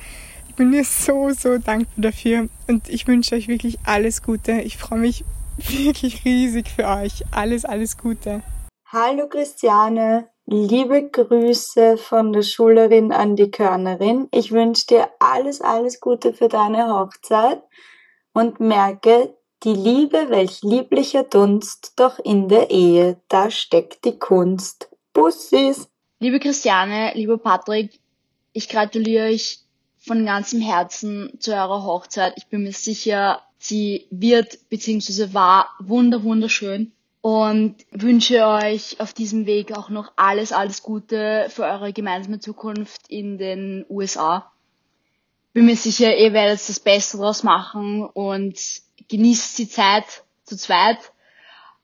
ich 0.48 0.54
bin 0.54 0.72
dir 0.72 0.84
so, 0.84 1.32
so 1.32 1.58
dankbar 1.58 1.92
dafür 1.98 2.48
und 2.66 2.88
ich 2.88 3.06
wünsche 3.06 3.34
euch 3.34 3.46
wirklich 3.46 3.78
alles 3.84 4.22
Gute. 4.22 4.62
Ich 4.62 4.78
freue 4.78 5.00
mich 5.00 5.22
wirklich 5.58 6.24
riesig 6.24 6.70
für 6.70 6.86
euch. 6.86 7.24
Alles, 7.30 7.66
alles 7.66 7.98
Gute. 7.98 8.42
Hallo 8.90 9.28
Christiane, 9.28 10.30
liebe 10.50 11.10
Grüße 11.10 11.98
von 11.98 12.32
der 12.32 12.42
Schülerin 12.42 13.12
an 13.12 13.36
die 13.36 13.50
Körnerin. 13.50 14.28
Ich 14.30 14.50
wünsche 14.50 14.86
dir 14.86 15.08
alles, 15.18 15.60
alles 15.60 16.00
Gute 16.00 16.32
für 16.32 16.48
deine 16.48 16.88
Hochzeit 16.88 17.62
und 18.32 18.58
merke, 18.58 19.34
die 19.64 19.74
Liebe, 19.74 20.30
welch 20.30 20.62
lieblicher 20.62 21.24
Dunst, 21.24 21.92
doch 21.96 22.18
in 22.18 22.48
der 22.48 22.70
Ehe, 22.70 23.20
da 23.28 23.50
steckt 23.50 24.04
die 24.04 24.18
Kunst. 24.18 24.88
Bussis! 25.12 25.88
Liebe 26.20 26.40
Christiane, 26.40 27.12
lieber 27.14 27.38
Patrick, 27.38 28.00
ich 28.52 28.68
gratuliere 28.68 29.26
euch 29.26 29.58
von 29.98 30.24
ganzem 30.24 30.60
Herzen 30.60 31.32
zu 31.40 31.52
eurer 31.52 31.82
Hochzeit. 31.82 32.34
Ich 32.36 32.46
bin 32.46 32.62
mir 32.62 32.72
sicher, 32.72 33.42
sie 33.58 34.06
wird 34.10 34.70
bzw. 34.70 35.34
war 35.34 35.68
wunder 35.80 36.22
wunderschön 36.22 36.92
und 37.20 37.76
wünsche 37.90 38.46
euch 38.46 39.00
auf 39.00 39.12
diesem 39.12 39.46
Weg 39.46 39.76
auch 39.76 39.88
noch 39.88 40.12
alles, 40.16 40.52
alles 40.52 40.82
Gute 40.82 41.46
für 41.50 41.64
eure 41.64 41.92
gemeinsame 41.92 42.40
Zukunft 42.40 43.02
in 43.08 43.38
den 43.38 43.84
USA. 43.88 44.50
Bin 45.52 45.66
mir 45.66 45.76
sicher, 45.76 46.16
ihr 46.16 46.32
werdet 46.32 46.68
das 46.68 46.80
Beste 46.80 47.16
draus 47.16 47.42
machen 47.42 48.04
und 48.04 48.58
genießt 49.08 49.58
die 49.58 49.68
Zeit 49.68 50.04
zu 50.44 50.56
zweit 50.56 50.98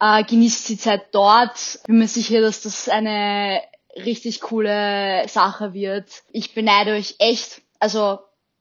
Äh, 0.00 0.24
genießt 0.24 0.68
die 0.68 0.76
Zeit 0.76 1.14
dort. 1.14 1.80
Bin 1.86 1.98
mir 1.98 2.08
sicher, 2.08 2.40
dass 2.40 2.62
das 2.62 2.88
eine 2.88 3.62
richtig 3.96 4.40
coole 4.40 5.24
Sache 5.28 5.72
wird. 5.72 6.24
Ich 6.32 6.52
beneide 6.52 6.92
euch 6.92 7.14
echt. 7.20 7.62
Also 7.78 8.18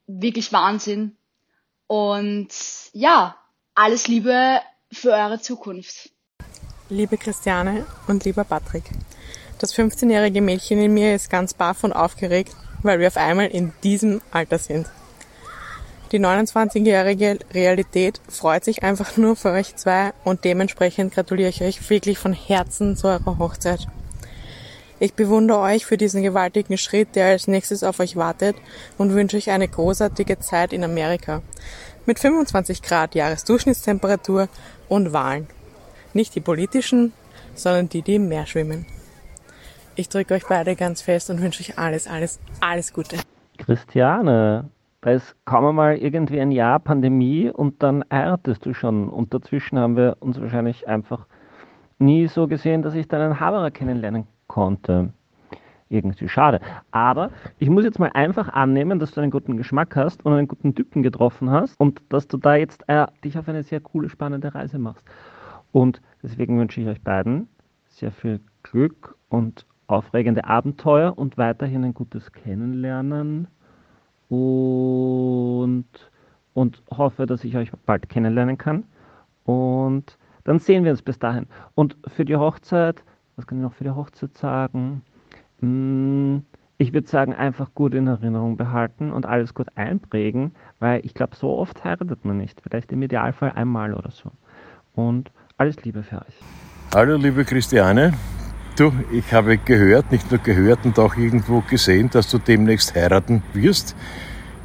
wirklich 0.07 0.53
Wahnsinn. 0.53 1.17
Und 1.87 2.49
ja, 2.93 3.35
alles 3.75 4.07
Liebe 4.07 4.61
für 4.91 5.11
eure 5.11 5.41
Zukunft. 5.41 6.12
Liebe 6.93 7.17
Christiane 7.17 7.87
und 8.07 8.23
lieber 8.23 8.43
Patrick, 8.43 8.83
das 9.57 9.73
15-jährige 9.73 10.41
Mädchen 10.41 10.79
in 10.79 10.93
mir 10.93 11.15
ist 11.15 11.27
ganz 11.27 11.55
baff 11.55 11.83
und 11.83 11.91
aufgeregt, 11.91 12.55
weil 12.83 12.99
wir 12.99 13.07
auf 13.07 13.17
einmal 13.17 13.47
in 13.47 13.73
diesem 13.81 14.21
Alter 14.29 14.59
sind. 14.59 14.85
Die 16.11 16.19
29-jährige 16.19 17.39
Realität 17.51 18.21
freut 18.29 18.63
sich 18.63 18.83
einfach 18.83 19.17
nur 19.17 19.35
für 19.35 19.49
euch 19.49 19.75
zwei 19.75 20.13
und 20.23 20.43
dementsprechend 20.43 21.15
gratuliere 21.15 21.49
ich 21.49 21.63
euch 21.63 21.89
wirklich 21.89 22.19
von 22.19 22.33
Herzen 22.33 22.95
zu 22.95 23.07
eurer 23.07 23.39
Hochzeit. 23.39 23.87
Ich 24.99 25.15
bewundere 25.15 25.61
euch 25.61 25.87
für 25.87 25.97
diesen 25.97 26.21
gewaltigen 26.21 26.77
Schritt, 26.77 27.15
der 27.15 27.29
als 27.29 27.47
nächstes 27.47 27.83
auf 27.83 27.99
euch 28.01 28.17
wartet 28.17 28.55
und 28.99 29.15
wünsche 29.15 29.37
euch 29.37 29.49
eine 29.49 29.67
großartige 29.67 30.37
Zeit 30.41 30.73
in 30.73 30.83
Amerika. 30.83 31.41
Mit 32.05 32.19
25 32.19 32.83
Grad 32.83 33.15
Jahresdurchschnittstemperatur 33.15 34.47
und 34.89 35.11
Wahlen. 35.11 35.47
Nicht 36.13 36.35
die 36.35 36.41
politischen, 36.41 37.11
sondern 37.55 37.89
die, 37.89 38.01
die 38.01 38.15
im 38.15 38.27
Meer 38.27 38.45
schwimmen. 38.45 38.85
Ich 39.95 40.09
drücke 40.09 40.35
euch 40.35 40.43
beide 40.47 40.75
ganz 40.75 41.01
fest 41.01 41.29
und 41.29 41.41
wünsche 41.41 41.61
euch 41.61 41.77
alles, 41.77 42.07
alles, 42.07 42.39
alles 42.59 42.93
Gute. 42.93 43.17
Christiane, 43.57 44.69
da 45.01 45.11
ist 45.11 45.35
kaum 45.45 45.65
einmal 45.65 45.97
irgendwie 45.97 46.39
ein 46.39 46.51
Jahr 46.51 46.79
Pandemie 46.79 47.49
und 47.49 47.83
dann 47.83 48.03
heiratest 48.11 48.65
du 48.65 48.73
schon. 48.73 49.09
Und 49.09 49.33
dazwischen 49.33 49.77
haben 49.77 49.95
wir 49.95 50.17
uns 50.19 50.39
wahrscheinlich 50.39 50.87
einfach 50.87 51.27
nie 51.99 52.27
so 52.27 52.47
gesehen, 52.47 52.81
dass 52.81 52.95
ich 52.95 53.07
deinen 53.07 53.39
Haberer 53.39 53.71
kennenlernen 53.71 54.27
konnte. 54.47 55.13
Irgendwie 55.89 56.27
schade. 56.27 56.59
Aber 56.91 57.29
ich 57.59 57.69
muss 57.69 57.83
jetzt 57.83 57.99
mal 57.99 58.11
einfach 58.13 58.49
annehmen, 58.49 58.97
dass 58.97 59.11
du 59.11 59.21
einen 59.21 59.29
guten 59.29 59.57
Geschmack 59.57 59.95
hast 59.95 60.25
und 60.25 60.33
einen 60.33 60.47
guten 60.47 60.73
Typen 60.73 61.03
getroffen 61.03 61.51
hast 61.51 61.79
und 61.79 62.01
dass 62.09 62.27
du 62.27 62.37
da 62.37 62.55
jetzt 62.55 62.83
äh, 62.87 63.05
dich 63.23 63.37
auf 63.37 63.47
eine 63.47 63.63
sehr 63.63 63.79
coole, 63.79 64.09
spannende 64.09 64.55
Reise 64.55 64.79
machst. 64.79 65.03
Und 65.73 66.01
deswegen 66.21 66.57
wünsche 66.57 66.79
ich 66.79 66.87
euch 66.87 67.01
beiden 67.01 67.49
sehr 67.87 68.13
viel 68.13 68.39
Glück 68.63 69.17
und 69.27 69.65
aufregende 69.87 70.45
Abenteuer 70.45 71.17
und 71.17 71.37
weiterhin 71.37 71.83
ein 71.83 71.93
gutes 71.93 72.31
Kennenlernen 72.31 73.47
und, 74.29 75.85
und 76.53 76.81
hoffe, 76.89 77.25
dass 77.25 77.43
ich 77.43 77.57
euch 77.57 77.69
bald 77.85 78.07
kennenlernen 78.07 78.57
kann. 78.57 78.85
Und 79.43 80.17
dann 80.45 80.59
sehen 80.59 80.85
wir 80.85 80.91
uns 80.91 81.01
bis 81.01 81.19
dahin. 81.19 81.47
Und 81.75 81.97
für 82.07 82.23
die 82.23 82.37
Hochzeit 82.37 83.03
was 83.35 83.47
kann 83.47 83.57
ich 83.57 83.63
noch 83.63 83.73
für 83.73 83.83
die 83.83 83.91
Hochzeit 83.91 84.37
sagen? 84.37 85.01
Hm, 85.59 86.43
ich 86.77 86.93
würde 86.93 87.07
sagen, 87.07 87.33
einfach 87.33 87.73
gut 87.73 87.93
in 87.93 88.07
Erinnerung 88.07 88.57
behalten 88.57 89.11
und 89.11 89.25
alles 89.25 89.53
gut 89.53 89.67
einprägen, 89.75 90.53
weil 90.79 91.05
ich 91.05 91.13
glaube, 91.13 91.35
so 91.35 91.57
oft 91.57 91.83
heiratet 91.83 92.25
man 92.25 92.37
nicht. 92.37 92.61
Vielleicht 92.61 92.91
im 92.91 93.01
Idealfall 93.01 93.51
einmal 93.51 93.93
oder 93.93 94.11
so. 94.11 94.31
Und 94.93 95.31
alles 95.63 95.77
Liebe 95.83 96.03
für 96.03 96.17
euch. 96.17 96.35
Hallo, 96.93 97.15
liebe 97.15 97.45
Christiane. 97.45 98.13
Du, 98.75 98.91
ich 99.13 99.31
habe 99.31 99.57
gehört, 99.57 100.11
nicht 100.11 100.29
nur 100.29 100.41
gehört 100.41 100.79
und 100.83 100.99
auch 100.99 101.15
irgendwo 101.15 101.61
gesehen, 101.61 102.09
dass 102.11 102.29
du 102.29 102.37
demnächst 102.37 102.93
heiraten 102.95 103.41
wirst. 103.53 103.95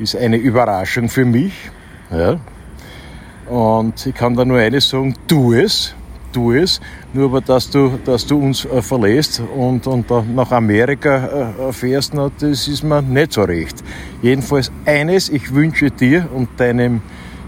Ist 0.00 0.16
eine 0.16 0.38
Überraschung 0.38 1.08
für 1.08 1.24
mich. 1.24 1.52
Ja. 2.10 2.40
Und 3.48 4.04
ich 4.06 4.14
kann 4.14 4.34
da 4.34 4.44
nur 4.44 4.58
eines 4.58 4.88
sagen, 4.88 5.14
tu 5.28 5.52
es 5.52 5.94
tu 6.30 6.52
es, 6.52 6.78
nur 7.14 7.26
aber 7.26 7.40
dass 7.40 7.70
du, 7.70 7.98
dass 8.04 8.26
du 8.26 8.38
uns 8.38 8.66
äh, 8.66 8.82
verlässt 8.82 9.40
und, 9.56 9.86
und 9.86 10.10
nach 10.34 10.50
Amerika 10.52 11.54
äh, 11.68 11.72
fährst, 11.72 12.12
na, 12.12 12.30
das 12.38 12.68
ist 12.68 12.82
mir 12.82 13.00
nicht 13.00 13.32
so 13.32 13.44
recht. 13.44 13.82
Jedenfalls 14.20 14.70
eines, 14.84 15.30
ich 15.30 15.54
wünsche 15.54 15.90
dir 15.90 16.28
und 16.34 16.48
deinem 16.58 17.00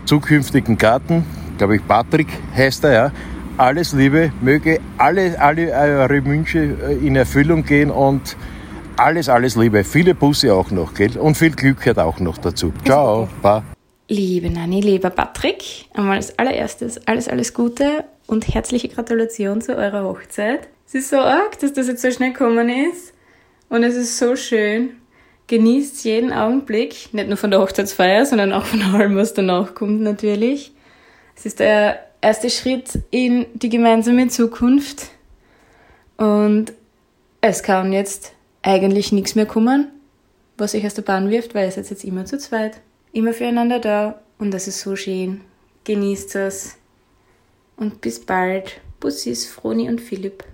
zukünftigen 0.07 0.79
Gatten, 0.79 1.27
glaube 1.59 1.77
ich 1.77 1.87
Patrick 1.87 2.29
heißt 2.57 2.85
er 2.85 2.93
ja, 2.93 3.13
alles 3.61 3.93
Liebe, 3.93 4.33
möge 4.41 4.81
alle, 4.97 5.39
alle 5.39 5.71
eure 5.71 6.25
Wünsche 6.25 6.77
äh, 6.83 7.07
in 7.07 7.15
Erfüllung 7.15 7.63
gehen 7.63 7.91
und 7.91 8.35
alles, 8.97 9.29
alles 9.29 9.55
Liebe. 9.55 9.85
Viele 9.85 10.15
Busse 10.15 10.55
auch 10.55 10.71
noch, 10.71 10.95
gell? 10.95 11.19
Und 11.19 11.37
viel 11.37 11.51
Glück 11.51 11.81
gehört 11.81 11.99
auch 11.99 12.21
noch 12.21 12.39
dazu. 12.39 12.73
Ciao, 12.87 13.29
ba. 13.43 13.63
Liebe 14.09 14.49
Nani, 14.49 14.81
lieber 14.81 15.11
Patrick, 15.11 15.63
einmal 15.93 16.17
als 16.17 16.39
allererstes 16.39 17.07
alles, 17.07 17.29
alles 17.29 17.53
Gute 17.53 18.05
und 18.27 18.49
herzliche 18.49 18.89
Gratulation 18.89 19.61
zu 19.61 19.77
eurer 19.77 20.05
Hochzeit. 20.05 20.69
Es 20.87 20.95
ist 20.95 21.11
so 21.11 21.19
arg, 21.19 21.59
dass 21.61 21.75
das 21.75 21.87
jetzt 21.87 22.01
so 22.01 22.11
schnell 22.11 22.33
gekommen 22.33 22.71
ist 22.71 23.13
und 23.69 23.85
es 23.85 23.95
ist 23.95 24.17
so 24.17 24.37
schön. 24.37 24.91
Genießt 25.49 26.03
jeden 26.05 26.33
Augenblick, 26.33 27.13
nicht 27.13 27.29
nur 27.29 27.37
von 27.37 27.51
der 27.51 27.61
Hochzeitsfeier, 27.61 28.25
sondern 28.25 28.55
auch 28.55 28.65
von 28.65 28.81
allem, 28.83 29.17
was 29.17 29.35
danach 29.35 29.75
kommt 29.75 30.01
natürlich. 30.01 30.73
Es 31.37 31.45
ist 31.45 31.61
der 31.61 32.10
erste 32.21 32.51
Schritt 32.51 32.99
in 33.11 33.47
die 33.55 33.69
gemeinsame 33.69 34.29
Zukunft 34.29 35.09
und 36.17 36.73
es 37.41 37.63
kann 37.63 37.93
jetzt 37.93 38.33
eigentlich 38.63 39.13
nichts 39.13 39.35
mehr 39.35 39.47
kommen, 39.47 39.89
was 40.59 40.75
euch 40.75 40.85
aus 40.85 40.95
der 40.95 41.03
Bahn 41.03 41.31
wirft, 41.31 41.55
weil 41.55 41.67
ihr 41.67 41.73
seid 41.73 41.89
jetzt 41.89 42.05
immer 42.05 42.27
zu 42.27 42.39
zweit, 42.39 42.81
immer 43.13 43.33
füreinander 43.33 43.79
da 43.79 44.21
und 44.39 44.51
das 44.51 44.69
ist 44.69 44.81
so 44.81 44.97
schön. 44.97 45.43
Genießt 45.85 46.37
es 46.37 46.77
und 47.77 48.01
bis 48.01 48.21
bald. 48.21 48.81
Bussis, 49.01 49.47
Froni 49.47 49.89
und 49.89 50.01
Philipp. 50.01 50.45